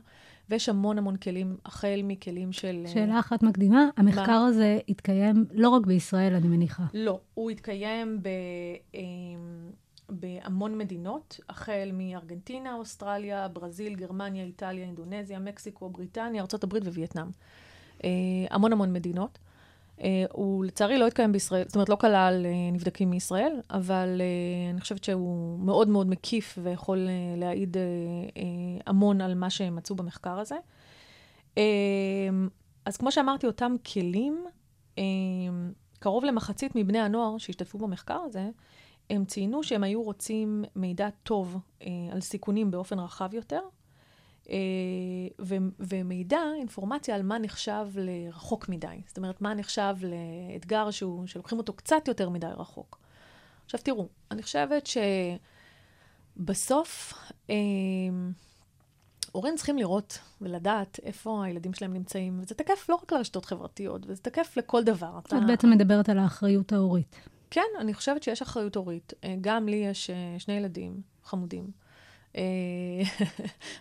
ויש 0.51 0.69
המון 0.69 0.99
המון 0.99 1.17
כלים, 1.17 1.57
החל 1.65 2.01
מכלים 2.05 2.53
של... 2.53 2.85
שאלה 2.87 3.19
אחת 3.19 3.43
מקדימה, 3.43 3.89
המחקר 3.97 4.33
הזה 4.33 4.79
התקיים 4.89 5.45
לא 5.53 5.69
רק 5.69 5.87
בישראל, 5.87 6.35
אני 6.35 6.49
מניחה. 6.49 6.85
לא, 6.95 7.21
הוא 7.35 7.51
התקיים 7.51 8.23
ב, 8.23 8.29
בהמון 10.57 10.79
מדינות, 10.79 11.41
החל 11.49 11.91
מארגנטינה, 11.93 12.75
אוסטרליה, 12.75 13.49
ברזיל, 13.49 13.95
גרמניה, 13.95 14.45
איטליה, 14.45 14.85
אינדונזיה, 14.85 15.39
מקסיקו, 15.39 15.91
בריטניה, 15.91 16.43
ארה"ב 16.43 16.73
ווייטנאם. 16.89 17.27
אה, 18.05 18.11
המון 18.51 18.73
המון 18.73 18.93
מדינות. 18.93 19.39
אה, 20.01 20.25
הוא 20.33 20.65
לצערי 20.65 20.99
לא 20.99 21.07
התקיים 21.07 21.33
בישראל, 21.33 21.65
זאת 21.67 21.75
אומרת 21.75 21.89
לא 21.89 21.97
כלל 21.97 22.47
אה, 22.47 22.73
נבדקים 22.73 23.11
מישראל, 23.11 23.61
אבל 23.71 24.21
אני 24.73 24.81
חושבת 24.81 25.05
שהוא 25.05 25.59
מאוד 25.59 25.89
מאוד 25.89 26.07
מקיף 26.07 26.59
ויכול 26.63 27.09
להעיד 27.37 27.77
המון 28.87 29.21
על 29.21 29.35
מה 29.35 29.51
שהם 29.51 29.77
מצאו 29.77 29.97
במחקר 29.97 30.39
הזה. 30.39 30.57
אז 32.85 32.97
כמו 32.97 33.13
שאמרתי, 33.13 33.47
אותם 33.47 33.75
כלים, 33.93 34.45
קרוב 35.99 36.25
למחצית 36.25 36.73
מבני 36.75 36.99
הנוער 36.99 37.39
שהשתתפו 37.39 37.79
במחקר 37.79 38.21
הזה, 38.25 38.49
הם 39.11 39.25
ציינו 39.25 39.63
שהם 39.63 39.83
היו 39.83 40.03
רוצים 40.03 40.65
מידע 40.77 41.09
טוב 41.23 41.59
אה, 41.83 41.89
על 42.13 42.21
סיכונים 42.21 42.71
באופן 42.71 42.99
רחב 42.99 43.35
יותר, 43.35 43.61
אה, 44.51 44.57
ו- 45.41 45.57
ומידע, 45.81 46.41
אינפורמציה 46.59 47.15
על 47.15 47.23
מה 47.23 47.39
נחשב 47.39 47.87
לרחוק 47.95 48.69
מדי. 48.69 49.01
זאת 49.07 49.17
אומרת, 49.17 49.41
מה 49.41 49.55
נחשב 49.55 49.95
לאתגר 50.03 50.91
שהוא, 50.91 51.27
שלוקחים 51.27 51.59
אותו 51.59 51.73
קצת 51.73 52.09
יותר 52.09 52.29
מדי 52.29 52.47
רחוק. 52.57 52.99
עכשיו 53.65 53.81
תראו, 53.83 54.09
אני 54.31 54.43
חושבת 54.43 54.89
שבסוף 56.37 57.15
אה, 57.51 57.55
הורים 59.33 59.57
צריכים 59.57 59.79
לראות 59.79 60.19
ולדעת 60.41 61.01
איפה 61.03 61.45
הילדים 61.45 61.75
שלהם 61.75 61.93
נמצאים, 61.93 62.41
וזה 62.41 62.55
תקף 62.55 62.87
לא 62.89 62.95
רק 62.95 63.13
לרשתות 63.13 63.45
חברתיות, 63.45 64.03
וזה 64.07 64.23
תקף 64.23 64.57
לכל 64.57 64.85
דבר. 64.85 65.19
את 65.19 65.33
בעצם 65.47 65.71
מדברת 65.71 66.09
על 66.09 66.19
האחריות 66.19 66.73
ההורית. 66.73 67.17
כן, 67.51 67.67
אני 67.79 67.95
חושבת 67.95 68.23
שיש 68.23 68.43
אחריות 68.43 68.77
הורית. 68.77 69.13
אה, 69.25 69.35
גם 69.41 69.69
לי 69.69 69.77
יש 69.77 70.11
אה, 70.11 70.39
שני 70.39 70.55
ילדים 70.55 71.01
חמודים. 71.25 71.71
אה, 72.37 72.43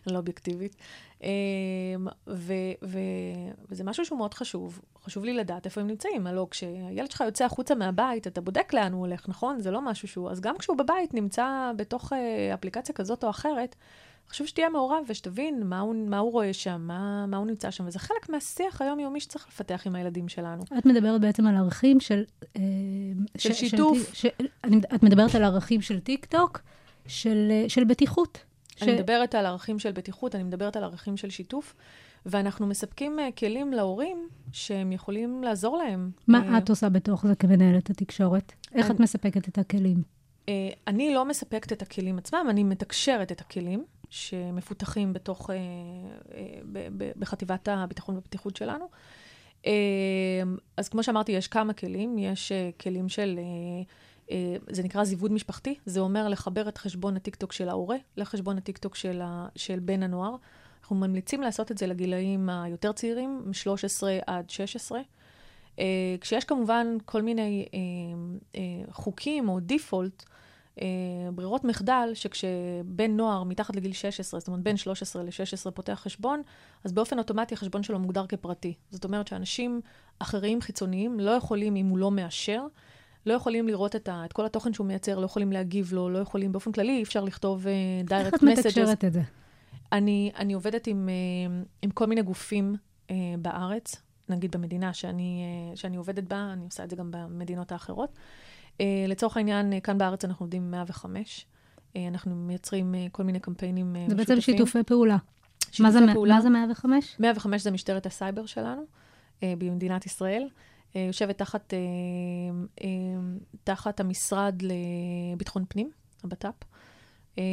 אני 0.08 0.14
לא 0.14 0.18
אובייקטיבית. 0.18 0.76
אה, 1.24 1.30
ו- 2.28 2.54
ו- 2.84 3.00
וזה 3.70 3.84
משהו 3.84 4.06
שהוא 4.06 4.18
מאוד 4.18 4.34
חשוב. 4.34 4.82
חשוב 5.04 5.26
לי 5.26 5.34
לדעת 5.34 5.66
איפה 5.66 5.82
הם 5.82 5.88
נמצאים. 5.88 6.28
הלוא 6.28 6.48
כשהילד 6.52 7.12
שלך 7.12 7.22
יוצא 7.22 7.46
החוצה 7.46 7.76
מהבית, 7.76 8.28
אתה 8.28 8.42
בודק 8.42 8.74
לאן 8.74 8.94
הוא 8.94 9.00
הולך, 9.00 9.30
נכון? 9.30 9.60
זה 9.60 9.72
לא 9.72 9.82
משהו 9.82 10.08
שהוא... 10.08 10.30
אז 10.32 10.42
גם 10.42 10.58
כשהוא 10.58 10.78
בבית 10.78 11.14
נמצא 11.14 11.72
בתוך 11.76 12.14
אה, 12.14 12.54
אפליקציה 12.54 12.96
כזאת 12.96 13.24
או 13.24 13.30
אחרת, 13.30 13.76
חשוב 14.30 14.48
שתהיה 14.48 14.70
מעורב 14.70 15.04
ושתבין 15.08 15.64
מה 15.64 15.80
הוא, 15.80 15.96
מה 16.10 16.18
הוא 16.18 16.32
רואה 16.32 16.54
שם, 16.54 16.82
מה, 16.82 17.26
מה 17.26 17.38
הוא 17.38 17.48
נמצא 17.48 17.72
שם, 17.72 17.88
וזה 17.88 18.00
חלק 18.00 18.30
מהשיח 18.30 18.82
היומיומי 18.82 19.20
שצריך 19.20 19.48
לפתח 19.48 19.84
עם 19.86 19.96
הילדים 19.96 20.28
שלנו. 20.30 20.64
את 20.78 20.86
מדברת 20.86 21.22
בעצם 21.22 21.48
על 21.48 21.56
ערכים 21.56 22.00
של... 22.00 22.24
אה, 22.58 22.62
של 23.38 23.54
שיתוף. 23.54 24.14
ש, 24.14 24.26
אני, 24.64 24.78
את 24.96 25.04
מדברת 25.04 25.36
על 25.36 25.44
ערכים 25.44 25.82
של 25.82 26.00
טיק 26.00 26.26
טוק, 26.26 26.60
של, 27.08 27.48
אה, 27.52 27.70
של 27.70 27.84
בטיחות. 27.84 28.38
אני 28.82 28.94
מדברת 28.96 29.36
על 29.36 29.46
ערכים 29.46 29.80
של 29.80 29.92
בטיחות, 29.92 30.36
אני 30.36 30.44
מדברת 30.44 30.76
על 30.76 30.84
ערכים 30.84 31.18
של 31.18 31.30
שיתוף, 31.30 31.76
ואנחנו 32.26 32.68
מספקים 32.68 33.20
uh, 33.20 33.40
כלים 33.40 33.74
להורים 33.74 34.28
שהם 34.52 34.92
יכולים 34.92 35.44
לעזור 35.44 35.78
להם. 35.78 36.12
מה 36.28 36.54
אה, 36.54 36.58
את 36.58 36.70
עושה 36.70 36.90
בתוך 36.90 37.28
זה 37.28 37.36
כמנהלת 37.36 37.90
התקשורת? 37.90 38.54
איך 38.76 38.86
אני- 38.86 38.96
את 38.96 39.00
מספקת 39.00 39.48
את 39.48 39.58
הכלים? 39.58 40.04
אה, 40.50 40.70
אני 40.88 41.14
לא 41.14 41.26
מספקת 41.26 41.72
את 41.72 41.82
הכלים 41.82 42.18
עצמם, 42.18 42.48
אני 42.50 42.64
מתקשרת 42.64 43.32
את 43.32 43.42
הכלים 43.42 43.86
שמפותחים 44.10 45.14
בתוך, 45.14 45.50
אה, 45.50 45.56
אה, 46.36 46.88
בחטיבת 47.18 47.68
הביטחון 47.68 48.16
והבטיחות 48.16 48.56
שלנו. 48.56 48.90
אה, 49.66 49.72
אז 50.78 50.90
כמו 50.90 51.04
שאמרתי, 51.04 51.32
יש 51.32 51.48
כמה 51.48 51.74
כלים. 51.74 52.18
יש 52.18 52.52
כלים 52.80 53.10
של, 53.10 53.40
זה 54.70 54.84
נקרא 54.84 55.04
זיווד 55.04 55.32
משפחתי, 55.32 55.76
זה 55.86 56.00
אומר 56.00 56.30
לחבר 56.30 56.70
את 56.70 56.78
חשבון 56.78 57.16
הטיקטוק 57.16 57.52
של 57.52 57.70
ההורה 57.70 57.98
לחשבון 58.18 58.58
הטיקטוק 58.58 58.96
של, 58.96 59.22
ה, 59.24 59.48
של 59.56 59.80
בן 59.80 60.04
הנוער. 60.04 60.36
אנחנו 60.82 60.96
ממליצים 60.96 61.42
לעשות 61.42 61.72
את 61.72 61.78
זה 61.78 61.88
לגילאים 61.88 62.50
היותר 62.50 62.92
צעירים, 62.92 63.42
מ-13 63.46 64.04
עד 64.28 64.50
16. 64.50 65.00
Uh, 65.00 65.80
כשיש 66.22 66.46
כמובן 66.46 66.98
כל 67.06 67.22
מיני 67.22 67.66
חוקים 68.92 69.50
או 69.50 69.60
דיפולט, 69.60 70.24
ברירות 71.34 71.64
מחדל, 71.64 72.10
שכשבן 72.14 73.12
נוער 73.12 73.44
מתחת 73.44 73.76
לגיל 73.76 73.94
16, 73.94 74.40
זאת 74.40 74.48
אומרת 74.48 74.64
בין 74.64 74.78
13 74.78 75.24
ל-16 75.24 75.72
פותח 75.72 76.00
חשבון, 76.04 76.42
אז 76.84 76.92
באופן 76.92 77.20
אוטומטי 77.20 77.54
החשבון 77.54 77.84
שלו 77.84 78.00
מוגדר 78.00 78.26
כפרטי. 78.28 78.74
זאת 78.92 79.04
אומרת 79.04 79.28
שאנשים 79.28 79.82
אחרים 80.20 80.62
חיצוניים 80.62 81.20
לא 81.20 81.32
יכולים, 81.32 81.76
אם 81.76 81.86
הוא 81.86 81.98
לא 81.98 82.12
מאשר, 82.12 82.66
לא 83.26 83.34
יכולים 83.34 83.68
לראות 83.68 83.96
את, 83.96 84.10
ה, 84.10 84.26
את 84.26 84.34
כל 84.34 84.46
התוכן 84.46 84.74
שהוא 84.74 84.88
מייצר, 84.88 85.20
לא 85.20 85.26
יכולים 85.26 85.52
להגיב 85.52 85.94
לו, 85.94 86.10
לא 86.10 86.20
יכולים, 86.20 86.52
באופן 86.52 86.72
כללי, 86.72 86.98
אי 86.98 87.04
אפשר 87.04 87.24
לכתוב 87.24 87.66
uh, 87.66 87.70
איך 88.14 88.34
direct 88.34 88.36
את. 88.36 88.44
מתקשרת 88.44 89.06
את 89.06 89.14
זה? 89.14 89.22
אני, 89.92 90.32
אני 90.36 90.54
עובדת 90.54 90.88
עם, 90.88 91.10
אה, 91.10 91.64
עם 91.82 91.90
כל 91.90 92.06
מיני 92.06 92.22
גופים 92.22 92.76
אה, 93.10 93.16
בארץ, 93.40 93.96
נגיד 94.30 94.52
במדינה 94.52 94.94
שאני, 94.94 95.44
אה, 95.72 95.76
שאני 95.78 95.98
עובדת 95.98 96.24
בה, 96.24 96.50
אני 96.54 96.66
עושה 96.66 96.84
את 96.84 96.90
זה 96.90 96.96
גם 96.96 97.12
במדינות 97.12 97.72
האחרות. 97.72 98.10
אה, 98.10 98.22
לצורך 99.08 99.38
העניין, 99.38 99.74
אה, 99.74 99.80
כאן 99.80 99.98
בארץ 99.98 100.26
אנחנו 100.26 100.44
עובדים 100.44 100.64
עם 100.64 100.72
105. 100.72 101.46
אה, 101.96 102.08
אנחנו 102.08 102.36
מייצרים 102.36 102.96
אה, 102.96 103.08
כל 103.12 103.24
מיני 103.24 103.40
קמפיינים 103.40 103.96
אה, 103.96 104.06
זה 104.10 104.16
בעצם 104.16 104.38
משותפים. 104.38 104.58
שיתופי 104.58 104.84
פעולה. 104.84 105.18
שיתופי 105.72 105.84
מה 105.84 105.92
זה, 105.92 106.00
פעולה. 106.14 106.36
מה 106.36 106.42
זה 106.42 106.50
105? 106.50 107.16
105 107.20 107.62
זה 107.62 107.72
משטרת 107.72 108.06
הסייבר 108.06 108.46
שלנו 108.46 108.82
אה, 109.44 109.54
במדינת 109.58 110.06
ישראל. 110.06 110.48
אה, 110.96 111.02
יושבת 111.02 111.38
תחת, 111.38 111.74
אה, 111.74 111.80
אה, 112.84 112.88
תחת 113.64 114.00
המשרד 114.00 114.62
לביטחון 114.62 115.66
פנים, 115.70 115.92
הבט"פ. 116.24 116.54
אה, 117.38 117.44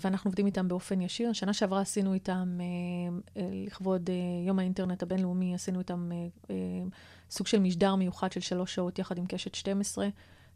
ואנחנו 0.00 0.28
עובדים 0.28 0.46
איתם 0.46 0.68
באופן 0.68 1.00
ישיר. 1.00 1.32
שנה 1.32 1.52
שעברה 1.52 1.80
עשינו 1.80 2.14
איתם, 2.14 2.58
אה, 2.60 3.42
אה, 3.42 3.48
לכבוד 3.66 4.10
אה, 4.10 4.14
יום 4.46 4.58
האינטרנט 4.58 5.02
הבינלאומי, 5.02 5.54
עשינו 5.54 5.78
איתם 5.78 6.10
אה, 6.12 6.26
אה, 6.50 6.56
סוג 7.30 7.46
של 7.46 7.60
משדר 7.60 7.94
מיוחד 7.94 8.32
של 8.32 8.40
שלוש 8.40 8.74
שעות 8.74 8.98
יחד 8.98 9.18
עם 9.18 9.26
קשת 9.26 9.54
12, 9.54 10.08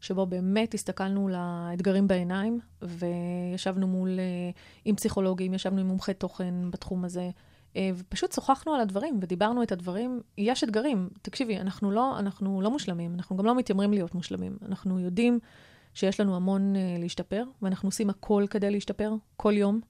שבו 0.04 0.26
באמת 0.26 0.74
הסתכלנו 0.74 1.28
לאתגרים 1.28 2.08
בעיניים, 2.08 2.60
וישבנו 2.82 3.86
מול, 3.86 4.18
אה, 4.20 4.24
עם 4.84 4.96
פסיכולוגים, 4.96 5.54
ישבנו 5.54 5.80
עם 5.80 5.86
מומחי 5.86 6.14
תוכן 6.14 6.70
בתחום 6.70 7.04
הזה, 7.04 7.30
אה, 7.76 7.90
ופשוט 7.96 8.32
שוחחנו 8.32 8.74
על 8.74 8.80
הדברים 8.80 9.18
ודיברנו 9.22 9.62
את 9.62 9.72
הדברים. 9.72 10.20
יש 10.38 10.64
אתגרים, 10.64 11.08
תקשיבי, 11.22 11.58
אנחנו 11.58 11.90
לא, 11.90 12.18
אנחנו 12.18 12.60
לא 12.60 12.70
מושלמים, 12.70 13.14
אנחנו 13.14 13.36
גם 13.36 13.46
לא 13.46 13.54
מתיימרים 13.56 13.92
להיות 13.92 14.14
מושלמים. 14.14 14.56
אנחנו 14.68 15.00
יודעים 15.00 15.38
שיש 15.94 16.20
לנו 16.20 16.36
המון 16.36 16.74
uh, 16.74 17.00
להשתפר, 17.00 17.44
ואנחנו 17.62 17.88
עושים 17.88 18.10
הכל 18.10 18.44
כדי 18.50 18.70
להשתפר, 18.70 19.14
כל 19.36 19.52
יום. 19.56 19.80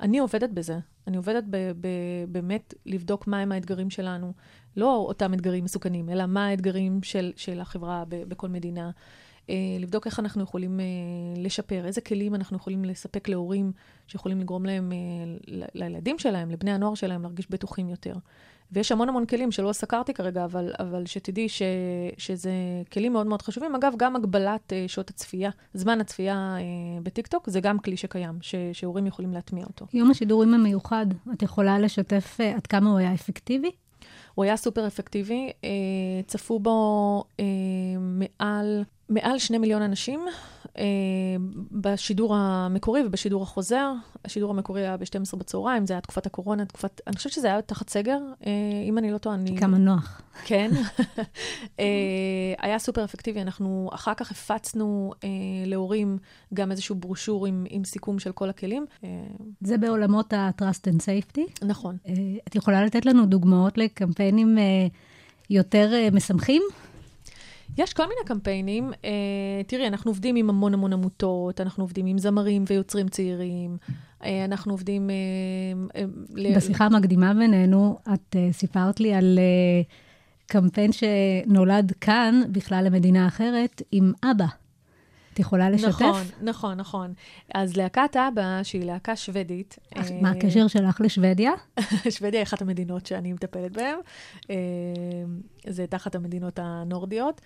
אני 0.00 0.18
עובדת 0.18 0.50
בזה. 0.50 0.78
אני 1.06 1.16
עובדת 1.16 1.44
ב- 1.50 1.72
ב- 1.80 2.24
באמת 2.28 2.74
לבדוק 2.86 3.26
מהם 3.26 3.52
האתגרים 3.52 3.90
שלנו. 3.90 4.32
לא 4.76 4.96
אותם 4.96 5.34
אתגרים 5.34 5.64
מסוכנים, 5.64 6.10
אלא 6.10 6.26
מה 6.26 6.46
האתגרים 6.46 7.02
של, 7.02 7.32
של 7.36 7.60
החברה 7.60 8.04
ב- 8.08 8.22
בכל 8.22 8.48
מדינה. 8.48 8.90
Uh, 9.48 9.50
לבדוק 9.80 10.06
איך 10.06 10.20
אנחנו 10.20 10.42
יכולים 10.42 10.80
uh, 10.80 11.38
לשפר, 11.40 11.86
איזה 11.86 12.00
כלים 12.00 12.34
אנחנו 12.34 12.56
יכולים 12.56 12.84
לספק 12.84 13.28
להורים 13.28 13.72
שיכולים 14.06 14.40
לגרום 14.40 14.66
להם, 14.66 14.92
ל- 15.46 15.64
לילדים 15.74 16.18
שלהם, 16.18 16.50
לבני 16.50 16.72
הנוער 16.72 16.94
שלהם, 16.94 17.22
להרגיש 17.22 17.50
בטוחים 17.50 17.88
יותר. 17.88 18.14
ויש 18.72 18.92
המון 18.92 19.08
המון 19.08 19.26
כלים 19.26 19.52
שלא 19.52 19.72
סקרתי 19.72 20.14
כרגע, 20.14 20.44
אבל, 20.44 20.72
אבל 20.78 21.06
שתדעי 21.06 21.48
ש, 21.48 21.62
שזה 22.18 22.50
כלים 22.92 23.12
מאוד 23.12 23.26
מאוד 23.26 23.42
חשובים. 23.42 23.74
אגב, 23.74 23.94
גם 23.96 24.16
הגבלת 24.16 24.72
שעות 24.86 25.10
הצפייה, 25.10 25.50
זמן 25.74 26.00
הצפייה 26.00 26.56
בטיקטוק, 27.02 27.50
זה 27.50 27.60
גם 27.60 27.78
כלי 27.78 27.96
שקיים, 27.96 28.38
ש, 28.40 28.54
שהורים 28.72 29.06
יכולים 29.06 29.32
להטמיע 29.32 29.64
אותו. 29.64 29.86
יום 29.92 30.10
השידורים 30.10 30.54
המיוחד, 30.54 31.06
את 31.32 31.42
יכולה 31.42 31.78
לשתף 31.78 32.38
עד 32.56 32.66
כמה 32.66 32.90
הוא 32.90 32.98
היה 32.98 33.14
אפקטיבי? 33.14 33.70
הוא 34.38 34.44
היה 34.44 34.56
סופר 34.56 34.86
אפקטיבי, 34.86 35.50
uh, 35.62 35.64
צפו 36.26 36.58
בו 36.58 37.24
uh, 37.36 37.40
מעל, 37.98 38.84
מעל 39.08 39.38
שני 39.38 39.58
מיליון 39.58 39.82
אנשים 39.82 40.26
uh, 40.68 40.80
בשידור 41.72 42.34
המקורי 42.36 43.06
ובשידור 43.06 43.42
החוזר. 43.42 43.92
השידור 44.24 44.50
המקורי 44.50 44.80
היה 44.80 44.96
ב-12 44.96 45.36
בצהריים, 45.36 45.86
זה 45.86 45.94
היה 45.94 46.00
תקופת 46.00 46.26
הקורונה, 46.26 46.64
תקופת, 46.64 47.00
אני 47.06 47.16
חושבת 47.16 47.32
שזה 47.32 47.46
היה 47.46 47.62
תחת 47.62 47.90
סגר, 47.90 48.18
uh, 48.40 48.44
אם 48.88 48.98
אני 48.98 49.10
לא 49.10 49.18
טועה, 49.18 49.34
אני... 49.34 49.56
כמה 49.58 49.78
נוח. 49.78 50.22
כן. 50.44 50.70
אה, 51.80 51.84
היה 52.58 52.78
סופר 52.78 53.04
אפקטיבי. 53.04 53.42
אנחנו 53.42 53.90
אחר 53.94 54.14
כך 54.14 54.30
הפצנו 54.30 55.12
אה, 55.24 55.28
להורים 55.66 56.18
גם 56.54 56.70
איזשהו 56.70 56.94
ברושור 56.94 57.46
עם, 57.46 57.66
עם 57.70 57.84
סיכום 57.84 58.18
של 58.18 58.32
כל 58.32 58.48
הכלים. 58.48 58.86
אה, 59.04 59.08
זה 59.60 59.78
בעולמות 59.78 60.32
ה-Trust 60.32 60.92
and 60.92 61.00
Safety. 61.00 61.66
נכון. 61.66 61.96
אה, 62.06 62.12
את 62.48 62.54
יכולה 62.54 62.84
לתת 62.84 63.06
לנו 63.06 63.26
דוגמאות 63.26 63.78
לקמפיינים 63.78 64.58
אה, 64.58 64.86
יותר 65.50 65.90
אה, 65.92 66.08
משמחים? 66.12 66.62
יש 67.78 67.92
כל 67.92 68.02
מיני 68.02 68.20
קמפיינים. 68.26 68.92
אה, 69.04 69.10
תראי, 69.66 69.86
אנחנו 69.86 70.10
עובדים 70.10 70.36
עם 70.36 70.50
המון 70.50 70.74
המון 70.74 70.92
עמותות, 70.92 71.60
אנחנו 71.60 71.84
עובדים 71.84 72.06
עם 72.06 72.18
זמרים 72.18 72.64
ויוצרים 72.68 73.08
צעירים, 73.08 73.76
אה, 74.24 74.44
אנחנו 74.44 74.72
עובדים... 74.72 75.10
אה, 75.10 76.00
אה, 76.00 76.56
בשיחה 76.56 76.84
המקדימה 76.84 77.34
בינינו, 77.34 77.98
את 78.14 78.36
אה, 78.36 78.48
סיפרת 78.52 79.00
לי 79.00 79.14
על 79.14 79.38
אה, 79.38 79.82
קמפיין 80.46 80.90
שנולד 80.92 81.92
כאן, 82.00 82.42
בכלל 82.52 82.84
למדינה 82.84 83.26
אחרת, 83.28 83.82
עם 83.92 84.12
אבא. 84.24 84.46
את 85.38 85.40
יכולה 85.40 85.70
לשתף? 85.70 86.00
נכון, 86.00 86.22
נכון, 86.42 86.76
נכון. 86.76 87.12
אז 87.54 87.76
להקת 87.76 88.16
אבא, 88.16 88.62
שהיא 88.62 88.84
להקה 88.84 89.16
שוודית... 89.16 89.78
אך, 89.94 90.10
אה, 90.10 90.18
מה 90.22 90.30
הקשר 90.30 90.66
שלך 90.66 91.00
לשוודיה? 91.00 91.52
שוודיה 92.10 92.40
היא 92.40 92.44
אחת 92.44 92.62
המדינות 92.62 93.06
שאני 93.06 93.32
מטפלת 93.32 93.72
בהן. 93.72 93.98
אה, 94.50 94.56
זה 95.66 95.86
תחת 95.86 96.14
המדינות 96.14 96.58
הנורדיות. 96.62 97.40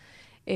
אה, 0.49 0.55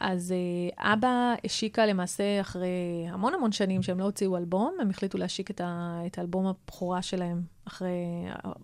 אז 0.00 0.32
אה, 0.78 0.92
אבא 0.92 1.34
השיקה 1.44 1.86
למעשה 1.86 2.40
אחרי 2.40 2.68
המון 3.08 3.34
המון 3.34 3.52
שנים 3.52 3.82
שהם 3.82 3.98
לא 3.98 4.04
הוציאו 4.04 4.36
אלבום, 4.36 4.74
הם 4.80 4.90
החליטו 4.90 5.18
להשיק 5.18 5.50
את, 5.50 5.60
ה, 5.60 6.00
את 6.06 6.18
האלבום 6.18 6.46
הבכורה 6.46 7.02
שלהם 7.02 7.42
אחרי, 7.68 7.90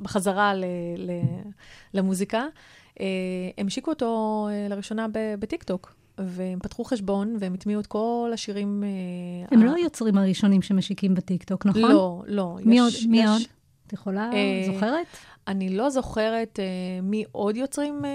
בחזרה 0.00 0.54
ל, 0.54 0.64
ל, 0.98 1.10
למוזיקה. 1.94 2.46
אה, 3.00 3.06
הם 3.58 3.66
השיקו 3.66 3.90
אותו 3.90 4.48
לראשונה 4.70 5.06
בטיקטוק. 5.38 5.94
והם 6.18 6.58
פתחו 6.62 6.84
חשבון, 6.84 7.36
והם 7.40 7.54
הטמיעו 7.54 7.80
את 7.80 7.86
כל 7.86 8.30
השירים... 8.34 8.84
הם 9.50 9.62
ה- 9.62 9.64
לא 9.64 9.74
היוצרים 9.74 10.18
הראשונים 10.18 10.62
שמשיקים 10.62 11.14
בטיקטוק, 11.14 11.66
נכון? 11.66 11.82
לא, 11.82 12.22
לא. 12.26 12.56
מי 12.64 12.78
יש- 12.78 12.80
עוד? 13.02 13.10
מי 13.10 13.18
יש- 13.22 13.28
עוד? 13.30 13.42
את 13.86 13.92
יכולה, 13.92 14.30
זוכרת? 14.74 15.06
אני 15.48 15.76
לא 15.76 15.90
זוכרת 15.90 16.58
אה, 16.60 16.64
מי 17.02 17.24
עוד 17.32 17.56
יוצרים 17.56 18.04
אה, 18.04 18.10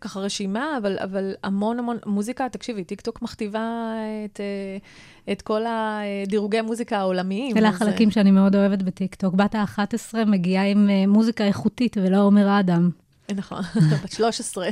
ככה 0.00 0.20
רשימה, 0.20 0.78
אבל, 0.78 0.98
אבל 0.98 1.34
המון 1.42 1.78
המון 1.78 1.98
מוזיקה, 2.06 2.48
תקשיבי, 2.48 2.84
טיקטוק 2.84 3.22
מכתיבה 3.22 3.92
את, 4.24 4.40
אה, 4.40 5.32
את 5.32 5.42
כל 5.42 5.62
הדירוגי 5.66 6.60
מוזיקה 6.60 6.98
העולמיים. 6.98 7.56
אלה 7.56 7.68
אז, 7.68 7.74
החלקים 7.74 8.10
שאני 8.10 8.30
מאוד 8.30 8.56
אוהבת 8.56 8.82
בטיקטוק. 8.82 9.34
בת 9.34 9.54
ה-11 9.54 10.24
מגיעה 10.26 10.66
עם 10.66 10.90
אה, 10.90 11.06
מוזיקה 11.06 11.44
איכותית 11.44 11.96
ולא 11.96 12.22
עומר 12.22 12.60
אדם. 12.60 12.90
אה, 13.30 13.34
נכון, 13.34 13.62
בת 14.04 14.12
13. 14.12 14.68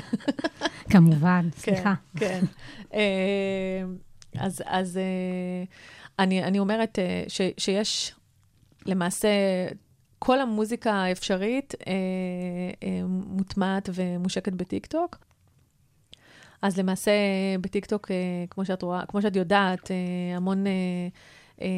כמובן, 0.91 1.49
כן, 1.53 1.75
סליחה. 1.75 1.95
כן. 2.17 2.45
אה, 2.95 3.83
אז, 4.39 4.63
אז 4.67 4.97
אה, 4.97 5.65
אני, 6.19 6.45
אני 6.45 6.59
אומרת 6.59 6.99
אה, 6.99 7.25
ש, 7.29 7.41
שיש 7.59 8.15
למעשה, 8.87 9.29
כל 10.23 10.41
המוזיקה 10.41 10.93
האפשרית 10.93 11.75
אה, 11.87 11.93
אה, 12.83 13.07
מוטמעת 13.07 13.89
ומושקת 13.95 14.53
בטיקטוק. 14.53 15.19
אז 16.63 16.79
למעשה 16.79 17.13
בטיקטוק, 17.61 18.11
אה, 18.11 18.17
כמו 18.51 18.65
שאת 18.65 18.83
רואה, 18.83 19.07
כמו 19.07 19.23
שאת 19.23 19.37
יודעת, 19.37 19.91
אה, 19.91 20.37
המון 20.37 20.67
אה, 20.67 20.73
אה, 21.61 21.69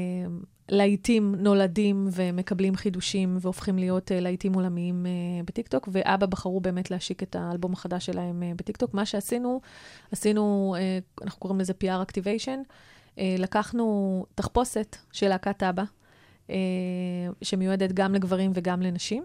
להיטים 0.68 1.34
נולדים 1.34 2.08
ומקבלים 2.12 2.76
חידושים 2.76 3.36
והופכים 3.40 3.78
להיות 3.78 4.12
אה, 4.12 4.20
להיטים 4.20 4.54
עולמיים 4.54 5.06
אה, 5.06 5.10
בטיקטוק, 5.44 5.88
ואבא 5.92 6.26
בחרו 6.26 6.60
באמת 6.60 6.90
להשיק 6.90 7.22
את 7.22 7.36
האלבום 7.36 7.72
החדש 7.72 8.06
שלהם 8.06 8.42
אה, 8.42 8.52
בטיקטוק. 8.56 8.94
מה 8.94 9.06
שעשינו, 9.06 9.60
עשינו, 10.12 10.74
אה, 10.78 10.98
אנחנו 11.22 11.40
קוראים 11.40 11.60
לזה 11.60 11.72
PR 11.84 12.10
Activation, 12.10 12.58
אה, 13.18 13.36
לקחנו 13.38 14.26
תחפושת 14.34 14.96
של 15.12 15.28
להקת 15.28 15.62
אבא, 15.62 15.84
שמיועדת 17.42 17.92
גם 17.92 18.14
לגברים 18.14 18.50
וגם 18.54 18.82
לנשים. 18.82 19.24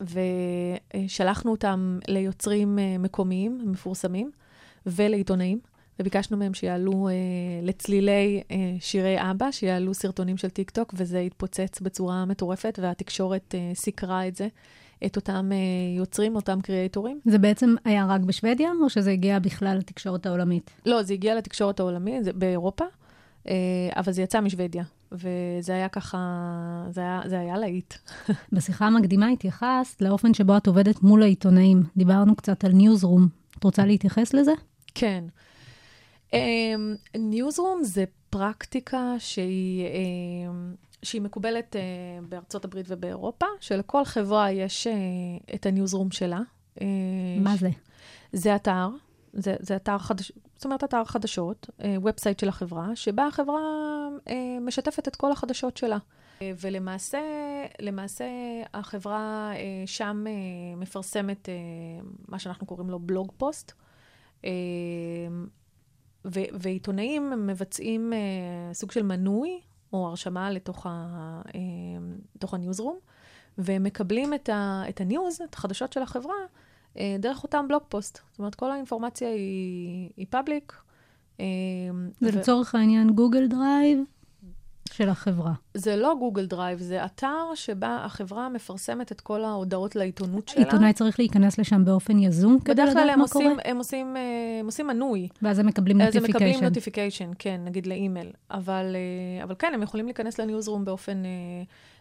ושלחנו 0.00 1.50
אותם 1.50 1.98
ליוצרים 2.08 2.78
אה, 2.78 2.98
מקומיים, 2.98 3.62
מפורסמים, 3.66 4.30
ולעיתונאים, 4.86 5.58
וביקשנו 6.00 6.36
מהם 6.36 6.54
שיעלו 6.54 7.08
אה, 7.08 7.14
לצלילי 7.62 8.42
אה, 8.50 8.56
שירי 8.80 9.16
אבא, 9.30 9.50
שיעלו 9.50 9.94
סרטונים 9.94 10.36
של 10.36 10.48
טיקטוק, 10.48 10.94
וזה 10.96 11.18
התפוצץ 11.18 11.80
בצורה 11.80 12.24
מטורפת, 12.24 12.78
והתקשורת 12.82 13.54
אה, 13.54 13.70
סיקרה 13.74 14.28
את 14.28 14.36
זה, 14.36 14.48
את 15.06 15.16
אותם 15.16 15.50
אה, 15.52 15.56
יוצרים, 15.98 16.36
אותם 16.36 16.60
קריאייטורים. 16.60 17.20
זה 17.24 17.38
בעצם 17.38 17.74
היה 17.84 18.06
רק 18.06 18.20
בשוודיה, 18.20 18.70
או 18.82 18.90
שזה 18.90 19.10
הגיע 19.10 19.38
בכלל 19.38 19.78
לתקשורת 19.78 20.26
העולמית? 20.26 20.70
לא, 20.86 21.02
זה 21.02 21.14
הגיע 21.14 21.34
לתקשורת 21.34 21.80
העולמית, 21.80 22.24
זה 22.24 22.32
באירופה, 22.32 22.84
אה, 23.48 23.54
אבל 23.96 24.12
זה 24.12 24.22
יצא 24.22 24.40
משוודיה, 24.40 24.84
וזה 25.12 25.74
היה 25.74 25.88
ככה, 25.88 26.18
זה 26.90 27.00
היה, 27.00 27.20
זה 27.26 27.40
היה 27.40 27.58
להיט. 27.58 27.94
בשיחה 28.52 28.86
המקדימה 28.86 29.28
התייחסת 29.28 30.02
לאופן 30.02 30.34
שבו 30.34 30.56
את 30.56 30.66
עובדת 30.66 31.02
מול 31.02 31.22
העיתונאים. 31.22 31.82
דיברנו 31.96 32.36
קצת 32.36 32.64
על 32.64 32.72
newsroom. 32.72 33.28
את 33.58 33.64
רוצה 33.64 33.84
להתייחס 33.84 34.34
לזה? 34.34 34.52
כן. 34.94 35.24
newsroom 37.18 37.80
um, 37.80 37.84
זה 37.84 38.04
פרקטיקה 38.30 39.14
שהיא, 39.18 39.86
um, 39.86 40.76
שהיא 41.02 41.22
מקובלת 41.22 41.76
uh, 41.76 42.24
בארצות 42.28 42.64
הברית 42.64 42.86
ובאירופה, 42.88 43.46
שלכל 43.60 44.04
חברה 44.04 44.50
יש 44.50 44.86
uh, 44.86 45.54
את 45.54 45.66
ה 45.66 45.71
newsroom 45.71 46.10
שלה. 46.10 46.40
Uh, 46.78 46.82
מה 47.40 47.56
זה? 47.56 47.70
זה 48.32 48.56
אתר, 48.56 48.88
זה, 49.32 49.54
זה 49.60 49.76
אתר 49.76 49.98
חדש, 49.98 50.32
זאת 50.62 50.64
אומרת 50.64 50.84
אתר 50.84 51.04
חדשות, 51.04 51.70
וב 52.02 52.14
site 52.14 52.38
של 52.40 52.48
החברה, 52.48 52.96
שבה 52.96 53.26
החברה 53.26 53.60
uh, 54.26 54.30
משתפת 54.60 55.08
את 55.08 55.16
כל 55.16 55.32
החדשות 55.32 55.76
שלה. 55.76 55.98
Uh, 55.98 56.42
ולמעשה, 56.60 57.20
למעשה 57.80 58.24
החברה 58.74 59.52
שם 59.86 60.24
מפרסמת 60.76 61.48
מה 62.28 62.38
שאנחנו 62.38 62.66
קוראים 62.66 62.90
לו 62.90 62.98
blog 62.98 63.32
post. 63.36 63.72
ועיתונאים 66.24 67.46
מבצעים 67.46 68.12
סוג 68.72 68.92
של 68.92 69.02
מנוי 69.02 69.60
או 69.92 70.06
הרשמה 70.06 70.50
לתוך, 70.50 70.86
ה- 70.90 71.42
לתוך 72.36 72.54
ה 72.54 72.58
newsroom, 72.58 72.98
והם 73.58 73.82
מקבלים 73.82 74.34
את, 74.34 74.48
את 74.88 75.00
ה 75.00 75.07
news, 75.07 75.40
את 75.40 75.54
החדשות 75.54 75.92
של 75.92 76.02
החברה, 76.02 76.34
דרך 77.18 77.42
אותם 77.42 77.68
blog 77.68 77.82
post. 77.88 78.18
זאת 78.30 78.38
אומרת, 78.38 78.54
כל 78.54 78.70
האינפורמציה 78.70 79.28
היא, 79.28 80.10
היא 80.16 80.26
public, 80.30 80.72
אה, 81.40 81.46
זה 82.20 82.54
ו- 82.54 82.62
העניין 82.72 83.10
גוגל 83.10 83.46
דרייב 83.46 83.98
של 84.92 85.08
החברה. 85.08 85.52
זה 85.74 85.96
לא 85.96 86.14
גוגל 86.18 86.46
דרייב, 86.46 86.78
זה 86.78 87.04
אתר 87.04 87.54
שבה 87.54 88.02
החברה 88.04 88.48
מפרסמת 88.48 89.12
את 89.12 89.20
כל 89.20 89.44
ההודעות 89.44 89.96
לעיתונות 89.96 90.48
שלה. 90.48 90.64
עיתונאי 90.64 90.92
צריך 90.92 91.18
להיכנס 91.18 91.58
לשם 91.58 91.84
באופן 91.84 92.18
יזום 92.18 92.58
כדי 92.60 92.74
בדרך 92.74 92.92
כלל 92.92 93.04
לדעת 93.04 93.16
מה 93.16 93.28
קורה? 93.28 93.44
עושים, 93.44 93.58
הם 93.64 93.76
עושים, 93.76 94.16
אה, 94.16 94.22
הם 94.60 94.66
עושים 94.66 94.86
מנוי. 94.86 95.28
ואז 95.42 95.58
הם 95.58 95.66
מקבלים 95.66 96.00
אז 96.00 96.16
הם 96.16 96.22
מקבלים 96.22 96.30
notification. 96.30 96.64
notification, 96.64 97.30
כן, 97.38 97.60
נגיד 97.64 97.86
לאימייל. 97.86 98.30
אבל, 98.50 98.96
אה, 98.96 99.44
אבל 99.44 99.54
כן, 99.58 99.70
הם 99.74 99.82
יכולים 99.82 100.06
להיכנס 100.06 100.38
ל 100.40 100.45
newsroom 100.45 100.84
באופן... 100.84 101.24
אה, 101.24 101.30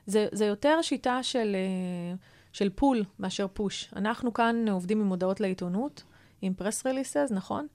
זה, 0.05 0.27
זה 0.31 0.45
יותר 0.45 0.79
שיטה 0.81 1.23
של, 1.23 1.55
אה, 1.55 2.15
של 2.53 2.69
pull 2.69 3.03
מאשר 3.19 3.47
push. 3.53 3.91
אנחנו 3.95 4.33
כאן 4.33 4.65
עובדים 4.69 5.01
עם 5.01 5.07
הודעות 5.07 5.39
לעיתונות, 5.39 6.03
עם 6.41 6.53
press 6.53 6.86
releases, 6.86 7.27
נכון? 7.31 7.67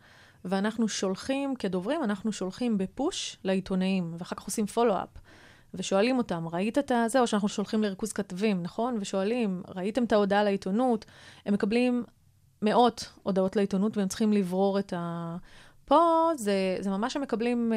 ואנחנו 0.44 0.88
שולחים, 0.88 1.56
כדוברים, 1.56 2.02
אנחנו 2.04 2.32
שולחים 2.32 2.78
ב 2.78 2.90
push 2.90 3.36
לעיתונאים, 3.44 4.14
ואחר 4.18 4.36
כך 4.36 4.42
עושים 4.42 4.66
follow-up. 4.66 5.08
ושואלים 5.74 6.18
אותם, 6.18 6.48
ראית 6.52 6.78
את 6.78 6.92
הזה? 6.94 7.20
או 7.20 7.26
שאנחנו 7.26 7.48
שולחים 7.48 7.82
לריכוז 7.82 8.12
כתבים, 8.12 8.62
נכון? 8.62 8.98
ושואלים, 9.00 9.62
ראיתם 9.68 10.04
את 10.04 10.12
ההודעה 10.12 10.44
לעיתונות? 10.44 11.04
הם 11.46 11.54
מקבלים 11.54 12.04
מאות 12.62 13.12
הודעות 13.22 13.56
לעיתונות 13.56 13.96
והם 13.96 14.08
צריכים 14.08 14.32
לברור 14.32 14.78
את 14.78 14.92
ה... 14.96 15.36
פה 15.84 16.30
זה, 16.36 16.76
זה 16.80 16.90
ממש 16.90 17.16
הם 17.16 17.22
מקבלים 17.22 17.72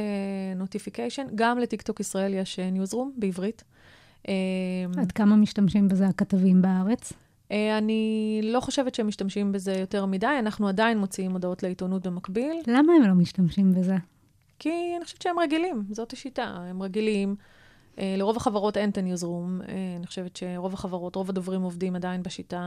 notification, 0.55 1.27
uh, 1.27 1.31
גם 1.35 1.59
לטיקטוק 1.59 1.99
ישראל 1.99 2.33
יש 2.33 2.59
newsroom 2.59 3.13
בעברית. 3.17 3.63
Uh, 4.23 4.29
עד 5.01 5.11
כמה 5.11 5.35
משתמשים 5.35 5.87
בזה 5.87 6.07
הכתבים 6.07 6.61
בארץ? 6.61 7.13
uh, 7.13 7.53
אני 7.77 8.39
לא 8.43 8.59
חושבת 8.59 8.95
שהם 8.95 9.07
משתמשים 9.07 9.51
בזה 9.51 9.73
יותר 9.73 10.05
מדי, 10.05 10.35
אנחנו 10.39 10.67
עדיין 10.67 10.97
מוציאים 10.97 11.31
הודעות 11.31 11.63
לעיתונות 11.63 12.07
במקביל, 12.07 12.61
למה 12.67 12.93
הם 12.93 13.07
לא 13.07 13.13
משתמשים 13.13 13.73
בזה? 13.73 13.95
כי 14.59 14.93
אני 14.97 15.05
חושבת 15.05 15.21
שהם 15.21 15.39
רגילים, 15.39 15.83
זאת 15.91 16.13
השיטה, 16.13 16.43
הם 16.43 16.83
רגילים. 16.83 17.35
Uh, 17.95 18.01
לרוב 18.17 18.37
החברות 18.37 18.77
אין 18.77 18.89
את 18.89 18.97
הניוזרום. 18.97 19.61
Uh, 19.61 19.69
אני 19.97 20.07
חושבת 20.07 20.35
שרוב 20.35 20.73
החברות, 20.73 21.15
רוב 21.15 21.29
הדוברים 21.29 21.61
עובדים 21.61 21.95
עדיין 21.95 22.23
בשיטה 22.23 22.59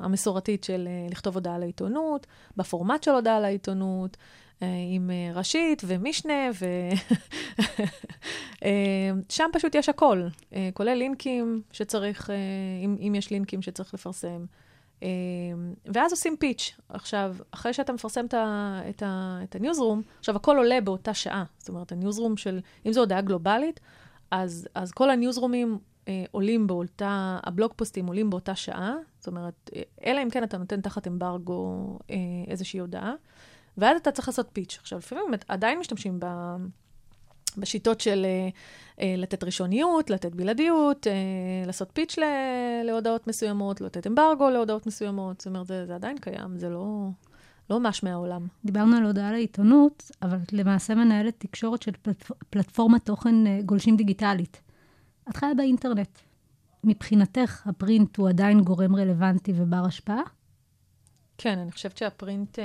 המסורתית 0.00 0.64
של 0.64 0.88
לכתוב 1.10 1.34
הודעה 1.34 1.58
לעיתונות, 1.58 2.26
בפורמט 2.56 3.02
של 3.02 3.10
הודעה 3.10 3.40
לעיתונות, 3.40 4.16
עם 4.88 5.10
uh, 5.10 5.36
ראשית 5.36 5.82
ומשנה, 5.86 6.50
ו... 6.60 6.66
uh, 8.54 8.64
שם 9.28 9.50
פשוט 9.52 9.74
יש 9.74 9.88
הכל, 9.88 10.26
כולל 10.74 10.94
לינקים 10.94 11.62
שצריך, 11.72 12.30
אם, 12.84 12.96
אם 13.00 13.14
יש 13.14 13.30
לינקים 13.30 13.62
שצריך 13.62 13.94
לפרסם. 13.94 14.44
ואז 15.94 16.12
עושים 16.12 16.36
פיץ'. 16.36 16.76
עכשיו, 16.88 17.36
אחרי 17.50 17.72
שאתה 17.72 17.92
מפרסם 17.92 18.26
את, 18.28 19.54
הניוזרום, 19.54 20.02
עכשיו 20.18 20.36
הכל 20.36 20.56
עולה 20.56 20.80
באותה 20.80 21.14
שעה. 21.14 21.44
זאת 21.58 21.68
אומרת, 21.68 21.92
הניוזרום 21.92 22.36
של, 22.36 22.60
אם 22.86 22.92
זו 22.92 23.00
הודעה 23.00 23.20
גלובלית, 23.20 23.80
אז, 24.30 24.68
אז 24.74 24.92
כל 24.92 25.10
הניוזרומים 25.10 25.78
אה, 26.08 26.24
עולים 26.30 26.66
באותה, 26.66 27.38
הבלוג 27.42 27.72
פוסטים 27.76 28.06
עולים 28.06 28.30
באותה 28.30 28.54
שעה, 28.54 28.94
זאת 29.18 29.26
אומרת, 29.26 29.70
אה, 29.76 29.82
אלא 30.04 30.22
אם 30.22 30.30
כן 30.30 30.44
אתה 30.44 30.58
נותן 30.58 30.80
תחת 30.80 31.06
אמברגו 31.06 31.98
אה, 32.10 32.16
איזושהי 32.48 32.80
הודעה, 32.80 33.14
ואז 33.78 34.00
אתה 34.00 34.10
צריך 34.10 34.28
לעשות 34.28 34.48
פיץ'. 34.52 34.78
עכשיו, 34.80 34.98
לפעמים 34.98 35.24
עדיין 35.48 35.78
משתמשים 35.78 36.20
ב, 36.20 36.26
בשיטות 37.56 38.00
של 38.00 38.24
אה, 38.24 38.48
אה, 39.00 39.14
לתת 39.16 39.44
ראשוניות, 39.44 40.10
לתת 40.10 40.34
בלעדיות, 40.34 41.06
אה, 41.06 41.12
לעשות 41.66 41.90
פיץ' 41.92 42.18
ל, 42.18 42.22
להודעות 42.84 43.26
מסוימות, 43.26 43.80
לתת 43.80 44.06
אמברגו 44.06 44.50
להודעות 44.50 44.86
מסוימות, 44.86 45.40
זאת 45.40 45.46
אומרת, 45.46 45.66
זה, 45.66 45.86
זה 45.86 45.94
עדיין 45.94 46.18
קיים, 46.18 46.58
זה 46.58 46.68
לא, 46.68 47.08
לא 47.70 47.80
ממש 47.80 48.02
מהעולם. 48.02 48.46
דיברנו 48.64 48.96
על 48.96 49.04
הודעה 49.06 49.32
לעיתונות, 49.32 50.10
אבל 50.22 50.38
את 50.42 50.52
למעשה 50.52 50.94
מנהלת 50.94 51.34
תקשורת 51.38 51.82
של 51.82 51.92
פלטפ... 52.02 52.30
פלטפורמת 52.50 53.04
תוכן 53.04 53.46
אה, 53.46 53.60
גולשים 53.64 53.96
דיגיטלית. 53.96 54.60
את 55.28 55.36
חיה 55.36 55.54
באינטרנט. 55.56 56.18
מבחינתך, 56.84 57.66
הפרינט 57.66 58.16
הוא 58.16 58.28
עדיין 58.28 58.60
גורם 58.60 58.96
רלוונטי 58.96 59.52
ובר 59.56 59.84
השפעה? 59.86 60.22
כן, 61.38 61.58
אני 61.58 61.72
חושבת 61.72 61.96
שהפרינט 61.96 62.58
אה, 62.58 62.64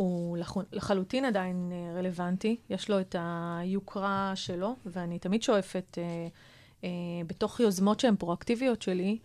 הוא 0.00 0.36
לח... 0.36 0.56
לחלוטין 0.72 1.24
עדיין 1.24 1.72
אה, 1.72 1.98
רלוונטי. 1.98 2.56
יש 2.70 2.90
לו 2.90 3.00
את 3.00 3.16
היוקרה 3.18 4.32
שלו, 4.34 4.76
ואני 4.86 5.18
תמיד 5.18 5.42
שואפת, 5.42 5.98
אה, 5.98 6.28
אה, 6.84 6.90
בתוך 7.26 7.60
יוזמות 7.60 8.00
שהן 8.00 8.16
פרואקטיביות 8.16 8.82
שלי, 8.82 9.18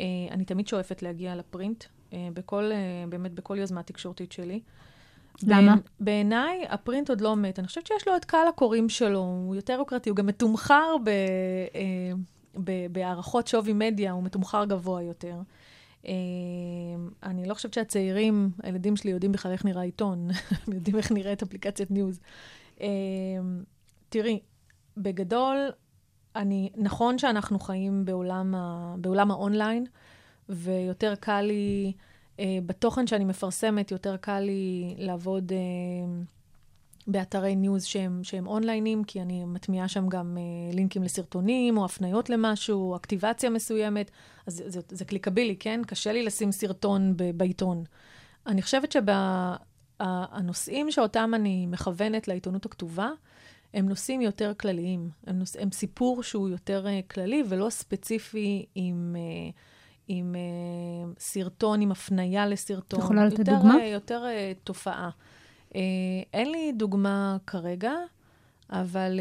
אה, 0.00 0.06
אני 0.30 0.44
תמיד 0.44 0.68
שואפת 0.68 1.02
להגיע 1.02 1.36
לפרינט, 1.36 1.84
אה, 2.12 2.28
בכל, 2.34 2.70
אה, 2.72 3.04
באמת 3.08 3.32
בכל 3.32 3.56
יוזמה 3.58 3.82
תקשורתית 3.82 4.32
שלי. 4.32 4.60
למה? 5.42 5.74
בעיניי, 6.00 6.64
הפרינט 6.68 7.10
עוד 7.10 7.20
לא 7.20 7.36
מת. 7.36 7.58
אני 7.58 7.66
חושבת 7.66 7.86
שיש 7.86 8.08
לו 8.08 8.16
את 8.16 8.24
קהל 8.24 8.48
הקוראים 8.48 8.88
שלו, 8.88 9.20
הוא 9.20 9.54
יותר 9.54 9.72
יוקרתי, 9.72 10.10
הוא 10.10 10.16
גם 10.16 10.26
מתומחר 10.26 10.96
ב, 11.04 11.08
אה, 11.08 12.12
ב, 12.64 12.86
בהערכות 12.92 13.46
שווי 13.46 13.72
מדיה, 13.72 14.12
הוא 14.12 14.22
מתומחר 14.22 14.64
גבוה 14.64 15.02
יותר. 15.02 15.36
אה, 16.06 16.12
אני 17.22 17.46
לא 17.46 17.54
חושבת 17.54 17.74
שהצעירים, 17.74 18.50
הילדים 18.62 18.96
שלי 18.96 19.10
יודעים 19.10 19.32
בכלל 19.32 19.52
איך 19.52 19.64
נראה 19.64 19.82
עיתון, 19.82 20.28
הם 20.66 20.72
יודעים 20.72 20.96
איך 20.96 21.12
נראית 21.12 21.42
אפליקציית 21.42 21.90
news. 21.90 22.20
אה, 22.80 22.86
תראי, 24.08 24.40
בגדול, 24.96 25.56
אני, 26.36 26.70
נכון 26.76 27.18
שאנחנו 27.18 27.58
חיים 27.58 28.04
בעולם, 28.04 28.54
ה, 28.54 28.94
בעולם 28.98 29.30
האונליין, 29.30 29.86
ויותר 30.48 31.14
קל 31.20 31.40
לי... 31.40 31.92
Uh, 32.36 32.40
בתוכן 32.66 33.06
שאני 33.06 33.24
מפרסמת, 33.24 33.90
יותר 33.90 34.16
קל 34.16 34.40
לי 34.40 34.94
לעבוד 34.98 35.52
uh, 35.52 35.54
באתרי 37.06 37.56
news 37.56 37.84
שהם, 37.84 38.20
שהם 38.24 38.46
אונליינים, 38.46 39.04
כי 39.04 39.22
אני 39.22 39.44
מטמיעה 39.44 39.88
שם 39.88 40.08
גם 40.08 40.36
uh, 40.36 40.74
לינקים 40.76 41.02
לסרטונים, 41.02 41.78
או 41.78 41.84
הפניות 41.84 42.30
למשהו, 42.30 42.90
או 42.90 42.96
אקטיבציה 42.96 43.50
מסוימת. 43.50 44.10
אז 44.46 44.56
זה, 44.56 44.70
זה, 44.70 44.80
זה 44.88 45.04
קליקבילי, 45.04 45.56
כן? 45.56 45.80
קשה 45.86 46.12
לי 46.12 46.22
לשים 46.22 46.52
סרטון 46.52 47.16
ב, 47.16 47.30
בעיתון. 47.30 47.84
אני 48.46 48.62
חושבת 48.62 48.92
שהנושאים 48.92 50.90
שאותם 50.90 51.30
אני 51.34 51.66
מכוונת 51.66 52.28
לעיתונות 52.28 52.66
הכתובה, 52.66 53.10
הם 53.74 53.88
נושאים 53.88 54.20
יותר 54.20 54.52
כלליים. 54.60 55.10
הם, 55.26 55.38
נוש... 55.38 55.56
הם 55.56 55.70
סיפור 55.72 56.22
שהוא 56.22 56.48
יותר 56.48 56.86
uh, 56.86 57.12
כללי 57.12 57.42
ולא 57.48 57.70
ספציפי 57.70 58.66
עם... 58.74 59.16
Uh, 59.16 59.52
עם 60.08 60.34
uh, 60.34 61.20
סרטון, 61.20 61.80
עם 61.80 61.92
הפנייה 61.92 62.46
לסרטון. 62.46 62.98
את 63.00 63.04
יכולה 63.04 63.24
לתת 63.24 63.40
דוגמה? 63.40 63.76
Uh, 63.76 63.82
יותר 63.82 64.24
uh, 64.24 64.58
תופעה. 64.64 65.10
Uh, 65.74 65.76
אין 66.32 66.50
לי 66.50 66.72
דוגמה 66.72 67.36
כרגע, 67.46 67.92
אבל, 68.70 69.20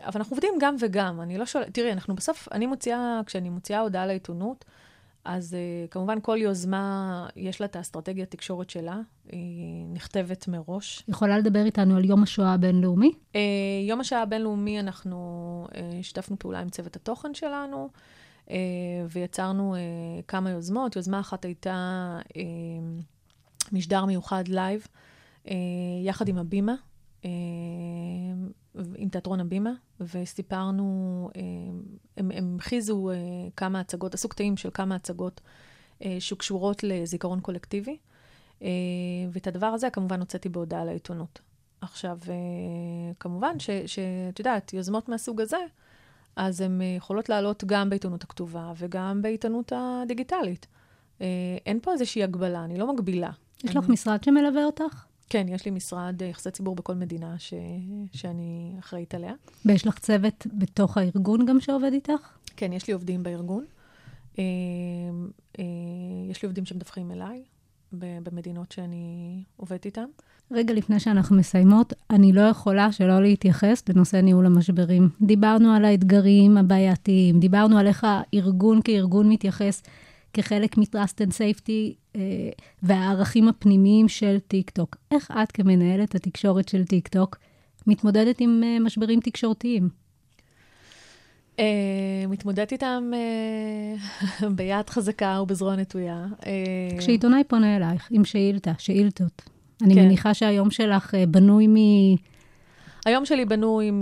uh, 0.00 0.06
אבל 0.06 0.12
אנחנו 0.14 0.34
עובדים 0.34 0.54
גם 0.60 0.76
וגם. 0.80 1.20
אני 1.20 1.38
לא 1.38 1.46
שואלת, 1.46 1.74
תראי, 1.74 1.92
אנחנו 1.92 2.14
בסוף, 2.14 2.48
אני 2.52 2.66
מוציאה, 2.66 3.20
כשאני 3.26 3.48
מוציאה 3.48 3.80
הודעה 3.80 4.06
לעיתונות, 4.06 4.64
אז 5.24 5.56
uh, 5.56 5.90
כמובן 5.90 6.18
כל 6.22 6.36
יוזמה, 6.40 7.26
יש 7.36 7.60
לה 7.60 7.66
את 7.66 7.76
האסטרטגיה 7.76 8.22
התקשורת 8.22 8.70
שלה, 8.70 9.00
היא 9.28 9.86
נכתבת 9.92 10.48
מראש. 10.48 11.02
יכולה 11.08 11.38
לדבר 11.38 11.64
איתנו 11.64 11.96
על 11.96 12.04
יום 12.04 12.22
השואה 12.22 12.52
הבינלאומי? 12.52 13.12
יום 13.88 14.00
השואה 14.00 14.22
הבינלאומי, 14.22 14.80
אנחנו 14.80 15.66
שיתפנו 16.02 16.38
פעולה 16.38 16.60
עם 16.60 16.68
צוות 16.68 16.96
התוכן 16.96 17.34
שלנו. 17.34 17.88
ויצרנו 19.08 19.76
כמה 20.28 20.50
יוזמות. 20.50 20.96
יוזמה 20.96 21.20
אחת 21.20 21.44
הייתה 21.44 22.18
משדר 23.72 24.04
מיוחד 24.04 24.48
לייב, 24.48 24.86
יחד 26.02 26.28
עם 26.28 26.38
הבימה, 26.38 26.74
uh, 27.22 27.26
עם 28.96 29.08
תיאטרון 29.08 29.40
הבימה, 29.40 29.72
וסיפרנו, 30.00 31.30
uh, 31.32 31.38
הם, 32.16 32.30
הם 32.34 32.56
הכיזו 32.60 33.10
uh, 33.10 33.50
כמה 33.56 33.80
הצגות, 33.80 34.14
עשו 34.14 34.28
קטעים 34.28 34.56
של 34.56 34.68
כמה 34.74 34.94
הצגות 34.94 35.40
שקשורות 36.18 36.82
לזיכרון 36.84 37.40
קולקטיבי, 37.40 37.96
ואת 39.32 39.46
הדבר 39.46 39.66
הזה 39.66 39.90
כמובן 39.90 40.20
הוצאתי 40.20 40.48
בהודעה 40.48 40.84
לעיתונות. 40.84 41.40
עכשיו, 41.80 42.18
כמובן 43.20 43.56
שאת 43.58 44.38
יודעת, 44.38 44.72
יוזמות 44.72 45.08
מהסוג 45.08 45.40
הזה, 45.40 45.56
אז 46.36 46.60
הן 46.60 46.80
יכולות 46.96 47.28
לעלות 47.28 47.64
גם 47.66 47.90
בעיתונות 47.90 48.22
הכתובה 48.22 48.72
וגם 48.76 49.22
בעיתונות 49.22 49.72
הדיגיטלית. 49.76 50.66
אה, 51.20 51.26
אין 51.66 51.80
פה 51.82 51.92
איזושהי 51.92 52.22
הגבלה, 52.22 52.64
אני 52.64 52.78
לא 52.78 52.92
מגבילה. 52.92 53.30
יש 53.64 53.76
לך 53.76 53.88
משרד 53.88 54.24
שמלווה 54.24 54.64
אותך? 54.64 55.04
כן, 55.32 55.46
יש 55.48 55.64
לי 55.64 55.70
משרד 55.70 56.22
יחסי 56.22 56.50
ציבור 56.50 56.74
בכל 56.74 56.94
מדינה 56.94 57.38
ש... 57.38 57.54
שאני 58.12 58.76
אחראית 58.78 59.14
עליה. 59.14 59.32
ויש 59.66 59.86
לך 59.86 59.98
צוות 59.98 60.46
בתוך 60.58 60.98
הארגון 60.98 61.46
גם 61.46 61.60
שעובד 61.60 61.92
איתך? 61.92 62.20
כן, 62.56 62.72
יש 62.72 62.86
לי 62.86 62.92
עובדים 62.92 63.22
בארגון. 63.22 63.64
אה, 64.38 64.44
אה, 65.58 65.64
יש 66.30 66.42
לי 66.42 66.46
עובדים 66.46 66.66
שמדווחים 66.66 67.10
אליי 67.10 67.42
במדינות 67.92 68.72
שאני 68.72 69.42
עובדת 69.56 69.86
איתן. 69.86 70.06
רגע 70.50 70.74
לפני 70.74 71.00
שאנחנו 71.00 71.36
מסיימות, 71.36 71.92
אני 72.10 72.32
לא 72.32 72.40
יכולה 72.40 72.92
שלא 72.92 73.22
להתייחס 73.22 73.82
לנושא 73.88 74.16
ניהול 74.16 74.46
המשברים. 74.46 75.08
דיברנו 75.20 75.74
על 75.74 75.84
האתגרים 75.84 76.56
הבעייתיים, 76.56 77.40
דיברנו 77.40 77.78
על 77.78 77.86
איך 77.86 78.06
הארגון 78.08 78.80
כארגון 78.84 79.28
מתייחס 79.28 79.82
כחלק 80.32 80.78
מ-Trust 80.78 81.26
and 81.26 81.30
Safety 81.30 81.70
אה, 81.70 82.01
והערכים 82.82 83.48
הפנימיים 83.48 84.08
של 84.08 84.38
טיק 84.48 84.70
טוק. 84.70 84.96
איך 85.10 85.30
את 85.42 85.52
כמנהלת 85.52 86.14
התקשורת 86.14 86.68
של 86.68 86.84
טיק 86.84 87.08
טוק 87.08 87.36
מתמודדת 87.86 88.40
עם 88.40 88.62
אה, 88.64 88.78
משברים 88.80 89.20
תקשורתיים? 89.20 89.88
Uh, 91.56 91.62
מתמודדת 92.28 92.72
איתם 92.72 93.10
uh, 94.40 94.44
ביד 94.56 94.90
חזקה 94.90 95.40
ובזרוע 95.42 95.76
נטויה. 95.76 96.26
Uh, 96.40 96.44
כשעיתונאי 96.98 97.44
פונה 97.44 97.76
אלייך 97.76 98.08
עם 98.10 98.24
שאילתה, 98.24 98.72
שאילתות, 98.78 99.42
אני 99.82 99.94
כן. 99.94 100.00
מניחה 100.04 100.34
שהיום 100.34 100.70
שלך 100.70 101.14
אה, 101.14 101.26
בנוי 101.26 101.66
מ... 101.66 101.76
היום 103.06 103.24
שלי 103.24 103.44
בנוי 103.44 103.90
מ, 103.90 104.00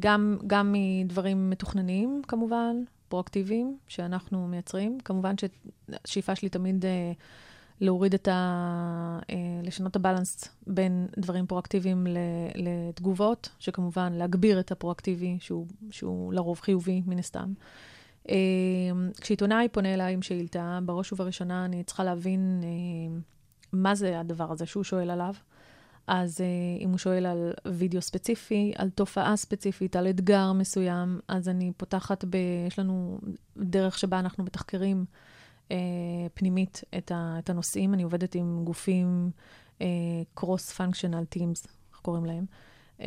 גם, 0.00 0.36
גם 0.46 0.74
מדברים 0.74 1.50
מתוכננים, 1.50 2.22
כמובן, 2.28 2.76
פרואקטיביים, 3.08 3.76
שאנחנו 3.88 4.48
מייצרים. 4.48 4.98
כמובן 5.04 5.34
שהשאיפה 5.38 6.34
שלי 6.34 6.48
תמיד 6.48 6.84
אה, 6.84 7.12
להוריד 7.80 8.14
את 8.14 8.28
ה... 8.28 9.18
אה, 9.30 9.36
לשנות 9.62 9.90
את 9.90 9.96
הבלנס 9.96 10.48
בין 10.66 11.06
דברים 11.18 11.46
פרואקטיביים 11.46 12.06
ל, 12.06 12.18
לתגובות, 12.54 13.48
שכמובן 13.58 14.12
להגביר 14.12 14.60
את 14.60 14.72
הפרואקטיבי, 14.72 15.36
שהוא, 15.40 15.66
שהוא 15.90 16.32
לרוב 16.32 16.60
חיובי, 16.60 17.02
מן 17.06 17.18
הסתם. 17.18 17.52
אה, 18.30 18.34
כשעיתונאי 19.20 19.68
פונה 19.68 19.94
אליי 19.94 20.14
עם 20.14 20.22
שאילתה, 20.22 20.78
בראש 20.82 21.12
ובראשונה 21.12 21.64
אני 21.64 21.84
צריכה 21.84 22.04
להבין 22.04 22.60
אה, 22.64 23.18
מה 23.72 23.94
זה 23.94 24.20
הדבר 24.20 24.52
הזה 24.52 24.66
שהוא 24.66 24.84
שואל 24.84 25.10
עליו. 25.10 25.34
אז 26.08 26.40
uh, 26.40 26.82
אם 26.82 26.90
הוא 26.90 26.98
שואל 26.98 27.26
על 27.26 27.52
וידאו 27.66 28.02
ספציפי, 28.02 28.72
על 28.76 28.90
תופעה 28.90 29.36
ספציפית, 29.36 29.96
על 29.96 30.10
אתגר 30.10 30.52
מסוים, 30.52 31.20
אז 31.28 31.48
אני 31.48 31.72
פותחת 31.76 32.24
ב... 32.24 32.36
יש 32.66 32.78
לנו 32.78 33.18
דרך 33.56 33.98
שבה 33.98 34.18
אנחנו 34.18 34.44
מתחקרים 34.44 35.04
uh, 35.68 35.72
פנימית 36.34 36.82
את, 36.98 37.12
ה, 37.12 37.36
את 37.38 37.50
הנושאים. 37.50 37.94
אני 37.94 38.02
עובדת 38.02 38.34
עם 38.34 38.64
גופים 38.64 39.30
uh, 39.78 39.82
cross-functional 40.40 41.36
teams, 41.36 41.66
איך 41.92 42.00
קוראים 42.02 42.24
להם, 42.24 42.44
uh, 42.98 43.02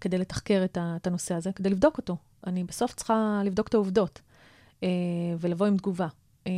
כדי 0.00 0.18
לתחקר 0.18 0.62
את, 0.64 0.76
ה, 0.76 0.96
את 0.96 1.06
הנושא 1.06 1.34
הזה, 1.34 1.52
כדי 1.52 1.70
לבדוק 1.70 1.98
אותו. 1.98 2.16
אני 2.46 2.64
בסוף 2.64 2.94
צריכה 2.94 3.40
לבדוק 3.44 3.68
את 3.68 3.74
העובדות 3.74 4.20
uh, 4.80 4.84
ולבוא 5.38 5.66
עם 5.66 5.76
תגובה. 5.76 6.08
Uh, 6.44 6.48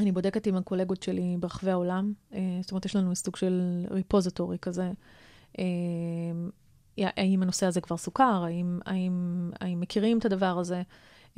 אני 0.00 0.12
בודקת 0.12 0.46
עם 0.46 0.56
הקולגות 0.56 1.02
שלי 1.02 1.36
ברחבי 1.40 1.70
העולם, 1.70 2.12
אה, 2.32 2.58
זאת 2.62 2.70
אומרת, 2.70 2.84
יש 2.84 2.96
לנו 2.96 3.16
סוג 3.16 3.36
של 3.36 3.86
ריפוזיטורי 3.90 4.58
כזה. 4.58 4.90
אה, 5.58 5.64
האם 6.98 7.42
הנושא 7.42 7.66
הזה 7.66 7.80
כבר 7.80 7.96
סוכר, 7.96 8.42
האם, 8.44 8.78
האם, 8.86 9.50
האם 9.60 9.80
מכירים 9.80 10.18
את 10.18 10.24
הדבר 10.24 10.58
הזה, 10.58 10.82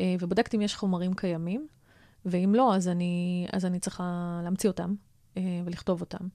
אה, 0.01 0.15
ובודקת 0.21 0.55
אם 0.55 0.61
יש 0.61 0.77
חומרים 0.77 1.15
קיימים, 1.15 1.67
ואם 2.27 2.55
לא, 2.57 2.75
אז 2.75 2.89
אני, 2.89 3.47
אז 3.53 3.65
אני 3.65 3.79
צריכה 3.79 4.41
להמציא 4.45 4.71
אותם 4.71 4.95
ולכתוב 5.65 6.01
אותם. 6.01 6.27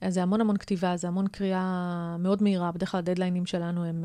אז 0.00 0.14
זה 0.14 0.22
המון 0.22 0.40
המון 0.40 0.56
כתיבה, 0.56 0.96
זה 0.96 1.08
המון 1.08 1.28
קריאה 1.28 2.16
מאוד 2.18 2.42
מהירה. 2.42 2.72
בדרך 2.72 2.90
כלל 2.90 2.98
הדדליינים 2.98 3.46
שלנו 3.46 3.84
הם 3.84 4.04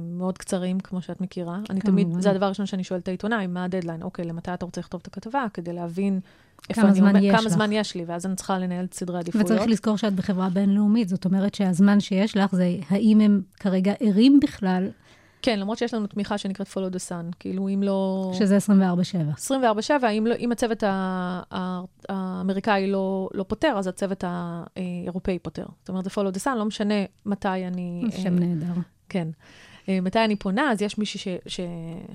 מאוד 0.00 0.38
קצרים, 0.38 0.80
כמו 0.80 1.02
שאת 1.02 1.20
מכירה. 1.20 1.58
אני 1.70 1.80
תמיד, 1.80 2.08
זה 2.18 2.30
הדבר 2.30 2.46
הראשון 2.46 2.66
שאני 2.66 2.84
שואלת 2.84 3.02
את 3.02 3.08
העיתונאי, 3.08 3.46
מה 3.46 3.64
הדדליין? 3.64 4.02
אוקיי, 4.02 4.24
למתי 4.24 4.54
אתה 4.54 4.64
רוצה 4.64 4.80
לכתוב 4.80 5.00
את 5.00 5.06
הכתבה? 5.06 5.46
כדי 5.54 5.72
להבין 5.72 6.20
כמה 6.72 6.92
זמן 6.92 7.06
עומד, 7.08 7.22
יש 7.22 7.30
כמה 7.30 7.42
לך. 7.42 7.48
זמן 7.48 7.72
יש 7.72 7.94
לי, 7.94 8.04
ואז 8.06 8.26
אני 8.26 8.36
צריכה 8.36 8.58
לנהל 8.58 8.84
את 8.84 8.94
סדרי 8.94 9.16
העדיפויות. 9.16 9.46
וצריך 9.46 9.66
לזכור 9.66 9.96
שאת 9.96 10.12
בחברה 10.12 10.48
בינלאומית, 10.48 11.08
זאת 11.08 11.24
אומרת 11.24 11.54
שהזמן 11.54 12.00
שיש 12.00 12.36
לך 12.36 12.54
זה 12.54 12.76
האם 12.90 13.20
הם 13.20 13.42
כרגע 13.60 13.92
ערים 14.00 14.40
בכלל, 14.40 14.88
כן, 15.44 15.58
למרות 15.58 15.78
שיש 15.78 15.94
לנו 15.94 16.06
תמיכה 16.06 16.38
שנקראת 16.38 16.68
follow 16.68 16.94
the 16.94 17.08
sun, 17.08 17.34
כאילו 17.40 17.68
אם 17.68 17.82
לא... 17.82 18.30
שזה 18.38 18.56
24/7. 18.56 18.70
24/7, 19.50 20.06
אם, 20.06 20.26
לא, 20.26 20.34
אם 20.34 20.52
הצוות 20.52 20.84
האמריקאי 22.08 22.90
לא, 22.90 23.28
לא 23.34 23.42
פוטר, 23.42 23.74
אז 23.78 23.86
הצוות 23.86 24.24
האירופאי 24.26 25.38
פוטר. 25.38 25.66
זאת 25.80 25.88
אומרת, 25.88 26.04
זה 26.04 26.10
follow 26.10 26.36
the 26.36 26.40
sun, 26.44 26.54
לא 26.56 26.64
משנה 26.64 26.94
מתי 27.26 27.48
אני... 27.48 28.04
שם 28.22 28.38
נהדר. 28.38 28.80
כן. 29.08 29.28
אה, 29.88 30.00
מתי 30.00 30.24
אני 30.24 30.36
פונה, 30.36 30.72
אז 30.72 30.82
יש 30.82 30.98
מישהי 30.98 31.20
ש... 31.20 31.28
ש... 31.46 31.60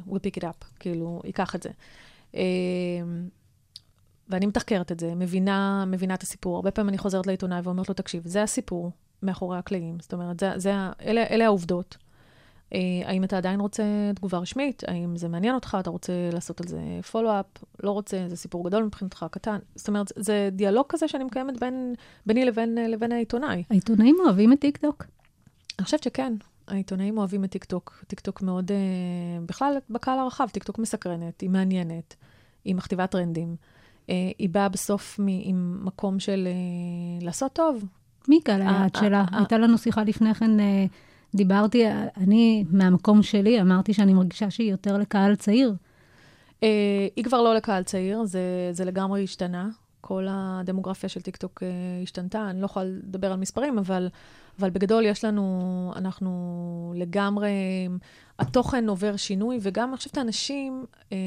will 0.08 0.12
pick 0.12 0.42
it 0.42 0.44
up, 0.44 0.66
כאילו, 0.80 1.22
ייקח 1.26 1.56
את 1.56 1.64
זה. 1.64 1.70
אה, 2.36 2.42
ואני 4.30 4.46
מתחקרת 4.46 4.92
את 4.92 5.00
זה, 5.00 5.16
מבינה, 5.16 5.86
מבינה 5.88 6.14
את 6.14 6.24
הסיפור. 6.24 6.56
הרבה 6.56 6.72
פעמים 6.72 6.90
אני 6.90 6.98
חוזרת 6.98 7.28
לעיתונאי 7.28 7.60
ואומרת 7.64 7.90
לו, 7.90 7.96
תקשיב, 7.96 8.24
זה 8.26 8.44
הסיפור 8.44 8.92
מאחורי 9.24 9.58
הקלעים. 9.58 9.98
זאת 10.00 10.14
אומרת, 10.14 10.40
זה, 10.40 10.52
זה, 10.56 10.74
אלה, 11.02 11.24
אלה 11.30 11.46
העובדות. 11.46 11.98
אה, 12.74 12.80
האם 13.06 13.24
אתה 13.24 13.38
עדיין 13.38 13.60
רוצה 13.60 13.84
תגובה 14.16 14.38
רשמית? 14.38 14.84
האם 14.88 15.18
זה 15.18 15.28
מעניין 15.28 15.56
אותך? 15.56 15.78
אתה 15.80 15.90
רוצה 15.90 16.14
לעשות 16.34 16.62
על 16.62 16.68
זה 16.68 16.80
follow-up? 17.12 17.46
לא 17.84 17.92
רוצה? 17.92 18.26
זה 18.28 18.36
סיפור 18.36 18.70
גדול 18.70 18.84
מבחינתך, 18.84 19.26
קטן. 19.32 19.58
זאת 19.76 19.88
אומרת, 19.88 20.12
זה 20.16 20.50
דיאלוג 20.52 20.86
כזה 20.90 21.08
שאני 21.08 21.24
מקיימת 21.24 21.60
בין, 21.60 21.94
ביני 22.26 22.46
לבין, 22.46 22.76
לבין 22.76 23.12
העיתונאי. 23.12 23.64
העיתונאים 23.70 24.18
אוהבים 24.26 24.54
את 24.54 24.60
טיקטוק? 24.60 25.06
אני 25.80 25.86
חושבת 25.86 26.04
שכן. 26.04 26.34
העיתונאים 26.68 27.18
אוהבים 27.18 27.44
את 27.44 27.52
טיקטוק. 27.52 28.04
טיקטוק 28.08 28.42
מאוד, 28.42 28.72
אה, 28.72 28.78
בכלל, 29.46 29.78
בקהל 29.90 30.20
הרחב, 30.20 30.48
טיקטוק 30.50 30.80
מסקרנת, 30.80 31.42
היא 31.42 31.50
מעניינת, 31.50 32.16
היא 32.66 32.76
מכתיבה 32.76 33.08
טרנדים. 33.08 33.56
אה, 34.10 34.32
היא 34.38 34.50
באה 34.50 34.70
בסוף 34.70 35.20
עם 35.44 35.80
מקום 35.84 36.20
של 36.20 36.48
אה, 36.48 37.26
לעשות 37.26 37.54
טוב. 37.54 37.86
מי 38.28 38.42
קהל 38.42 38.62
היעד 38.62 38.96
שלה? 38.96 39.26
אה. 39.34 39.38
הייתה 39.38 39.58
לנו 39.58 39.78
שיחה 39.78 40.04
לפני 40.04 40.34
כן, 40.34 40.52
דיברתי, 41.36 41.84
אני, 42.18 42.66
מהמקום 42.70 43.24
שלי, 43.24 43.62
אמרתי 43.62 43.94
שאני 43.94 44.14
מרגישה 44.14 44.50
שהיא 44.50 44.72
יותר 44.72 44.98
לקהל 44.98 45.36
צעיר. 45.36 45.76
היא 47.16 47.24
כבר 47.24 47.42
לא 47.42 47.56
לקהל 47.56 47.84
צעיר, 47.84 48.24
זה, 48.24 48.70
זה 48.72 48.86
לגמרי 48.86 49.24
השתנה. 49.24 49.70
כל 50.02 50.28
הדמוגרפיה 50.30 51.10
של 51.10 51.22
טיקטוק 51.22 51.64
השתנתה. 52.04 52.50
אני 52.50 52.62
לא 52.62 52.66
יכולה 52.66 52.86
לדבר 52.86 53.32
על 53.32 53.40
מספרים, 53.40 53.78
אבל, 53.78 54.10
אבל 54.60 54.70
בגדול 54.70 55.06
יש 55.06 55.26
לנו, 55.26 55.94
אנחנו 55.96 56.94
לגמרי, 56.96 57.50
התוכן 58.40 58.90
עובר 58.90 59.16
שינוי, 59.16 59.60
וגם 59.62 59.90
אני 59.90 59.98
חושבת 59.98 60.18
האנשים 60.18 60.86
אה, 61.12 61.18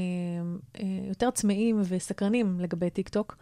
אה, 0.80 0.84
יותר 1.08 1.30
צמאים 1.30 1.82
וסקרנים 1.84 2.60
לגבי 2.60 2.90
טיקטוק. 2.90 3.36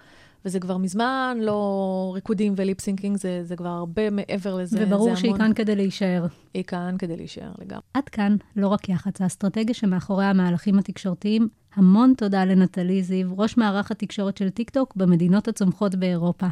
וזה 0.45 0.61
כבר 0.61 0.77
מזמן 0.77 1.39
לא 1.41 2.11
ריקודים 2.15 2.53
ו 2.57 2.62
lip-syncing, 2.62 3.17
זה, 3.17 3.45
זה 3.45 3.57
כבר 3.57 3.69
הרבה 3.69 4.11
מעבר 4.11 4.55
לזה. 4.55 4.79
וברור 4.81 5.15
שהיא 5.15 5.35
כאן 5.39 5.53
כדי 5.55 5.77
להישאר. 5.77 6.27
היא 6.55 6.65
כאן 6.65 6.97
כדי 6.99 7.17
להישאר 7.17 7.53
לגמרי. 7.59 7.83
עד 7.95 8.09
כאן, 8.09 8.37
לא 8.57 8.69
רק 8.69 8.89
יח"צ, 8.89 9.21
האסטרטגיה 9.21 9.75
שמאחורי 9.75 10.25
המהלכים 10.25 10.79
התקשורתיים. 10.79 11.49
המון 11.75 12.15
תודה 12.17 12.45
לנטלי 12.45 13.03
זיו, 13.03 13.39
ראש 13.39 13.57
מערך 13.57 13.91
התקשורת 13.91 14.37
של 14.37 14.51
טיקטוק 14.51 14.97
במדינות 14.97 15.49
הצומחות 15.49 15.95
באירופה. 15.95 16.47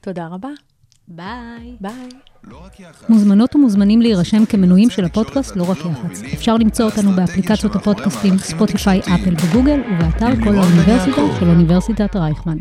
תודה 0.00 0.26
רבה. 0.26 0.48
ביי. 1.10 1.76
ביי. 1.80 2.08
לא 2.44 2.64
רק 2.64 2.80
יח"צ. 2.80 3.08
מוזמנות 3.08 3.56
ומוזמנים 3.56 4.02
להירשם 4.02 4.44
כמנויים 4.44 4.90
של 4.90 5.04
הפודקאסט 5.04 5.56
לא 5.56 5.70
רק 5.70 5.78
יח"צ. 5.78 6.22
אפשר 6.34 6.56
למצוא 6.56 6.84
אותנו 6.84 7.10
באפליקציות 7.12 7.76
הפודקאסטים 7.76 8.38
ספוטיפיי. 8.38 9.00
אפל 9.00 9.34
וגוגל, 9.44 9.80
ובאתר 9.92 10.44
קול 10.44 10.56
האוניברסיטה. 10.56 11.22
של 11.40 11.48
אוניברסיטת 11.48 12.16
רייכמן. 12.16 12.56